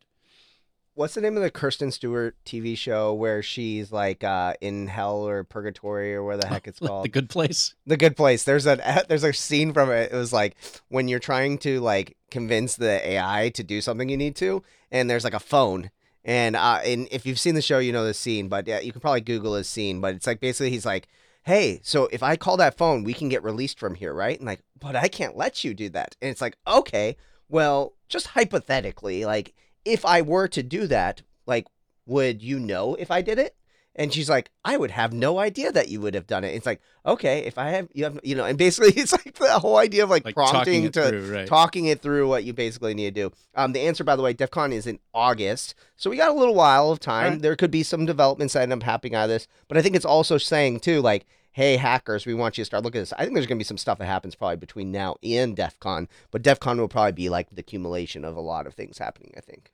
What's 0.98 1.14
the 1.14 1.22
name 1.22 1.38
of 1.38 1.44
the 1.44 1.52
Kristen 1.52 1.92
Stewart 1.92 2.36
TV 2.44 2.76
show 2.76 3.14
where 3.14 3.44
she's 3.44 3.92
like 3.92 4.24
uh, 4.24 4.56
in 4.62 4.88
hell 4.88 5.28
or 5.28 5.44
purgatory 5.44 6.16
or 6.16 6.24
where 6.24 6.38
the 6.38 6.48
heck 6.48 6.68
it's 6.68 6.80
called? 6.88 7.06
the 7.06 7.10
good 7.10 7.30
place 7.30 7.76
The 7.86 7.98
Good 7.98 8.18
Place. 8.18 8.46
There's 8.46 8.66
a 8.66 9.06
there's 9.08 9.24
a 9.24 9.32
scene 9.32 9.74
from 9.74 9.92
it. 9.92 10.12
It 10.12 10.16
was 10.16 10.34
like 10.34 10.58
when 10.90 11.08
you're 11.08 11.20
trying 11.20 11.60
to 11.60 11.80
like 11.82 12.18
convince 12.32 12.78
the 12.78 13.08
AI 13.08 13.50
to 13.50 13.64
do 13.64 13.80
something 13.80 14.10
you 14.10 14.18
need 14.18 14.36
to, 14.38 14.64
and 14.92 15.08
there's 15.08 15.24
like 15.24 15.36
a 15.36 15.40
phone. 15.40 15.92
And 16.26 16.56
uh, 16.56 16.80
and 16.84 17.08
if 17.12 17.28
you've 17.28 17.40
seen 17.40 17.54
the 17.54 17.62
show, 17.62 17.78
you 17.78 17.92
know 17.94 18.04
the 18.04 18.16
scene. 18.16 18.48
But 18.48 18.66
yeah, 18.66 18.80
you 18.80 18.92
can 18.92 19.00
probably 19.00 19.22
Google 19.22 19.54
his 19.54 19.70
scene. 19.70 20.02
But 20.02 20.16
it's 20.16 20.26
like 20.26 20.40
basically 20.40 20.72
he's 20.72 20.84
like, 20.84 21.08
"Hey, 21.48 21.80
so 21.82 22.10
if 22.12 22.22
I 22.22 22.36
call 22.36 22.58
that 22.58 22.78
phone, 22.78 23.06
we 23.06 23.14
can 23.14 23.30
get 23.30 23.42
released 23.42 23.80
from 23.80 23.96
here, 23.96 24.14
right?" 24.14 24.38
And 24.38 24.46
like, 24.46 24.60
but 24.78 24.98
I 24.98 25.08
can't 25.08 25.38
let 25.38 25.64
you 25.64 25.74
do 25.74 25.88
that. 25.90 26.16
And 26.22 26.30
it's 26.30 26.42
like, 26.42 26.58
okay, 26.68 27.16
well, 27.48 27.94
just 28.10 28.28
hypothetically, 28.28 29.24
like 29.24 29.56
if 29.86 30.06
I 30.06 30.22
were 30.22 30.50
to 30.50 30.62
do 30.62 30.88
that, 30.88 31.22
like, 31.46 31.66
would 32.06 32.44
you 32.44 32.60
know 32.60 32.96
if 32.96 33.10
I 33.10 33.22
did 33.22 33.40
it? 33.40 33.56
And 33.98 34.14
she's 34.14 34.30
like, 34.30 34.52
I 34.64 34.78
would 34.78 34.92
have 34.92 35.12
no 35.12 35.40
idea 35.40 35.72
that 35.72 35.90
you 35.90 36.00
would 36.02 36.14
have 36.14 36.28
done 36.28 36.44
it. 36.44 36.54
It's 36.54 36.68
like, 36.68 36.82
okay, 37.04 37.40
if 37.40 37.58
I 37.58 37.70
have, 37.70 37.90
you 37.94 38.04
have, 38.04 38.20
you 38.24 38.36
know, 38.36 38.46
and 38.46 38.58
basically 38.58 38.92
it's 39.02 39.12
like 39.12 39.34
the 39.34 39.60
whole 39.60 39.78
idea 39.78 40.04
of 40.04 40.10
like, 40.12 40.24
like 40.24 40.36
prompting 40.36 40.84
it 40.84 40.94
to 40.94 41.10
through 41.10 41.34
right 41.34 41.48
talking 41.48 41.86
it 41.86 42.02
through 42.02 42.28
what 42.28 42.44
you 42.44 42.54
basically 42.54 42.94
need 42.94 43.16
to 43.16 43.30
do. 43.30 43.36
Um, 43.56 43.74
the 43.74 43.82
answer, 43.82 44.04
by 44.04 44.16
the 44.16 44.22
way, 44.22 44.34
DEF 44.34 44.52
CON 44.52 44.72
is 44.72 44.86
in 44.86 45.00
August, 45.14 45.74
so 45.96 46.12
we 46.12 46.18
got 46.18 46.30
a 46.30 46.34
little 46.34 46.54
while 46.54 46.92
of 46.92 47.00
time. 47.00 47.34
Right. 47.34 47.42
There 47.42 47.56
could 47.56 47.72
be 47.72 47.82
some 47.84 48.06
developments 48.06 48.54
that 48.54 48.62
end 48.62 48.74
up 48.74 48.84
happening 48.84 49.16
out 49.16 49.24
of 49.24 49.30
this, 49.30 49.48
but 49.68 49.78
I 49.78 49.82
think 49.82 49.96
it's 49.96 50.06
also 50.06 50.38
saying 50.38 50.82
too, 50.82 51.02
like, 51.02 51.26
hey, 51.52 51.78
hackers, 51.78 52.28
we 52.28 52.36
want 52.36 52.56
you 52.56 52.62
to 52.62 52.66
start 52.66 52.84
looking 52.84 53.00
at 53.00 53.02
this. 53.02 53.14
I 53.14 53.24
think 53.24 53.34
there's 53.34 53.48
going 53.48 53.58
to 53.58 53.62
be 53.62 53.66
some 53.66 53.80
stuff 53.80 53.98
that 53.98 54.06
happens 54.06 54.36
probably 54.36 54.58
between 54.58 54.92
now 54.92 55.16
and 55.24 55.56
DEF 55.56 55.80
CON, 55.80 56.08
but 56.30 56.44
DEF 56.44 56.60
CON 56.60 56.80
will 56.80 56.88
probably 56.88 57.14
be 57.14 57.30
like 57.30 57.50
the 57.50 57.62
accumulation 57.62 58.24
of 58.24 58.36
a 58.36 58.42
lot 58.42 58.68
of 58.68 58.76
things 58.76 59.00
happening. 59.00 59.34
I 59.36 59.42
think. 59.42 59.72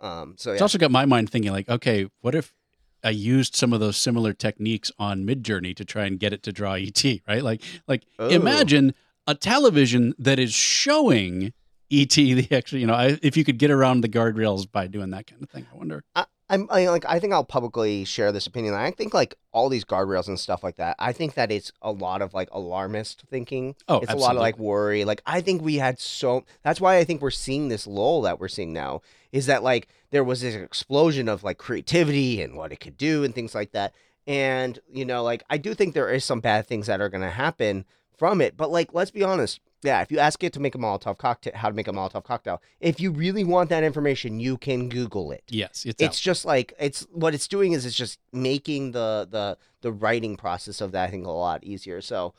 Um, 0.00 0.34
so 0.36 0.52
It's 0.52 0.62
also 0.62 0.78
got 0.78 0.90
my 0.90 1.04
mind 1.04 1.30
thinking 1.30 1.52
like, 1.52 1.68
okay, 1.68 2.10
what 2.20 2.34
if 2.34 2.54
I 3.02 3.10
used 3.10 3.56
some 3.56 3.72
of 3.72 3.80
those 3.80 3.96
similar 3.96 4.32
techniques 4.32 4.92
on 4.98 5.26
Midjourney 5.26 5.74
to 5.76 5.84
try 5.84 6.06
and 6.06 6.18
get 6.18 6.32
it 6.32 6.42
to 6.44 6.52
draw 6.52 6.74
ET, 6.74 7.04
right? 7.28 7.42
Like, 7.42 7.62
like 7.86 8.04
Ooh. 8.20 8.28
imagine 8.28 8.94
a 9.26 9.34
television 9.34 10.14
that 10.18 10.38
is 10.38 10.52
showing 10.52 11.52
ET 11.90 12.08
the 12.14 12.48
actually, 12.50 12.80
you 12.80 12.86
know, 12.86 12.94
I, 12.94 13.18
if 13.22 13.36
you 13.36 13.44
could 13.44 13.58
get 13.58 13.70
around 13.70 14.02
the 14.02 14.08
guardrails 14.08 14.70
by 14.70 14.86
doing 14.86 15.10
that 15.10 15.26
kind 15.26 15.42
of 15.42 15.50
thing, 15.50 15.66
I 15.72 15.76
wonder. 15.76 16.04
I, 16.14 16.26
I'm 16.50 16.66
I, 16.68 16.88
like 16.88 17.04
I 17.08 17.20
think 17.20 17.32
I'll 17.32 17.44
publicly 17.44 18.04
share 18.04 18.32
this 18.32 18.46
opinion. 18.46 18.74
I 18.74 18.90
think 18.90 19.14
like 19.14 19.36
all 19.52 19.68
these 19.68 19.84
guardrails 19.84 20.26
and 20.26 20.38
stuff 20.38 20.64
like 20.64 20.76
that. 20.76 20.96
I 20.98 21.12
think 21.12 21.34
that 21.34 21.52
it's 21.52 21.72
a 21.80 21.92
lot 21.92 22.22
of 22.22 22.34
like 22.34 22.48
alarmist 22.50 23.22
thinking. 23.30 23.76
Oh, 23.88 24.00
it's 24.00 24.12
a 24.12 24.16
lot 24.16 24.34
of 24.34 24.40
like 24.40 24.58
worry. 24.58 25.04
Like 25.04 25.22
I 25.24 25.40
think 25.40 25.62
we 25.62 25.76
had 25.76 26.00
so. 26.00 26.44
That's 26.62 26.80
why 26.80 26.96
I 26.96 27.04
think 27.04 27.22
we're 27.22 27.30
seeing 27.30 27.68
this 27.68 27.86
lull 27.86 28.22
that 28.22 28.40
we're 28.40 28.48
seeing 28.48 28.72
now. 28.72 29.00
Is 29.30 29.46
that 29.46 29.62
like 29.62 29.88
there 30.10 30.24
was 30.24 30.40
this 30.40 30.56
explosion 30.56 31.28
of 31.28 31.44
like 31.44 31.58
creativity 31.58 32.42
and 32.42 32.56
what 32.56 32.72
it 32.72 32.80
could 32.80 32.98
do 32.98 33.22
and 33.22 33.32
things 33.32 33.54
like 33.54 33.70
that. 33.70 33.94
And 34.26 34.78
you 34.92 35.04
know, 35.04 35.22
like 35.22 35.44
I 35.48 35.56
do 35.56 35.72
think 35.72 35.94
there 35.94 36.10
is 36.10 36.24
some 36.24 36.40
bad 36.40 36.66
things 36.66 36.88
that 36.88 37.00
are 37.00 37.08
going 37.08 37.22
to 37.22 37.30
happen 37.30 37.84
from 38.18 38.40
it. 38.40 38.56
But 38.56 38.72
like, 38.72 38.92
let's 38.92 39.12
be 39.12 39.22
honest. 39.22 39.60
Yeah, 39.82 40.02
if 40.02 40.12
you 40.12 40.18
ask 40.18 40.44
it 40.44 40.52
to 40.52 40.60
make 40.60 40.74
a 40.74 40.78
Molotov 40.78 41.16
cocktail, 41.16 41.52
how 41.54 41.68
to 41.68 41.74
make 41.74 41.88
a 41.88 41.92
Molotov 41.92 42.24
cocktail, 42.24 42.60
if 42.80 43.00
you 43.00 43.10
really 43.10 43.44
want 43.44 43.70
that 43.70 43.82
information, 43.82 44.38
you 44.38 44.58
can 44.58 44.88
Google 44.88 45.32
it 45.32 45.42
Yes, 45.48 45.84
it's, 45.86 46.02
it's 46.02 46.18
out. 46.18 46.22
just 46.22 46.44
like 46.44 46.74
it's 46.78 47.06
what 47.12 47.34
it's 47.34 47.48
doing 47.48 47.72
is 47.72 47.86
it's 47.86 47.96
just 47.96 48.18
making 48.32 48.92
the 48.92 49.26
the 49.30 49.56
the 49.80 49.92
writing 49.92 50.36
process 50.36 50.80
of 50.80 50.92
that 50.92 51.08
I 51.08 51.10
think 51.10 51.26
a 51.26 51.30
lot 51.30 51.64
easier. 51.64 52.00
So, 52.02 52.34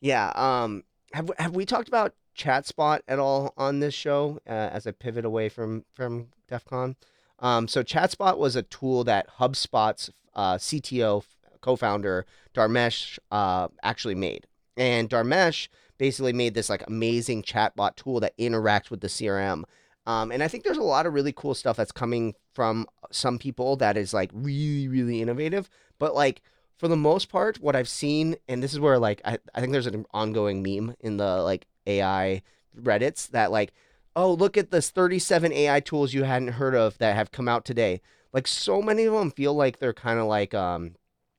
yeah. 0.00 0.32
Um, 0.36 0.84
have 1.12 1.30
have 1.38 1.54
we 1.56 1.64
talked 1.66 1.88
about 1.88 2.14
ChatSpot 2.36 3.00
at 3.08 3.18
all 3.18 3.52
on 3.56 3.80
this 3.80 3.94
show? 3.94 4.40
Uh, 4.46 4.52
as 4.52 4.86
I 4.86 4.92
pivot 4.92 5.24
away 5.24 5.48
from 5.48 5.84
from 5.92 6.28
DEF 6.48 6.64
CON, 6.64 6.96
um, 7.40 7.66
so 7.68 7.82
ChatSpot 7.82 8.38
was 8.38 8.54
a 8.54 8.62
tool 8.62 9.02
that 9.04 9.28
HubSpot's 9.38 10.10
uh, 10.34 10.56
CTO 10.56 11.24
co-founder 11.60 12.26
Dharmesh 12.54 13.18
uh, 13.32 13.68
actually 13.82 14.14
made, 14.14 14.46
and 14.76 15.08
Dharmesh 15.10 15.68
basically 16.04 16.34
made 16.34 16.52
this 16.52 16.68
like 16.68 16.86
amazing 16.86 17.42
chatbot 17.42 17.96
tool 17.96 18.20
that 18.20 18.36
interacts 18.36 18.90
with 18.90 19.00
the 19.00 19.06
CRM. 19.08 19.62
Um, 20.04 20.30
and 20.30 20.42
I 20.42 20.48
think 20.48 20.62
there's 20.62 20.76
a 20.76 20.82
lot 20.82 21.06
of 21.06 21.14
really 21.14 21.32
cool 21.32 21.54
stuff 21.54 21.78
that's 21.78 21.92
coming 21.92 22.34
from 22.52 22.86
some 23.10 23.38
people 23.38 23.76
that 23.76 23.96
is 23.96 24.12
like 24.12 24.30
really, 24.34 24.86
really 24.86 25.22
innovative. 25.22 25.70
But 25.98 26.14
like 26.14 26.42
for 26.76 26.88
the 26.88 26.96
most 26.96 27.30
part, 27.30 27.58
what 27.58 27.74
I've 27.74 27.88
seen, 27.88 28.36
and 28.46 28.62
this 28.62 28.74
is 28.74 28.80
where 28.80 28.98
like 28.98 29.22
I, 29.24 29.38
I 29.54 29.62
think 29.62 29.72
there's 29.72 29.86
an 29.86 30.04
ongoing 30.12 30.62
meme 30.62 30.94
in 31.00 31.16
the 31.16 31.42
like 31.42 31.66
AI 31.86 32.42
Reddits 32.78 33.30
that 33.30 33.50
like, 33.50 33.72
oh, 34.14 34.30
look 34.30 34.58
at 34.58 34.70
this 34.70 34.90
37 34.90 35.54
AI 35.54 35.80
tools 35.80 36.12
you 36.12 36.24
hadn't 36.24 36.48
heard 36.48 36.74
of 36.74 36.98
that 36.98 37.16
have 37.16 37.32
come 37.32 37.48
out 37.48 37.64
today. 37.64 38.02
Like 38.34 38.46
so 38.46 38.82
many 38.82 39.04
of 39.04 39.14
them 39.14 39.30
feel 39.30 39.54
like 39.54 39.78
they're 39.78 39.94
kind 39.94 40.18
of 40.18 40.26
like 40.26 40.52
um, 40.52 40.96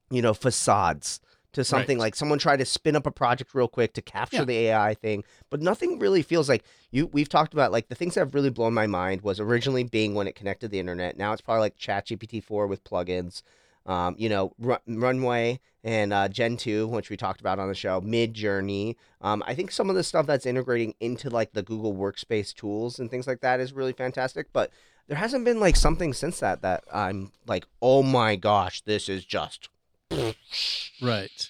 you 0.09 0.23
know, 0.23 0.33
facades 0.33 1.19
to 1.55 1.63
something 1.65 1.97
Right. 1.97 2.03
like 2.05 2.15
someone 2.15 2.39
tried 2.39 2.57
to 2.59 2.65
spin 2.65 2.95
up 2.95 3.05
a 3.05 3.11
project 3.11 3.53
real 3.53 3.67
quick 3.67 3.93
to 3.93 4.01
capture 4.01 4.37
Yeah. 4.37 4.43
the 4.45 4.57
AI 4.67 4.93
thing, 4.93 5.23
but 5.49 5.61
nothing 5.61 5.99
really 5.99 6.21
feels 6.21 6.47
like 6.47 6.63
you. 6.91 7.07
We've 7.07 7.27
talked 7.29 7.53
about 7.53 7.71
like 7.71 7.89
the 7.89 7.95
things 7.95 8.13
that 8.13 8.21
have 8.21 8.33
really 8.35 8.49
blown 8.49 8.73
my 8.73 8.87
mind 8.87 9.21
was 9.21 9.39
originally 9.39 9.83
being 9.83 10.13
when 10.13 10.27
it 10.27 10.35
connected 10.35 10.71
the 10.71 10.79
internet. 10.79 11.17
Now 11.17 11.33
it's 11.33 11.41
probably 11.41 11.61
like 11.61 11.77
ChatGPT 11.77 12.41
four 12.43 12.67
with 12.67 12.83
plugins. 12.83 13.41
Um, 13.87 14.15
you 14.17 14.29
know, 14.29 14.51
Ru- 14.57 14.77
Runway 14.87 15.59
and 15.83 16.11
uh, 16.11 16.27
Gen 16.27 16.57
two, 16.57 16.87
which 16.87 17.11
we 17.11 17.17
talked 17.17 17.39
about 17.39 17.59
on 17.59 17.67
the 17.67 17.75
show, 17.75 18.01
Midjourney. 18.01 18.95
Um, 19.21 19.43
I 19.45 19.53
think 19.53 19.71
some 19.71 19.89
of 19.91 19.95
the 19.95 20.03
stuff 20.03 20.25
that's 20.25 20.47
integrating 20.47 20.95
into 20.99 21.29
like 21.29 21.53
the 21.53 21.61
Google 21.61 21.93
Workspace 21.93 22.53
tools 22.53 22.97
and 22.99 23.11
things 23.11 23.27
like 23.27 23.41
that 23.41 23.59
is 23.59 23.73
really 23.73 23.93
fantastic. 23.93 24.47
But 24.51 24.71
there 25.07 25.17
hasn't 25.17 25.45
been 25.45 25.59
like 25.59 25.75
something 25.75 26.13
since 26.13 26.39
that 26.39 26.63
that 26.63 26.83
I'm 26.91 27.31
like, 27.45 27.67
oh 27.79 28.01
my 28.01 28.35
gosh, 28.35 28.81
this 28.81 29.07
is 29.07 29.23
just 29.23 29.69
Right. 31.01 31.49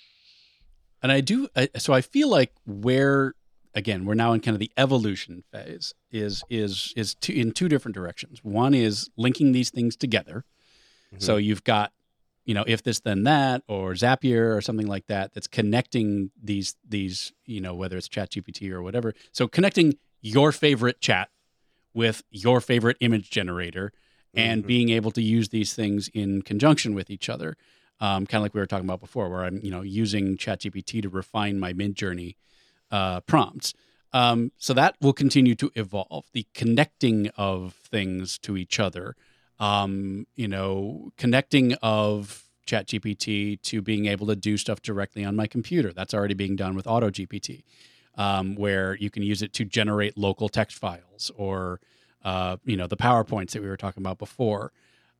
And 1.01 1.11
I 1.11 1.21
do, 1.21 1.47
I, 1.55 1.69
so 1.77 1.93
I 1.93 2.01
feel 2.01 2.29
like 2.29 2.51
where, 2.65 3.33
again, 3.73 4.05
we're 4.05 4.15
now 4.15 4.33
in 4.33 4.39
kind 4.39 4.55
of 4.55 4.59
the 4.59 4.71
evolution 4.77 5.43
phase 5.51 5.93
is, 6.11 6.43
is, 6.49 6.93
is 6.95 7.15
two, 7.15 7.33
in 7.33 7.51
two 7.51 7.69
different 7.69 7.93
directions. 7.95 8.43
One 8.43 8.73
is 8.73 9.09
linking 9.17 9.51
these 9.51 9.69
things 9.69 9.95
together. 9.95 10.45
So 11.17 11.37
you've 11.37 11.63
got, 11.63 11.93
you 12.45 12.53
know, 12.53 12.65
if 12.67 12.83
this 12.83 12.99
then 12.99 13.23
that, 13.23 13.63
or 13.67 13.93
Zapier 13.93 14.55
or 14.55 14.59
something 14.61 14.87
like 14.87 15.07
that, 15.07 15.33
that's 15.33 15.47
connecting 15.47 16.31
these, 16.43 16.75
these, 16.85 17.31
you 17.45 17.61
know, 17.61 17.73
whether 17.73 17.95
it's 17.95 18.09
ChatGPT 18.09 18.69
or 18.71 18.81
whatever. 18.81 19.13
So 19.31 19.47
connecting 19.47 19.97
your 20.21 20.51
favorite 20.51 20.99
chat 20.99 21.29
with 21.93 22.23
your 22.31 22.59
favorite 22.59 22.97
image 22.99 23.29
generator 23.29 23.93
and 24.33 24.63
Mhm. 24.63 24.67
being 24.67 24.89
able 24.89 25.11
to 25.11 25.21
use 25.21 25.49
these 25.49 25.73
things 25.73 26.09
in 26.09 26.41
conjunction 26.41 26.93
with 26.93 27.09
each 27.09 27.29
other 27.29 27.55
um, 27.99 28.25
kind 28.25 28.39
of 28.39 28.43
like 28.43 28.53
we 28.53 28.59
were 28.59 28.65
talking 28.65 28.85
about 28.85 28.99
before, 28.99 29.29
where 29.29 29.43
I'm 29.43 29.59
you 29.63 29.71
know 29.71 29.81
using 29.81 30.37
ChatGPT 30.37 31.01
to 31.01 31.09
refine 31.09 31.59
my 31.59 31.73
Midjourney 31.73 32.35
uh, 32.91 33.21
prompts. 33.21 33.73
Um, 34.13 34.51
so 34.57 34.73
that 34.73 34.95
will 35.01 35.13
continue 35.13 35.55
to 35.55 35.71
evolve. 35.75 36.25
The 36.31 36.47
connecting 36.53 37.29
of 37.35 37.73
things 37.73 38.37
to 38.39 38.55
each 38.55 38.79
other, 38.79 39.15
um, 39.59 40.25
you 40.35 40.47
know, 40.47 41.11
connecting 41.17 41.73
of 41.81 42.45
ChatGPT 42.65 43.61
to 43.63 43.81
being 43.81 44.05
able 44.05 44.27
to 44.27 44.35
do 44.35 44.57
stuff 44.57 44.81
directly 44.81 45.23
on 45.25 45.35
my 45.35 45.47
computer. 45.47 45.91
That's 45.93 46.13
already 46.13 46.33
being 46.33 46.55
done 46.55 46.75
with 46.75 46.85
AutoGPT, 46.85 47.63
um, 48.15 48.55
where 48.55 48.95
you 48.95 49.09
can 49.09 49.23
use 49.23 49.41
it 49.41 49.53
to 49.53 49.65
generate 49.65 50.17
local 50.17 50.49
text 50.49 50.77
files 50.77 51.31
or 51.35 51.79
uh, 52.23 52.57
you 52.65 52.77
know 52.77 52.87
the 52.87 52.97
PowerPoints 52.97 53.51
that 53.51 53.61
we 53.61 53.67
were 53.67 53.77
talking 53.77 54.01
about 54.01 54.17
before. 54.17 54.71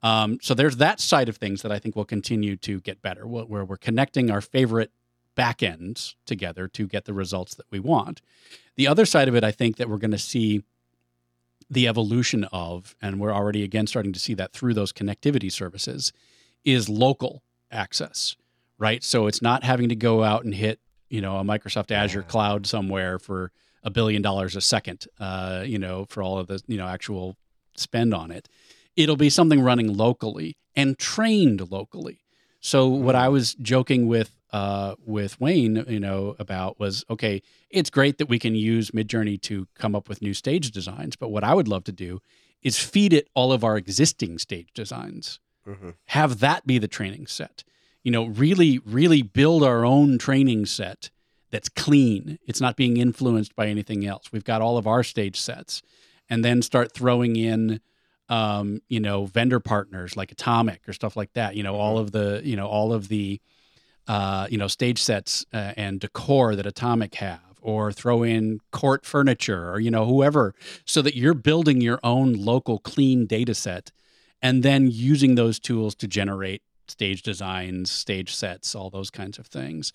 Um, 0.06 0.38
so 0.40 0.54
there's 0.54 0.78
that 0.78 1.00
side 1.00 1.30
of 1.30 1.38
things 1.38 1.64
that 1.64 1.72
I 1.72 1.80
think 1.80 1.96
will 1.96 2.06
continue 2.06 2.56
to 2.58 2.80
get 2.82 3.02
better, 3.02 3.26
where 3.26 3.66
we're 3.66 3.76
connecting 3.76 4.30
our 4.30 4.40
favorite 4.40 4.92
backends 5.36 6.14
together 6.28 6.68
to 6.68 6.86
get 6.86 7.06
the 7.06 7.14
results 7.14 7.56
that 7.56 7.66
we 7.72 7.80
want. 7.80 8.22
The 8.76 8.88
other 8.88 9.06
side 9.06 9.28
of 9.28 9.36
it, 9.36 9.44
I 9.44 9.50
think 9.50 9.78
that 9.78 9.90
we're 9.90 9.98
going 9.98 10.12
to 10.12 10.20
see 10.20 10.62
the 11.72 11.88
evolution 11.88 12.44
of, 12.52 12.96
and 13.02 13.20
we're 13.20 13.34
already 13.34 13.64
again 13.64 13.88
starting 13.88 14.14
to 14.14 14.20
see 14.20 14.36
that 14.36 14.54
through 14.54 14.76
those 14.76 14.94
connectivity 14.94 15.52
services, 15.52 16.14
is 16.64 16.88
local 16.88 17.42
access, 17.72 18.36
right? 18.78 19.04
So 19.04 19.26
it's 19.26 19.42
not 19.42 19.64
having 19.64 19.90
to 19.90 19.96
go 19.96 20.24
out 20.24 20.46
and 20.46 20.54
hit, 20.54 20.80
you 21.10 21.20
know, 21.20 21.40
a 21.40 21.44
Microsoft 21.44 21.90
Azure 21.90 22.20
Yeah. 22.20 22.28
cloud 22.28 22.68
somewhere 22.68 23.18
for 23.18 23.52
a 23.82 23.90
billion 23.90 24.22
dollars 24.22 24.56
a 24.56 24.62
second, 24.62 25.08
uh, 25.20 25.64
you 25.66 25.80
know, 25.80 26.06
for 26.06 26.22
all 26.22 26.38
of 26.38 26.46
the, 26.46 26.62
you 26.68 26.78
know, 26.78 26.86
actual 26.88 27.38
spend 27.76 28.14
on 28.14 28.30
it 28.30 28.48
it'll 28.96 29.16
be 29.16 29.30
something 29.30 29.62
running 29.62 29.96
locally 29.96 30.56
and 30.76 30.98
trained 30.98 31.72
locally. 31.72 32.20
So 32.60 32.88
what 32.88 33.16
I 33.16 33.30
was 33.30 33.54
joking 33.56 34.08
with 34.08 34.32
uh, 34.52 34.96
with 35.06 35.40
Wayne, 35.42 35.84
you 35.88 36.00
know, 36.00 36.36
about 36.40 36.80
was 36.80 37.04
okay. 37.10 37.42
It's 37.70 37.90
great 37.90 38.18
that 38.20 38.30
we 38.30 38.40
can 38.40 38.56
use 38.56 38.92
Midjourney 38.92 39.42
to 39.42 39.68
come 39.76 39.96
up 39.96 40.08
with 40.08 40.22
new 40.22 40.34
stage 40.34 40.72
designs, 40.72 41.16
but 41.16 41.30
what 41.30 41.44
I 41.44 41.54
would 41.54 41.68
love 41.68 41.84
to 41.86 41.92
do 41.92 42.22
is 42.62 42.80
feed 42.80 43.12
it 43.12 43.28
all 43.34 43.52
of 43.52 43.64
our 43.64 43.76
existing 43.78 44.40
stage 44.40 44.70
designs. 44.74 45.40
Mhm. 45.68 45.96
Have 46.06 46.40
that 46.40 46.66
be 46.66 46.78
the 46.78 46.88
training 46.88 47.28
set. 47.28 47.64
You 48.04 48.12
know, 48.12 48.26
really, 48.26 48.80
really 48.80 49.22
build 49.24 49.62
our 49.64 49.84
own 49.84 50.18
training 50.18 50.68
set 50.68 51.10
that's 51.52 51.70
clean. 51.70 52.40
It's 52.48 52.62
not 52.62 52.76
being 52.76 52.98
influenced 52.98 53.56
by 53.56 53.68
anything 53.68 54.06
else. 54.06 54.32
We've 54.32 54.44
got 54.44 54.62
all 54.62 54.78
of 54.78 54.88
our 54.88 55.04
stage 55.04 55.40
sets, 55.40 55.82
and 56.30 56.46
then 56.46 56.62
start 56.62 56.94
throwing 56.94 57.36
in 57.36 57.82
um, 58.30 58.82
you 58.88 59.00
know, 59.00 59.26
vendor 59.26 59.60
partners 59.60 60.18
like 60.18 60.32
Atomic 60.32 60.88
or 60.88 60.94
stuff 60.94 61.16
like 61.16 61.34
that. 61.34 61.56
You 61.56 61.64
know, 61.64 61.76
all 61.76 61.98
of 61.98 62.12
the, 62.12 62.42
you 62.44 62.56
know, 62.56 62.68
all 62.68 62.94
of 62.94 63.08
the, 63.08 63.40
uh, 64.08 64.48
you 64.50 64.58
know, 64.58 64.68
stage 64.68 65.02
sets 65.02 65.46
uh, 65.54 65.74
and 65.78 66.00
decor 66.00 66.56
that 66.56 66.66
Atomic 66.66 67.16
have, 67.16 67.40
or 67.62 67.92
throw 67.92 68.22
in 68.22 68.60
CORT 68.72 69.08
Furniture 69.08 69.72
or 69.72 69.80
you 69.80 69.90
know 69.90 70.06
whoever, 70.06 70.54
so 70.86 71.02
that 71.02 71.16
you're 71.16 71.34
building 71.34 71.82
your 71.82 72.00
own 72.04 72.34
local 72.34 72.78
clean 72.78 73.26
data 73.26 73.56
set, 73.56 73.92
and 74.42 74.62
then 74.62 74.88
using 74.88 75.34
those 75.34 75.60
tools 75.60 75.96
to 75.96 76.08
generate 76.08 76.62
stage 76.88 77.24
designs, 77.24 77.90
stage 77.90 78.34
sets, 78.36 78.76
all 78.76 78.92
those 78.92 79.10
kinds 79.10 79.40
of 79.40 79.48
things. 79.48 79.92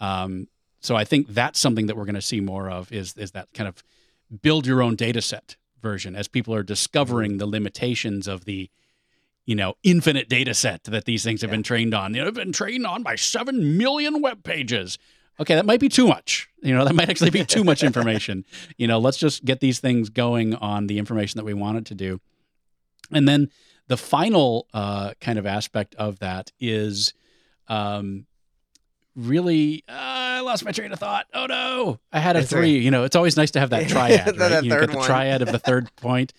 Um, 0.00 0.48
so 0.80 0.96
I 0.96 1.04
think 1.04 1.28
that's 1.28 1.60
something 1.60 1.86
that 1.86 1.96
we're 1.96 2.06
going 2.06 2.16
to 2.16 2.20
see 2.22 2.40
more 2.40 2.68
of 2.68 2.90
is 2.92 3.16
is 3.16 3.30
that 3.30 3.52
kind 3.54 3.68
of 3.68 3.84
build 4.42 4.66
your 4.66 4.82
own 4.82 4.96
data 4.96 5.22
set 5.22 5.56
version 5.82 6.16
as 6.16 6.28
people 6.28 6.54
are 6.54 6.62
discovering 6.62 7.36
the 7.38 7.46
limitations 7.46 8.26
of 8.28 8.44
the 8.46 8.70
you 9.44 9.54
know 9.56 9.74
infinite 9.82 10.28
data 10.28 10.54
set 10.54 10.84
that 10.84 11.04
these 11.04 11.24
things 11.24 11.42
have 11.42 11.50
Yeah. 11.50 11.56
been 11.56 11.62
trained 11.64 11.92
on. 11.94 12.14
You 12.14 12.20
know, 12.20 12.24
they've 12.26 12.34
been 12.34 12.52
trained 12.52 12.86
on 12.86 13.02
by 13.02 13.16
7 13.16 13.76
million 13.76 14.22
web 14.22 14.44
pages. 14.44 14.98
Okay, 15.40 15.54
that 15.54 15.66
might 15.66 15.80
be 15.80 15.88
too 15.88 16.06
much. 16.06 16.48
You 16.62 16.74
know, 16.74 16.84
that 16.84 16.94
might 16.94 17.08
actually 17.10 17.30
be 17.30 17.44
too 17.56 17.64
much 17.64 17.82
information. 17.82 18.44
You 18.76 18.86
know, 18.86 18.98
let's 18.98 19.16
just 19.16 19.44
get 19.44 19.60
these 19.60 19.80
things 19.80 20.08
going 20.10 20.54
on 20.54 20.86
the 20.86 20.98
information 20.98 21.38
that 21.38 21.44
we 21.44 21.54
want 21.54 21.78
it 21.78 21.86
to 21.86 21.94
do. 21.94 22.20
And 23.10 23.26
then 23.26 23.50
the 23.88 23.96
final 23.96 24.68
uh, 24.72 25.14
kind 25.20 25.38
of 25.38 25.46
aspect 25.46 25.94
of 25.96 26.20
that 26.20 26.52
is 26.60 27.12
um, 27.68 28.26
really, 29.16 29.84
uh, 29.88 29.92
I 29.92 30.40
lost 30.40 30.64
my 30.64 30.72
train 30.72 30.92
of 30.92 30.98
thought. 30.98 31.26
Oh 31.34 31.46
no, 31.46 32.00
I 32.12 32.18
had 32.20 32.36
a 32.36 32.40
It's 32.40 32.50
three. 32.50 32.78
You 32.78 32.90
know, 32.90 33.04
it's 33.04 33.16
always 33.16 33.36
nice 33.36 33.50
to 33.52 33.60
have 33.60 33.70
that 33.70 33.88
triad, 33.88 34.34
The- 34.36 34.38
right? 34.38 34.64
you 34.64 34.70
get 34.70 34.90
the 34.90 34.96
one. 34.96 35.06
triad 35.06 35.42
of 35.42 35.50
the 35.52 35.58
third 35.58 35.94
point. 35.96 36.32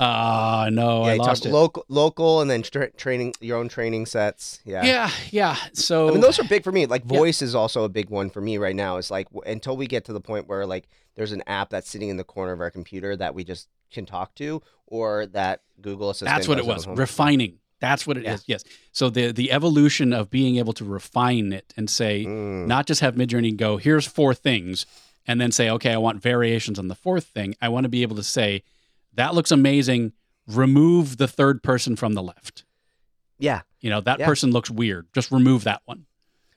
Ah, 0.00 0.68
no, 0.70 1.06
yeah, 1.06 1.14
I 1.14 1.16
lost 1.16 1.44
it. 1.44 1.50
local, 1.50 1.84
local, 1.88 2.40
and 2.40 2.48
then 2.48 2.62
tra- 2.62 2.92
training 2.92 3.34
your 3.40 3.58
own 3.58 3.68
training 3.68 4.06
sets. 4.06 4.60
Yeah. 4.64 4.84
yeah, 4.84 5.10
yeah. 5.32 5.56
So 5.72 6.08
I 6.08 6.12
mean, 6.12 6.20
those 6.20 6.38
are 6.38 6.44
big 6.44 6.62
for 6.62 6.70
me. 6.70 6.86
Like 6.86 7.02
Yeah. 7.04 7.18
voice 7.18 7.42
is 7.42 7.56
also 7.56 7.82
a 7.82 7.88
big 7.88 8.08
one 8.08 8.30
for 8.30 8.40
me 8.40 8.58
right 8.58 8.76
now. 8.76 8.98
It's 8.98 9.10
like 9.10 9.28
w- 9.30 9.42
until 9.50 9.76
we 9.76 9.88
get 9.88 10.04
to 10.04 10.12
the 10.12 10.20
point 10.20 10.46
where 10.46 10.64
like 10.66 10.88
there's 11.16 11.32
an 11.32 11.42
app 11.48 11.70
that's 11.70 11.90
sitting 11.90 12.10
in 12.10 12.16
the 12.16 12.22
corner 12.22 12.52
of 12.52 12.60
our 12.60 12.70
computer 12.70 13.16
that 13.16 13.34
we 13.34 13.42
just 13.42 13.66
can 13.90 14.06
talk 14.06 14.36
to, 14.36 14.62
or 14.86 15.26
that 15.26 15.62
Google 15.80 16.10
Assistant. 16.10 16.30
That's 16.36 16.46
what 16.46 16.58
it 16.58 16.66
was. 16.66 16.86
Refining. 16.86 17.58
That's 17.80 18.06
what 18.06 18.16
it 18.16 18.24
is. 18.26 18.44
Yeah. 18.46 18.54
Yes. 18.54 18.64
So 18.92 19.08
the 19.10 19.32
the 19.32 19.52
evolution 19.52 20.12
of 20.12 20.30
being 20.30 20.56
able 20.56 20.72
to 20.74 20.84
refine 20.84 21.52
it 21.52 21.72
and 21.76 21.88
say, 21.88 22.24
Mm. 22.24 22.66
not 22.66 22.86
just 22.86 23.00
have 23.00 23.14
Midjourney 23.14 23.56
go, 23.56 23.76
here's 23.76 24.06
four 24.06 24.34
things, 24.34 24.84
and 25.26 25.40
then 25.40 25.52
say, 25.52 25.70
okay, 25.70 25.92
I 25.92 25.98
want 25.98 26.20
variations 26.22 26.78
on 26.78 26.88
the 26.88 26.94
fourth 26.94 27.24
thing. 27.26 27.54
I 27.60 27.68
want 27.68 27.84
to 27.84 27.88
be 27.88 28.02
able 28.02 28.16
to 28.16 28.22
say, 28.22 28.62
that 29.14 29.34
looks 29.34 29.50
amazing. 29.50 30.12
Remove 30.46 31.18
the 31.18 31.28
third 31.28 31.62
person 31.62 31.94
from 31.96 32.14
the 32.14 32.22
left. 32.22 32.64
Yeah. 33.38 33.62
You 33.80 33.90
know, 33.90 34.00
that 34.00 34.18
Yeah. 34.18 34.26
person 34.26 34.50
looks 34.50 34.70
weird. 34.70 35.06
Just 35.14 35.30
remove 35.30 35.64
that 35.64 35.82
one. 35.84 36.06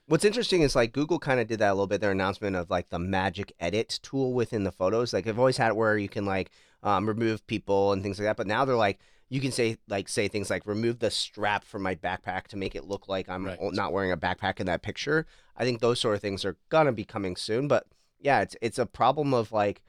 What's 0.06 0.24
interesting 0.24 0.62
is 0.62 0.74
like 0.74 0.92
Google 0.92 1.18
kind 1.18 1.38
of 1.38 1.46
did 1.46 1.60
that 1.60 1.70
a 1.70 1.74
little 1.74 1.86
bit. 1.86 2.00
Their 2.00 2.10
announcement 2.10 2.56
of 2.56 2.68
like 2.70 2.88
the 2.90 2.98
magic 2.98 3.52
edit 3.60 4.00
tool 4.02 4.32
within 4.32 4.64
the 4.64 4.72
photos. 4.72 5.12
Like 5.12 5.24
they've 5.24 5.38
always 5.38 5.56
had 5.56 5.68
it 5.68 5.76
where 5.76 5.96
you 5.96 6.08
can 6.08 6.24
like 6.26 6.50
um, 6.82 7.06
remove 7.06 7.46
people 7.46 7.92
and 7.92 8.02
things 8.02 8.18
like 8.18 8.26
that. 8.26 8.36
But 8.36 8.48
now 8.48 8.64
they're 8.64 8.74
like 8.74 8.98
you 9.32 9.40
can 9.40 9.50
say 9.50 9.78
like 9.88 10.08
say 10.10 10.28
things 10.28 10.50
like 10.50 10.66
remove 10.66 10.98
the 10.98 11.10
strap 11.10 11.64
from 11.64 11.80
my 11.82 11.94
backpack 11.94 12.48
to 12.48 12.56
make 12.56 12.74
it 12.74 12.84
look 12.84 13.08
like 13.08 13.28
I'm 13.30 13.46
Right. 13.46 13.58
not 13.72 13.92
wearing 13.92 14.12
a 14.12 14.16
backpack 14.16 14.60
in 14.60 14.66
that 14.66 14.82
picture. 14.82 15.24
I 15.56 15.64
think 15.64 15.80
those 15.80 15.98
sort 16.00 16.14
of 16.16 16.20
things 16.20 16.44
are 16.44 16.56
gonna 16.68 16.92
be 16.92 17.04
coming 17.04 17.36
soon. 17.36 17.66
But 17.66 17.86
yeah, 18.20 18.42
it's 18.42 18.56
it's 18.60 18.78
a 18.78 18.84
problem 18.86 19.32
of 19.32 19.50
like 19.50 19.82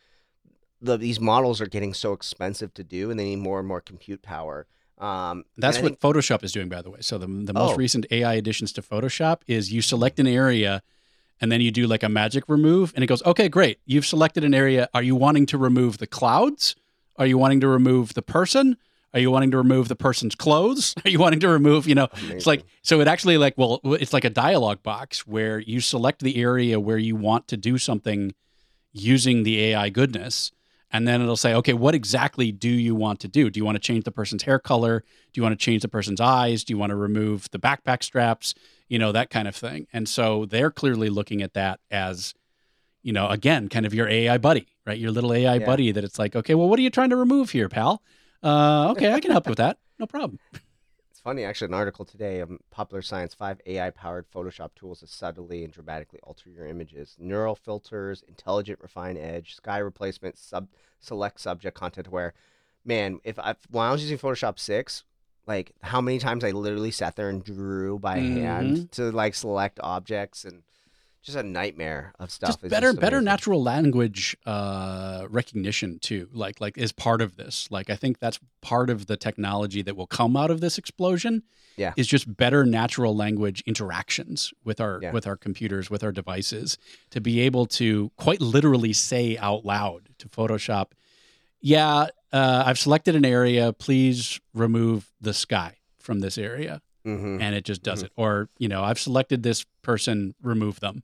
the 0.81 0.95
these 0.97 1.19
models 1.19 1.59
are 1.61 1.67
getting 1.67 1.93
so 1.93 2.13
expensive 2.13 2.73
to 2.75 2.83
do 2.83 3.09
and 3.11 3.19
they 3.19 3.25
need 3.25 3.37
more 3.39 3.59
and 3.59 3.67
more 3.67 3.81
compute 3.81 4.21
power. 4.21 4.65
Um, 4.97 5.43
That's 5.57 5.79
what 5.79 5.99
think- 5.99 5.99
Photoshop 5.99 6.43
is 6.43 6.53
doing, 6.53 6.69
by 6.69 6.81
the 6.81 6.89
way. 6.89 6.99
So 7.01 7.17
the, 7.17 7.27
the 7.27 7.51
most 7.53 7.73
Oh. 7.73 7.75
recent 7.75 8.05
AI 8.11 8.35
additions 8.35 8.71
to 8.73 8.81
Photoshop 8.81 9.41
is 9.47 9.73
you 9.73 9.81
select 9.81 10.19
an 10.19 10.27
area 10.27 10.81
and 11.41 11.51
then 11.51 11.59
you 11.59 11.71
do 11.71 11.85
like 11.87 12.03
a 12.03 12.09
magic 12.09 12.45
remove 12.47 12.93
and 12.95 13.03
it 13.03 13.07
goes, 13.07 13.21
okay, 13.25 13.49
great. 13.49 13.79
You've 13.85 14.05
selected 14.05 14.45
an 14.45 14.53
area. 14.53 14.87
Are 14.93 15.03
you 15.03 15.15
wanting 15.17 15.45
to 15.47 15.57
remove 15.57 15.97
the 15.97 16.07
clouds 16.07 16.75
Are 17.17 17.25
you 17.27 17.37
wanting 17.37 17.59
to 17.59 17.67
remove 17.67 18.13
the 18.13 18.21
person? 18.21 18.77
Are 19.13 19.19
you 19.19 19.29
wanting 19.29 19.51
to 19.51 19.57
remove 19.57 19.87
the 19.87 19.95
person's 19.95 20.35
clothes? 20.35 20.95
Are 21.05 21.09
you 21.09 21.19
wanting 21.19 21.39
to 21.41 21.49
remove, 21.49 21.87
you 21.87 21.95
know, 21.95 22.07
it's 22.31 22.47
like, 22.47 22.65
so 22.81 22.99
it 22.99 23.07
actually 23.07 23.37
like, 23.37 23.55
well, 23.57 23.79
it's 23.83 24.13
like 24.13 24.25
a 24.25 24.29
dialogue 24.29 24.81
box 24.81 25.27
where 25.27 25.59
you 25.59 25.79
select 25.81 26.21
the 26.21 26.37
area 26.37 26.79
where 26.79 26.97
you 26.97 27.15
want 27.15 27.47
to 27.49 27.57
do 27.57 27.77
something 27.77 28.33
using 28.91 29.43
the 29.43 29.59
AI 29.65 29.89
goodness. 29.89 30.51
And 30.91 31.07
then 31.07 31.21
it'll 31.21 31.37
say, 31.37 31.55
okay, 31.55 31.73
what 31.73 31.95
exactly 31.95 32.51
do 32.51 32.69
you 32.69 32.93
want 32.93 33.19
to 33.21 33.27
do? 33.27 33.49
Do 33.49 33.59
you 33.59 33.65
want 33.65 33.75
to 33.75 33.79
change 33.79 34.03
the 34.03 34.11
person's 34.11 34.43
hair 34.43 34.59
color? 34.59 34.99
Do 35.31 35.39
you 35.39 35.43
want 35.43 35.57
to 35.59 35.63
change 35.63 35.81
the 35.81 35.87
person's 35.87 36.21
eyes? 36.21 36.63
Do 36.63 36.73
you 36.73 36.77
want 36.77 36.91
to 36.91 36.95
remove 36.95 37.49
the 37.49 37.57
backpack 37.57 38.03
straps? 38.03 38.53
You 38.87 38.99
know, 38.99 39.11
that 39.11 39.31
kind 39.31 39.47
of 39.47 39.55
thing. 39.55 39.87
And 39.91 40.07
so 40.07 40.45
they're 40.45 40.69
clearly 40.69 41.09
looking 41.09 41.41
at 41.41 41.53
that 41.55 41.79
as, 41.89 42.35
you 43.01 43.11
know, 43.11 43.27
again, 43.27 43.69
kind 43.69 43.87
of 43.87 43.93
your 43.95 44.07
AI 44.07 44.37
buddy, 44.37 44.67
right? 44.85 44.99
Your 44.99 45.09
little 45.09 45.33
AI 45.33 45.55
Yeah. 45.55 45.65
buddy 45.65 45.91
that 45.91 46.03
it's 46.03 46.19
like, 46.19 46.35
okay, 46.35 46.53
well, 46.53 46.69
what 46.69 46.77
are 46.77 46.83
you 46.83 46.91
trying 46.91 47.09
to 47.09 47.15
remove 47.15 47.49
here, 47.49 47.69
pal? 47.69 48.03
Uh, 48.43 48.91
okay, 48.91 49.13
I 49.13 49.19
can 49.19 49.31
help 49.31 49.47
you 49.47 49.51
with 49.51 49.57
that. 49.59 49.77
No 49.99 50.05
problem. 50.05 50.39
It's 51.09 51.19
funny, 51.19 51.43
actually, 51.43 51.67
an 51.67 51.75
article 51.75 52.05
today 52.05 52.39
of 52.39 52.51
Popular 52.71 53.03
Science 53.03 53.35
5 53.35 53.61
AI 53.67 53.91
powered 53.91 54.29
Photoshop 54.31 54.71
tools 54.75 55.01
to 55.01 55.07
subtly 55.07 55.63
and 55.63 55.71
dramatically 55.71 56.19
alter 56.23 56.49
your 56.49 56.65
images. 56.65 57.15
Neural 57.19 57.55
filters, 57.55 58.23
intelligent 58.27 58.79
refine 58.81 59.15
edge, 59.15 59.55
sky 59.55 59.77
replacement, 59.77 60.37
sub 60.39 60.67
select 60.99 61.39
subject 61.39 61.77
content 61.77 62.07
aware. 62.07 62.33
Man, 62.83 63.19
if 63.23 63.37
I 63.37 63.55
when 63.69 63.85
I 63.85 63.91
was 63.91 64.01
using 64.01 64.17
Photoshop 64.17 64.57
6, 64.57 65.03
like 65.45 65.73
how 65.83 66.01
many 66.01 66.17
times 66.17 66.43
I 66.43 66.49
literally 66.51 66.91
sat 66.91 67.15
there 67.15 67.29
and 67.29 67.43
drew 67.43 67.99
by 67.99 68.17
Mm-hmm. 68.17 68.33
hand 68.41 68.91
to 68.93 69.11
like 69.11 69.35
select 69.35 69.79
objects 69.83 70.43
and 70.45 70.63
just 71.23 71.37
a 71.37 71.43
nightmare 71.43 72.13
of 72.19 72.29
stuff. 72.29 72.49
just 72.49 72.61
better 72.69 72.89
just 72.91 72.99
better 72.99 73.21
natural 73.21 73.63
language 73.63 74.35
uh, 74.45 75.25
recognition 75.29 75.97
too 75.99 76.27
like 76.33 76.59
like 76.61 76.77
is 76.77 76.91
part 76.91 77.21
of 77.21 77.35
this 77.37 77.67
like 77.71 77.89
i 77.89 77.95
think 77.95 78.19
that's 78.19 78.39
part 78.61 78.89
of 78.89 79.07
the 79.07 79.17
technology 79.17 79.81
that 79.81 79.95
will 79.95 80.07
come 80.07 80.35
out 80.37 80.51
of 80.51 80.59
this 80.61 80.77
explosion 80.77 81.43
Yeah. 81.77 81.93
is 81.97 82.07
just 82.07 82.25
better 82.37 82.65
natural 82.65 83.15
language 83.15 83.63
interactions 83.65 84.53
with 84.63 84.79
our 84.81 84.99
Yeah. 85.01 85.11
with 85.11 85.25
our 85.25 85.37
computers 85.37 85.89
with 85.89 86.03
our 86.03 86.11
devices 86.11 86.77
to 87.11 87.19
be 87.21 87.39
able 87.41 87.65
to 87.81 88.11
quite 88.17 88.41
literally 88.41 88.93
say 88.93 89.37
out 89.37 89.65
loud 89.65 90.09
to 90.19 90.27
photoshop 90.29 90.87
yeah 91.61 92.07
uh, 92.33 92.63
i've 92.65 92.79
selected 92.79 93.15
an 93.15 93.25
area 93.25 93.71
please 93.73 94.39
remove 94.53 95.09
the 95.21 95.33
sky 95.33 95.77
from 95.99 96.19
this 96.19 96.37
area 96.37 96.81
Mhm. 97.05 97.41
and 97.41 97.53
it 97.53 97.65
just 97.65 97.83
does 97.83 98.01
it 98.01 98.11
or 98.15 98.49
you 98.57 98.69
know 98.69 98.81
i've 98.83 98.99
selected 98.99 99.43
this 99.43 99.65
person 99.81 100.35
remove 100.41 100.79
them 100.79 101.03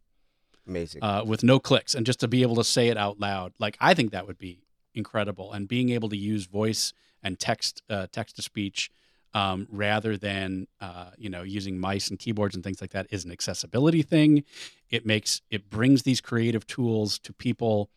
Amazing. 0.69 1.03
uh, 1.03 1.23
with 1.25 1.43
no 1.43 1.59
clicks 1.59 1.93
and 1.95 2.05
just 2.05 2.19
to 2.21 2.27
be 2.27 2.41
able 2.43 2.55
to 2.55 2.63
say 2.63 2.87
it 2.87 2.97
out 2.97 3.19
loud 3.19 3.53
like 3.59 3.75
i 3.81 3.93
think 3.93 4.11
that 4.11 4.25
would 4.27 4.37
be 4.37 4.61
incredible 4.93 5.51
and 5.53 5.67
being 5.67 5.89
able 5.89 6.09
to 6.09 6.17
use 6.17 6.45
voice 6.45 6.93
and 7.23 7.39
text 7.39 7.81
uh, 7.89 8.07
text 8.11 8.35
to 8.37 8.41
speech 8.41 8.89
um, 9.33 9.67
rather 9.69 10.17
than 10.17 10.67
uh, 10.81 11.11
you 11.17 11.29
know 11.29 11.43
using 11.43 11.79
mice 11.79 12.09
and 12.09 12.17
keyboards 12.19 12.55
and 12.55 12.63
things 12.63 12.81
like 12.81 12.91
that 12.91 13.05
is 13.11 13.25
an 13.25 13.31
accessibility 13.31 14.01
thing 14.01 14.43
it 14.89 15.05
makes 15.05 15.41
it 15.51 15.69
brings 15.69 16.03
these 16.03 16.21
creative 16.21 16.65
tools 16.65 17.19
to 17.19 17.31
people 17.33 17.89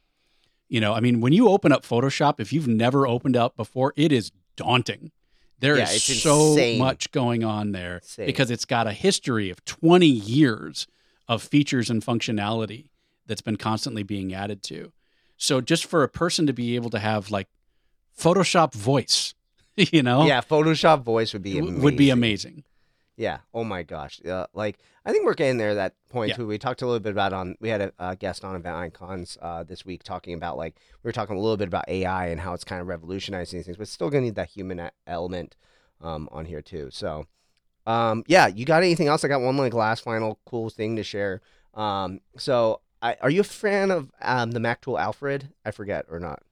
you 0.69 0.81
know 0.81 0.93
i 0.93 1.01
mean 1.01 1.21
when 1.21 1.33
you 1.33 1.49
open 1.49 1.73
up 1.73 1.85
photoshop 1.85 2.35
if 2.39 2.53
you've 2.53 2.69
never 2.69 3.07
opened 3.07 3.37
up 3.37 3.57
before 3.57 3.93
it 3.97 4.13
is 4.13 4.31
daunting 4.57 5.11
There 5.61 5.75
is 5.75 5.79
Yeah, 5.91 5.95
it's 5.95 6.23
so 6.23 6.49
insane. 6.49 6.79
much 6.79 7.11
going 7.13 7.43
on 7.45 7.73
there 7.73 7.97
Insane. 7.97 8.27
because 8.27 8.51
it's 8.51 8.65
got 8.67 8.87
a 8.87 8.93
history 8.93 9.49
of 9.51 9.65
20 9.65 10.07
years 10.07 10.87
of 11.35 11.43
features 11.43 11.91
and 11.91 12.03
functionality 12.05 12.89
that's 13.27 13.41
been 13.43 13.57
constantly 13.57 14.03
being 14.03 14.35
added 14.35 14.63
to. 14.65 14.93
So 15.37 15.61
just 15.61 15.85
for 15.87 16.03
a 16.03 16.09
person 16.09 16.47
to 16.47 16.53
be 16.53 16.75
able 16.77 16.91
to 16.91 16.99
have 16.99 17.31
like 17.31 17.49
Photoshop 18.19 18.75
voice, 18.75 19.35
you 19.77 20.03
know, 20.03 20.27
yeah, 20.27 20.41
Photoshop 20.41 21.03
voice 21.03 21.33
would 21.33 21.43
be 21.43 21.59
amazing. 21.59 21.83
would 21.83 21.97
be 21.97 22.11
amazing. 22.11 22.65
Yeah. 23.17 23.39
Oh 23.53 23.63
my 23.65 23.83
gosh. 23.83 24.21
Uh, 24.25 24.47
like 24.55 24.79
I 25.05 25.13
think 25.13 25.25
we're 25.27 25.35
getting 25.35 25.59
there. 25.59 25.71
at 25.71 25.75
That 25.75 25.95
point 26.09 26.31
Yeah. 26.31 26.37
too. 26.37 26.47
We 26.47 26.59
talked 26.59 26.83
a 26.83 26.87
little 26.87 27.01
bit 27.01 27.13
about 27.13 27.33
on. 27.33 27.57
We 27.61 27.69
had 27.69 27.81
a, 27.83 27.93
a 27.99 28.17
guest 28.17 28.45
on 28.45 28.57
Event 28.57 28.75
Icons 28.77 29.37
uh, 29.43 29.63
this 29.65 29.85
week 29.85 30.03
talking 30.03 30.35
about 30.35 30.57
like 30.57 30.77
we 31.03 31.09
were 31.09 31.13
talking 31.13 31.37
a 31.37 31.41
little 31.41 31.57
bit 31.59 31.69
about 31.69 31.89
AI 31.89 32.29
and 32.29 32.41
how 32.41 32.55
it's 32.55 32.65
kind 32.65 32.81
of 32.81 32.87
revolutionizing 32.89 33.63
things, 33.63 33.77
but 33.77 33.89
still 33.89 34.09
gonna 34.11 34.23
need 34.23 34.35
that 34.37 34.49
human 34.49 34.91
element 35.07 35.57
um, 36.01 36.29
on 36.33 36.47
here 36.47 36.63
too. 36.63 36.89
So, 36.91 37.27
um, 37.87 38.25
yeah. 38.27 38.47
You 38.47 38.65
got 38.65 38.83
anything 38.83 39.09
else? 39.09 39.25
I 39.25 39.29
got 39.29 39.41
one 39.41 39.57
like 39.57 39.75
last 39.75 40.03
final 40.05 40.39
cool 40.47 40.71
thing 40.71 40.97
to 40.97 41.03
share. 41.03 41.41
Um, 41.75 42.21
so 42.37 42.81
I, 43.01 43.17
are 43.21 43.31
you 43.31 43.41
a 43.41 43.45
fan 43.45 43.91
of 43.91 44.11
um, 44.21 44.53
the 44.53 44.61
Mac 44.61 44.81
tool 44.81 44.99
Alfred? 44.99 45.49
I 45.65 45.71
forget 45.71 46.07
or 46.11 46.21
not. 46.21 46.43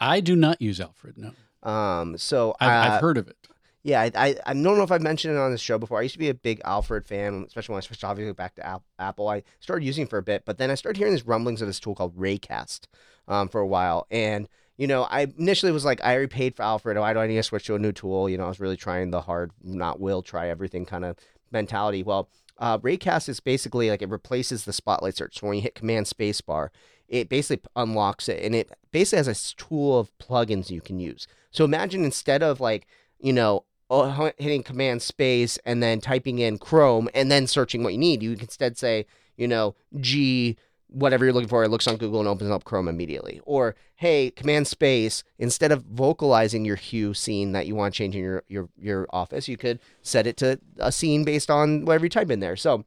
I 0.00 0.20
do 0.20 0.36
not 0.36 0.60
use 0.60 0.80
Alfred. 0.80 1.16
No, 1.18 1.32
Um, 1.68 2.18
so 2.18 2.54
I've, 2.60 2.68
uh, 2.68 2.94
I've 2.94 3.00
heard 3.00 3.18
of 3.18 3.28
it. 3.28 3.36
Yeah, 3.82 4.00
I, 4.00 4.10
I 4.14 4.34
I 4.46 4.54
don't 4.54 4.62
know 4.78 4.82
if 4.82 4.90
I've 4.90 5.02
mentioned 5.02 5.34
it 5.34 5.38
on 5.38 5.50
this 5.50 5.60
show 5.60 5.76
before. 5.76 5.98
I 5.98 6.02
used 6.02 6.14
to 6.14 6.18
be 6.18 6.30
a 6.30 6.34
big 6.34 6.60
Alfred 6.64 7.06
fan, 7.06 7.44
especially 7.46 7.74
when 7.74 7.78
I 7.78 7.86
switched 7.86 8.02
obviously 8.02 8.32
back 8.32 8.54
to 8.54 8.66
Ap- 8.66 8.82
Apple. 8.98 9.28
I 9.28 9.42
started 9.60 9.84
using 9.84 10.04
it 10.04 10.10
for 10.10 10.18
a 10.18 10.22
bit, 10.22 10.44
but 10.46 10.56
then 10.56 10.70
I 10.70 10.74
started 10.74 10.98
hearing 10.98 11.12
these 11.12 11.26
rumblings 11.26 11.60
of 11.60 11.68
this 11.68 11.78
tool 11.80 11.94
called 11.94 12.16
Raycast 12.16 12.86
um, 13.28 13.48
for 13.48 13.60
a 13.60 13.66
while. 13.66 14.06
And, 14.10 14.48
you 14.76 14.86
know, 14.86 15.04
I 15.04 15.32
initially 15.38 15.72
was 15.72 15.84
like, 15.84 16.02
I 16.02 16.14
already 16.14 16.28
paid 16.28 16.56
for 16.56 16.62
Alfred. 16.62 16.98
Why 16.98 17.12
do 17.12 17.20
I 17.20 17.26
need 17.26 17.36
to 17.36 17.42
switch 17.42 17.66
to 17.66 17.76
a 17.76 17.78
new 17.78 17.92
tool? 17.92 18.28
You 18.28 18.38
know, 18.38 18.44
I 18.44 18.48
was 18.48 18.60
really 18.60 18.76
trying 18.76 19.10
the 19.10 19.20
hard, 19.20 19.52
not 19.62 20.00
will, 20.00 20.22
try 20.22 20.48
everything 20.48 20.84
kind 20.84 21.04
of 21.04 21.16
mentality. 21.52 22.02
Well, 22.02 22.28
uh, 22.58 22.78
Raycast 22.78 23.28
is 23.28 23.40
basically 23.40 23.90
like 23.90 24.02
it 24.02 24.08
replaces 24.08 24.64
the 24.64 24.72
Spotlight 24.72 25.16
search. 25.16 25.38
So 25.38 25.46
when 25.46 25.56
you 25.56 25.62
hit 25.62 25.74
Command 25.74 26.06
Spacebar, 26.06 26.70
it 27.08 27.28
basically 27.28 27.68
unlocks 27.76 28.28
it, 28.28 28.42
and 28.42 28.54
it 28.54 28.70
basically 28.90 29.18
has 29.18 29.28
a 29.28 29.56
tool 29.56 29.98
of 29.98 30.16
plugins 30.18 30.70
you 30.70 30.80
can 30.80 30.98
use. 30.98 31.26
So 31.50 31.64
imagine 31.64 32.04
instead 32.04 32.42
of 32.42 32.60
like, 32.60 32.86
you 33.20 33.32
know, 33.32 33.64
oh, 33.90 34.32
hitting 34.38 34.62
Command 34.62 35.02
Space 35.02 35.58
and 35.64 35.82
then 35.82 36.00
typing 36.00 36.38
in 36.38 36.58
Chrome 36.58 37.08
and 37.14 37.30
then 37.30 37.46
searching 37.46 37.84
what 37.84 37.92
you 37.92 37.98
need, 37.98 38.22
you 38.22 38.34
can 38.34 38.42
instead 38.42 38.78
say, 38.78 39.06
you 39.36 39.46
know, 39.46 39.74
G 40.00 40.56
whatever 40.94 41.24
you're 41.24 41.34
looking 41.34 41.48
for, 41.48 41.64
it 41.64 41.68
looks 41.68 41.86
on 41.86 41.96
Google 41.96 42.20
and 42.20 42.28
opens 42.28 42.50
up 42.50 42.64
Chrome 42.64 42.88
immediately. 42.88 43.40
Or 43.44 43.74
hey, 43.96 44.30
Command 44.30 44.66
Space, 44.66 45.24
instead 45.38 45.72
of 45.72 45.82
vocalizing 45.84 46.64
your 46.64 46.76
hue 46.76 47.14
scene 47.14 47.52
that 47.52 47.66
you 47.66 47.74
want 47.74 47.94
to 47.94 47.98
change 47.98 48.14
in 48.14 48.22
your 48.22 48.42
your 48.48 48.68
your 48.78 49.06
office, 49.10 49.48
you 49.48 49.56
could 49.56 49.80
set 50.02 50.26
it 50.26 50.36
to 50.38 50.60
a 50.78 50.92
scene 50.92 51.24
based 51.24 51.50
on 51.50 51.84
whatever 51.84 52.06
you 52.06 52.10
type 52.10 52.30
in 52.30 52.40
there. 52.40 52.56
So 52.56 52.84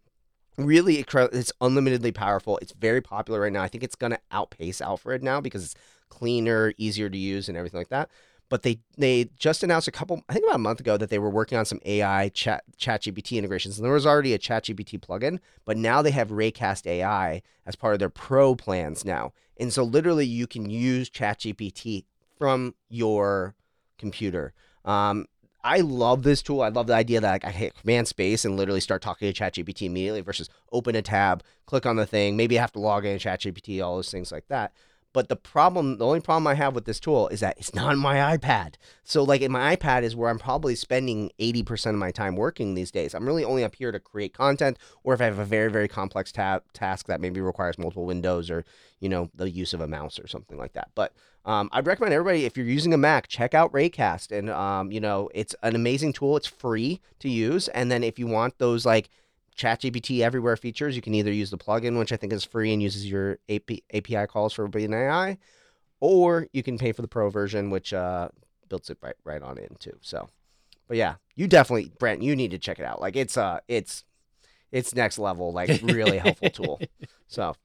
really 0.58 1.06
it's 1.08 1.54
unlimitedly 1.62 2.12
powerful 2.12 2.58
it's 2.64 2.72
very 2.72 3.00
popular 3.00 3.42
right 3.42 3.54
now 3.54 3.62
i 3.62 3.68
think 3.68 3.84
it's 3.84 3.96
going 3.96 4.12
to 4.12 4.20
outpace 4.32 4.82
alfred 4.82 5.24
now 5.24 5.40
because 5.40 5.64
it's 5.64 5.76
cleaner 6.10 6.74
easier 6.78 7.10
to 7.10 7.18
use 7.18 7.48
and 7.48 7.56
everything 7.56 7.80
like 7.80 7.90
that 7.90 8.10
but 8.50 8.64
they 8.64 8.80
they 8.98 9.30
just 9.38 9.64
announced 9.64 9.88
a 9.88 9.92
couple 9.92 10.24
i 10.30 10.34
think 10.34 10.46
about 10.46 10.56
a 10.56 10.60
month 10.60 10.80
ago 10.80 10.98
that 10.98 11.10
they 11.10 11.20
were 11.20 11.30
working 11.30 11.58
on 11.58 11.66
some 11.66 11.80
ai 11.86 12.30
chat 12.30 12.64
chat 12.78 13.02
gpt 13.02 13.38
integrations 13.38 13.78
and 13.78 13.86
there 13.86 13.94
was 13.94 14.06
already 14.06 14.34
a 14.34 14.38
chat 14.38 14.66
gpt 14.66 15.00
plugin 15.00 15.40
but 15.66 15.78
now 15.78 16.02
they 16.02 16.12
have 16.12 16.30
raycast 16.30 16.88
ai 16.88 17.42
as 17.66 17.76
part 17.76 17.94
of 17.94 18.00
their 18.00 18.10
pro 18.10 18.56
plans 18.56 19.04
now 19.04 19.34
and 19.58 19.74
so 19.74 19.84
literally 19.84 20.26
you 20.26 20.48
can 20.48 20.70
use 20.70 21.10
chat 21.10 21.40
gpt 21.40 22.06
from 22.38 22.76
your 22.90 23.56
computer 23.98 24.54
um, 24.86 25.28
I 25.68 25.82
love 25.82 26.24
this 26.24 26.42
tool. 26.42 26.62
I 26.62 26.70
love 26.70 26.88
the 26.88 26.94
idea 26.94 27.20
that 27.20 27.30
like, 27.30 27.46
I 27.46 27.52
hit 27.52 27.76
command 27.76 28.08
space 28.08 28.46
and 28.46 28.56
literally 28.56 28.80
start 28.80 29.02
talking 29.02 29.32
to 29.32 29.38
ChatGPT 29.44 29.88
immediately 29.88 30.22
versus 30.22 30.50
open 30.72 30.96
a 30.96 31.02
tab, 31.02 31.44
click 31.66 31.86
on 31.86 31.98
the 31.98 32.06
thing, 32.06 32.38
maybe 32.38 32.58
I 32.58 32.62
have 32.62 32.72
to 32.72 32.80
log 32.80 33.04
in 33.04 33.20
to 33.20 33.28
ChatGPT, 33.28 33.84
all 33.84 33.98
those 33.98 34.10
things 34.10 34.32
like 34.32 34.48
that. 34.48 34.72
But 35.14 35.30
the 35.30 35.36
problem, 35.36 35.98
the 35.98 36.06
only 36.06 36.20
problem 36.20 36.48
I 36.48 36.54
have 36.56 36.76
with 36.76 36.86
this 36.86 37.00
tool 37.00 37.28
is 37.30 37.40
that 37.40 37.58
it's 37.58 37.74
not 37.74 37.98
my 37.98 38.38
iPad. 38.38 38.76
So 39.04 39.24
like 39.24 39.48
my 39.50 39.76
iPad 39.76 40.04
is 40.04 40.16
where 40.16 40.30
I'm 40.30 40.40
probably 40.40 40.76
spending 40.76 41.32
80% 41.40 41.92
of 41.92 41.96
my 41.96 42.12
time 42.12 42.36
working 42.36 42.76
these 42.76 42.92
days. 42.92 43.14
I'm 43.14 43.26
really 43.26 43.44
only 43.44 43.64
up 43.64 43.76
here 43.76 43.92
to 43.92 44.00
create 44.00 44.34
content 44.34 44.78
or 45.04 45.14
if 45.14 45.22
I 45.22 45.26
have 45.26 45.40
a 45.40 45.46
very, 45.46 45.72
very 45.72 45.88
complex 45.88 46.32
tab 46.32 46.64
task 46.74 47.08
that 47.08 47.22
maybe 47.22 47.42
requires 47.42 47.78
multiple 47.78 48.06
windows 48.06 48.52
or, 48.52 48.66
you 49.00 49.10
know, 49.10 49.32
the 49.34 49.50
use 49.50 49.74
of 49.74 49.82
a 49.82 49.88
mouse 49.88 50.20
or 50.20 50.28
something 50.28 50.58
like 50.58 50.74
that. 50.74 50.90
But 50.94 51.14
um, 51.48 51.70
I'd 51.72 51.88
recommend 51.88 52.14
everybody 52.14 52.44
if 52.44 52.58
you're 52.58 52.66
using 52.66 52.94
a 52.94 52.98
Mac, 52.98 53.30
check 53.30 53.54
out 53.54 53.72
Raycast, 53.72 54.38
and 54.38 54.50
um, 54.50 54.92
you 54.92 55.00
know 55.00 55.30
it's 55.34 55.56
an 55.64 55.76
amazing 55.76 56.12
tool. 56.12 56.36
It's 56.36 56.46
free 56.46 57.00
to 57.20 57.30
use, 57.30 57.70
and 57.70 57.90
then 57.90 58.04
if 58.04 58.20
you 58.20 58.28
want 58.28 58.58
those 58.58 58.86
like 58.86 59.10
ChatGPT 59.58 60.22
everywhere 60.22 60.56
features, 60.56 60.96
you 60.96 61.02
can 61.02 61.14
either 61.14 61.32
use 61.32 61.50
the 61.50 61.58
plugin, 61.58 61.98
which 61.98 62.12
I 62.12 62.18
think 62.18 62.32
is 62.32 62.44
free 62.44 62.72
and 62.72 62.82
uses 62.82 63.10
your 63.10 63.40
AP, 63.50 63.72
API 63.94 64.28
calls 64.28 64.54
for 64.54 64.68
being 64.68 64.94
AI, 64.94 65.38
or 66.00 66.48
you 66.54 66.64
can 66.64 66.78
pay 66.78 66.92
for 66.92 67.02
the 67.02 67.08
pro 67.08 67.30
version, 67.30 67.70
which 67.70 67.94
uh, 67.94 68.30
builds 68.70 68.90
it 68.90 68.98
right 69.02 69.16
right 69.24 69.42
on 69.42 69.58
in 69.58 69.76
too. 69.80 69.98
So, 70.02 70.30
but 70.88 70.98
yeah, 70.98 71.16
you 71.36 71.48
definitely, 71.48 71.92
Brandt, 72.00 72.22
you 72.22 72.36
need 72.36 72.52
to 72.52 72.60
check 72.60 72.80
it 72.80 72.86
out. 72.86 73.02
Like 73.02 73.16
it's 73.16 73.36
uh, 73.36 73.60
it's 73.68 74.06
it's 74.72 74.94
next 74.94 75.18
level, 75.18 75.52
like 75.52 75.82
really 75.84 76.18
helpful 76.20 76.50
tool. 76.50 76.82
So 77.30 77.58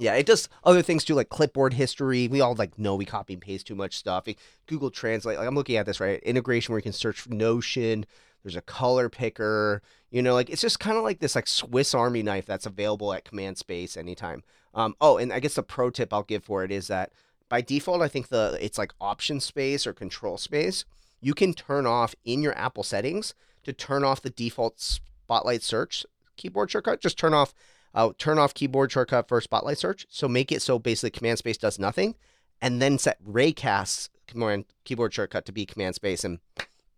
yeah, 0.00 0.14
it 0.14 0.24
does 0.24 0.48
other 0.64 0.80
things 0.80 1.04
too, 1.04 1.14
like 1.14 1.28
clipboard 1.28 1.74
history. 1.74 2.26
We 2.26 2.40
all 2.40 2.54
like 2.54 2.78
know 2.78 2.94
we 2.94 3.04
copy 3.04 3.34
and 3.34 3.42
paste 3.42 3.66
too 3.66 3.74
much 3.74 3.96
stuff. 3.96 4.26
Google 4.66 4.90
Translate, 4.90 5.36
like 5.36 5.46
I'm 5.46 5.54
looking 5.54 5.76
at 5.76 5.84
this 5.84 6.00
right, 6.00 6.22
integration 6.22 6.72
where 6.72 6.78
you 6.78 6.82
can 6.82 6.92
search 6.92 7.28
Notion. 7.28 8.06
There's 8.42 8.56
a 8.56 8.62
color 8.62 9.08
picker. 9.08 9.82
You 10.10 10.22
know, 10.22 10.34
like 10.34 10.50
it's 10.50 10.62
just 10.62 10.80
kind 10.80 10.96
of 10.96 11.04
like 11.04 11.20
this 11.20 11.34
like 11.34 11.46
Swiss 11.46 11.94
Army 11.94 12.22
knife 12.22 12.46
that's 12.46 12.66
available 12.66 13.12
at 13.12 13.24
Command 13.24 13.58
Space 13.58 13.96
anytime. 13.96 14.42
Um, 14.74 14.94
oh, 15.00 15.18
and 15.18 15.32
I 15.32 15.40
guess 15.40 15.54
the 15.54 15.62
pro 15.62 15.90
tip 15.90 16.12
I'll 16.12 16.22
give 16.22 16.44
for 16.44 16.64
it 16.64 16.70
is 16.70 16.88
that 16.88 17.12
by 17.48 17.60
default, 17.60 18.02
I 18.02 18.08
think 18.08 18.28
the 18.28 18.58
it's 18.60 18.78
like 18.78 18.92
option 19.00 19.40
space 19.40 19.86
or 19.86 19.92
control 19.92 20.38
space. 20.38 20.84
You 21.20 21.34
can 21.34 21.52
turn 21.52 21.86
off 21.86 22.14
in 22.24 22.42
your 22.42 22.56
Apple 22.56 22.82
settings 22.82 23.34
to 23.64 23.72
turn 23.72 24.04
off 24.04 24.22
the 24.22 24.30
default 24.30 24.80
Spotlight 24.80 25.62
search 25.62 26.06
keyboard 26.36 26.70
shortcut. 26.70 27.00
Just 27.00 27.18
turn 27.18 27.34
off 27.34 27.54
uh, 27.94 28.10
turn 28.18 28.38
off 28.38 28.54
keyboard 28.54 28.90
shortcut 28.90 29.28
for 29.28 29.40
Spotlight 29.40 29.78
search. 29.78 30.06
So 30.08 30.28
make 30.28 30.50
it 30.50 30.62
so 30.62 30.78
basically 30.78 31.10
command 31.10 31.38
space 31.38 31.58
does 31.58 31.78
nothing, 31.78 32.14
and 32.60 32.80
then 32.80 32.98
set 32.98 33.22
Raycast's 33.24 34.10
command 34.26 34.64
keyboard 34.84 35.12
shortcut 35.12 35.44
to 35.46 35.52
be 35.52 35.66
command 35.66 35.94
space, 35.96 36.24
and 36.24 36.38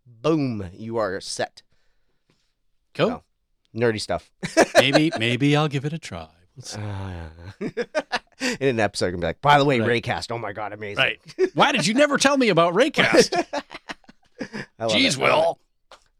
boom, 0.06 0.68
you 0.72 0.96
are 0.98 1.20
set. 1.20 1.62
Cool. 2.94 3.08
So, 3.08 3.22
nerdy 3.74 4.00
stuff. 4.00 4.30
maybe 4.76 5.10
maybe 5.18 5.56
I'll 5.56 5.68
give 5.68 5.84
it 5.84 5.92
a 5.92 5.98
try. 5.98 6.28
We'll 6.56 6.64
see. 6.64 6.80
Uh, 6.80 7.68
in 8.60 8.68
an 8.68 8.80
episode, 8.80 9.06
I'm 9.06 9.12
gonna 9.12 9.20
be 9.22 9.26
like, 9.28 9.40
by 9.40 9.58
the 9.58 9.64
way, 9.64 9.80
Right. 9.80 10.02
Raycast. 10.02 10.30
Oh 10.30 10.38
my 10.38 10.52
god, 10.52 10.72
amazing. 10.72 10.98
Right. 11.02 11.18
Why 11.54 11.72
did 11.72 11.86
you 11.86 11.94
never 11.94 12.18
tell 12.18 12.36
me 12.36 12.50
about 12.50 12.74
Raycast? 12.74 13.32
I 14.78 14.84
love 14.86 14.92
Jeez, 14.92 15.12
it. 15.12 15.22
Will. 15.22 15.58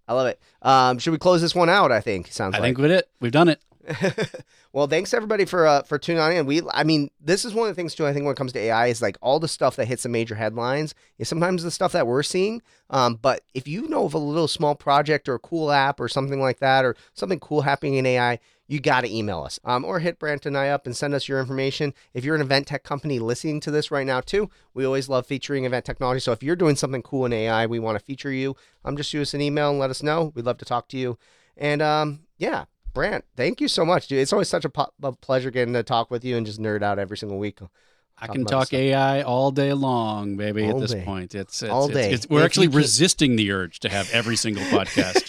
I 0.09 0.14
love 0.14 0.26
it. 0.28 0.41
Um, 0.62 0.99
should 0.99 1.11
we 1.12 1.18
close 1.18 1.41
this 1.43 1.55
one 1.55 1.68
out? 1.68 1.93
I 1.93 2.01
think 2.01 2.33
sounds 2.33 2.55
I 2.55 2.59
like. 2.59 2.68
think 2.68 2.78
we 2.78 2.89
did. 2.89 3.05
We've 3.20 3.33
done 3.33 3.49
it. 3.49 3.61
well, 4.72 4.87
thanks 4.87 5.12
everybody 5.12 5.45
for 5.45 5.66
uh, 5.66 5.83
for 5.83 5.99
tuning 5.99 6.37
in. 6.37 6.47
We, 6.47 6.62
I 6.72 6.85
mean, 6.85 7.11
this 7.20 7.45
is 7.45 7.55
one 7.55 7.68
of 7.68 7.74
the 7.74 7.80
things 7.80 7.95
too. 7.95 8.07
I 8.07 8.12
think 8.12 8.24
when 8.24 8.33
it 8.33 8.37
comes 8.37 8.53
to 8.53 8.59
AI 8.59 8.87
is 8.87 9.03
like 9.03 9.18
all 9.20 9.41
the 9.41 9.49
stuff 9.49 9.76
that 9.76 9.87
hits 9.87 10.05
the 10.05 10.09
major 10.09 10.37
headlines 10.37 10.95
is 11.18 11.28
sometimes 11.28 11.62
the 11.62 11.70
stuff 11.70 11.93
that 11.93 12.07
we're 12.07 12.22
seeing. 12.22 12.62
Um, 12.91 13.18
but 13.20 13.43
if 13.55 13.66
you 13.66 13.89
know 13.89 14.05
of 14.05 14.14
a 14.14 14.18
little 14.18 14.49
small 14.49 14.74
project 14.74 15.28
or 15.28 15.35
a 15.35 15.41
cool 15.41 15.72
app 15.72 16.01
or 16.01 16.09
something 16.09 16.41
like 16.41 16.61
that, 16.61 16.85
or 16.85 16.97
something 17.14 17.41
cool 17.41 17.62
happening 17.62 17.95
in 17.95 18.07
AI, 18.07 18.39
you 18.68 18.80
got 18.80 19.03
to 19.03 19.14
email 19.14 19.43
us 19.43 19.59
um, 19.64 19.85
or 19.85 19.99
hit 19.99 20.18
Brandt 20.18 20.47
and 20.47 20.57
I 20.57 20.68
up 20.68 20.87
and 20.87 20.97
send 20.97 21.12
us 21.14 21.28
your 21.28 21.41
information. 21.41 21.93
If 22.14 22.24
you're 22.24 22.37
an 22.37 22.41
event 22.41 22.68
tech 22.68 22.85
company 22.85 23.18
listening 23.18 23.61
to 23.61 23.70
this 23.70 23.91
right 23.91 24.07
now 24.07 24.20
too, 24.20 24.49
we 24.74 24.85
always 24.85 25.09
love 25.09 25.26
featuring 25.26 25.64
event 25.64 25.85
technology. 25.85 26.20
So 26.20 26.33
if 26.33 26.43
you're 26.43 26.57
doing 26.57 26.76
something 26.76 27.03
cool 27.03 27.26
in 27.26 27.33
AI, 27.33 27.66
we 27.66 27.78
want 27.78 27.99
to 27.99 28.05
feature 28.05 28.33
you. 28.33 28.57
Um, 28.85 28.97
just 28.97 29.11
shoot 29.11 29.22
us 29.22 29.35
an 29.35 29.43
email 29.43 29.70
and 29.70 29.78
let 29.78 29.91
us 29.91 30.03
know. 30.03 30.33
We'd 30.35 30.47
love 30.47 30.59
to 30.59 30.64
talk 30.64 30.89
to 30.89 30.97
you. 30.97 31.18
And 31.57 31.83
um, 31.83 32.20
yeah, 32.39 32.64
Brandt, 32.93 33.24
thank 33.36 33.61
you 33.61 33.68
so 33.68 33.84
much, 33.84 34.07
dude. 34.09 34.18
It's 34.18 34.32
always 34.32 34.49
such 34.49 34.64
a, 34.64 34.68
po- 34.68 34.93
a 35.03 35.12
pleasure 35.12 35.51
getting 35.51 35.74
to 35.74 35.82
talk 35.82 36.11
with 36.11 36.24
you 36.24 36.36
and 36.36 36.45
just 36.47 36.61
nerd 36.61 36.82
out 36.82 36.99
every 36.99 37.16
single 37.16 37.38
week. 37.38 37.62
Uh, 37.62 37.66
I 38.18 38.26
can 38.28 38.45
talk 38.45 38.66
stuff. 38.66 38.78
AI 38.78 39.22
all 39.22 39.51
day 39.51 39.72
long, 39.72 40.36
baby. 40.36 40.64
All 40.64 40.76
at 40.76 40.80
this 40.80 40.93
day. 40.93 41.03
point, 41.03 41.34
it's, 41.34 41.62
it's 41.62 41.70
All 41.72 41.88
it's- 41.88 41.97
day. 42.07 42.12
it's- 42.12 42.26
we're 42.28 42.40
If 42.40 42.45
actually 42.45 42.66
can't- 42.66 42.76
resisting 42.76 43.36
the 43.36 43.51
urge 43.53 43.80
to 43.80 43.88
have 43.88 44.11
every 44.12 44.36
single 44.36 44.62
podcast 44.64 45.28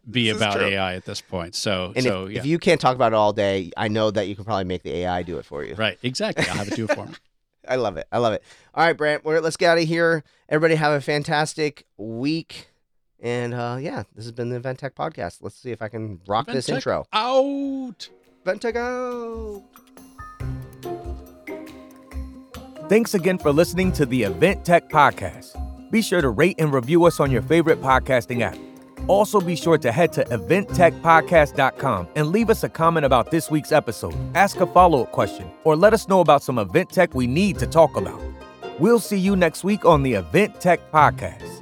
be 0.10 0.28
This 0.30 0.36
about. 0.36 0.60
AI 0.60 0.94
at 0.94 1.04
this 1.06 1.20
point. 1.20 1.54
So, 1.54 1.92
And 1.96 2.04
so 2.04 2.26
if, 2.26 2.32
yeah, 2.32 2.38
if 2.40 2.46
you 2.46 2.58
can't 2.58 2.80
talk 2.80 2.94
about 2.94 3.12
it 3.12 3.16
all 3.16 3.32
day, 3.32 3.70
I 3.76 3.88
know 3.88 4.10
that 4.10 4.28
you 4.28 4.36
can 4.36 4.44
probably 4.44 4.64
make 4.64 4.82
the 4.82 4.92
AI 4.98 5.22
do 5.22 5.38
it 5.38 5.44
for 5.44 5.64
you. 5.64 5.74
right, 5.74 5.98
exactly. 6.02 6.46
I'll 6.48 6.56
have 6.58 6.68
it 6.68 6.76
do 6.76 6.84
it 6.84 6.94
for 6.94 7.06
me. 7.06 7.14
I 7.68 7.76
love 7.76 7.96
it. 7.96 8.06
I 8.10 8.18
love 8.18 8.32
it. 8.32 8.42
All 8.74 8.84
right, 8.84 8.96
Brandt, 8.96 9.24
we're, 9.24 9.40
let's 9.40 9.56
get 9.56 9.70
out 9.72 9.78
of 9.78 9.84
here. 9.84 10.24
Everybody 10.48 10.74
have 10.76 10.92
a 10.92 11.00
fantastic 11.00 11.86
week. 11.96 12.69
And 13.22 13.54
uh, 13.54 13.78
yeah, 13.80 14.04
this 14.14 14.24
has 14.24 14.32
been 14.32 14.48
the 14.48 14.56
Event 14.56 14.78
Tech 14.78 14.94
Podcast. 14.94 15.38
Let's 15.42 15.56
see 15.56 15.70
if 15.70 15.82
I 15.82 15.88
can 15.88 16.20
rock 16.26 16.46
this 16.46 16.66
Tech 16.66 16.76
intro. 16.76 17.04
Out. 17.12 18.08
Event 18.42 18.62
Tech 18.62 18.76
out. 18.76 19.62
Thanks 22.88 23.14
again 23.14 23.38
for 23.38 23.52
listening 23.52 23.92
to 23.92 24.06
the 24.06 24.22
Event 24.24 24.64
Tech 24.64 24.88
Podcast. 24.88 25.56
Be 25.90 26.02
sure 26.02 26.20
to 26.20 26.30
rate 26.30 26.56
and 26.58 26.72
review 26.72 27.04
us 27.04 27.20
on 27.20 27.30
your 27.30 27.42
favorite 27.42 27.80
podcasting 27.80 28.40
app. 28.40 28.56
Also, 29.06 29.40
be 29.40 29.56
sure 29.56 29.78
to 29.78 29.90
head 29.92 30.12
to 30.12 30.24
eventtechpodcast.com 30.24 32.08
and 32.14 32.28
leave 32.28 32.50
us 32.50 32.64
a 32.64 32.68
comment 32.68 33.06
about 33.06 33.30
this 33.30 33.50
week's 33.50 33.72
episode, 33.72 34.14
ask 34.34 34.60
a 34.60 34.66
follow 34.66 35.02
up 35.02 35.12
question, 35.12 35.50
or 35.64 35.74
let 35.74 35.92
us 35.92 36.08
know 36.08 36.20
about 36.20 36.42
some 36.42 36.58
event 36.58 36.90
tech 36.90 37.14
we 37.14 37.26
need 37.26 37.58
to 37.58 37.66
talk 37.66 37.96
about. 37.96 38.20
We'll 38.78 39.00
see 39.00 39.18
you 39.18 39.36
next 39.36 39.64
week 39.64 39.84
on 39.84 40.02
the 40.02 40.14
Event 40.14 40.60
Tech 40.60 40.90
Podcast. 40.90 41.59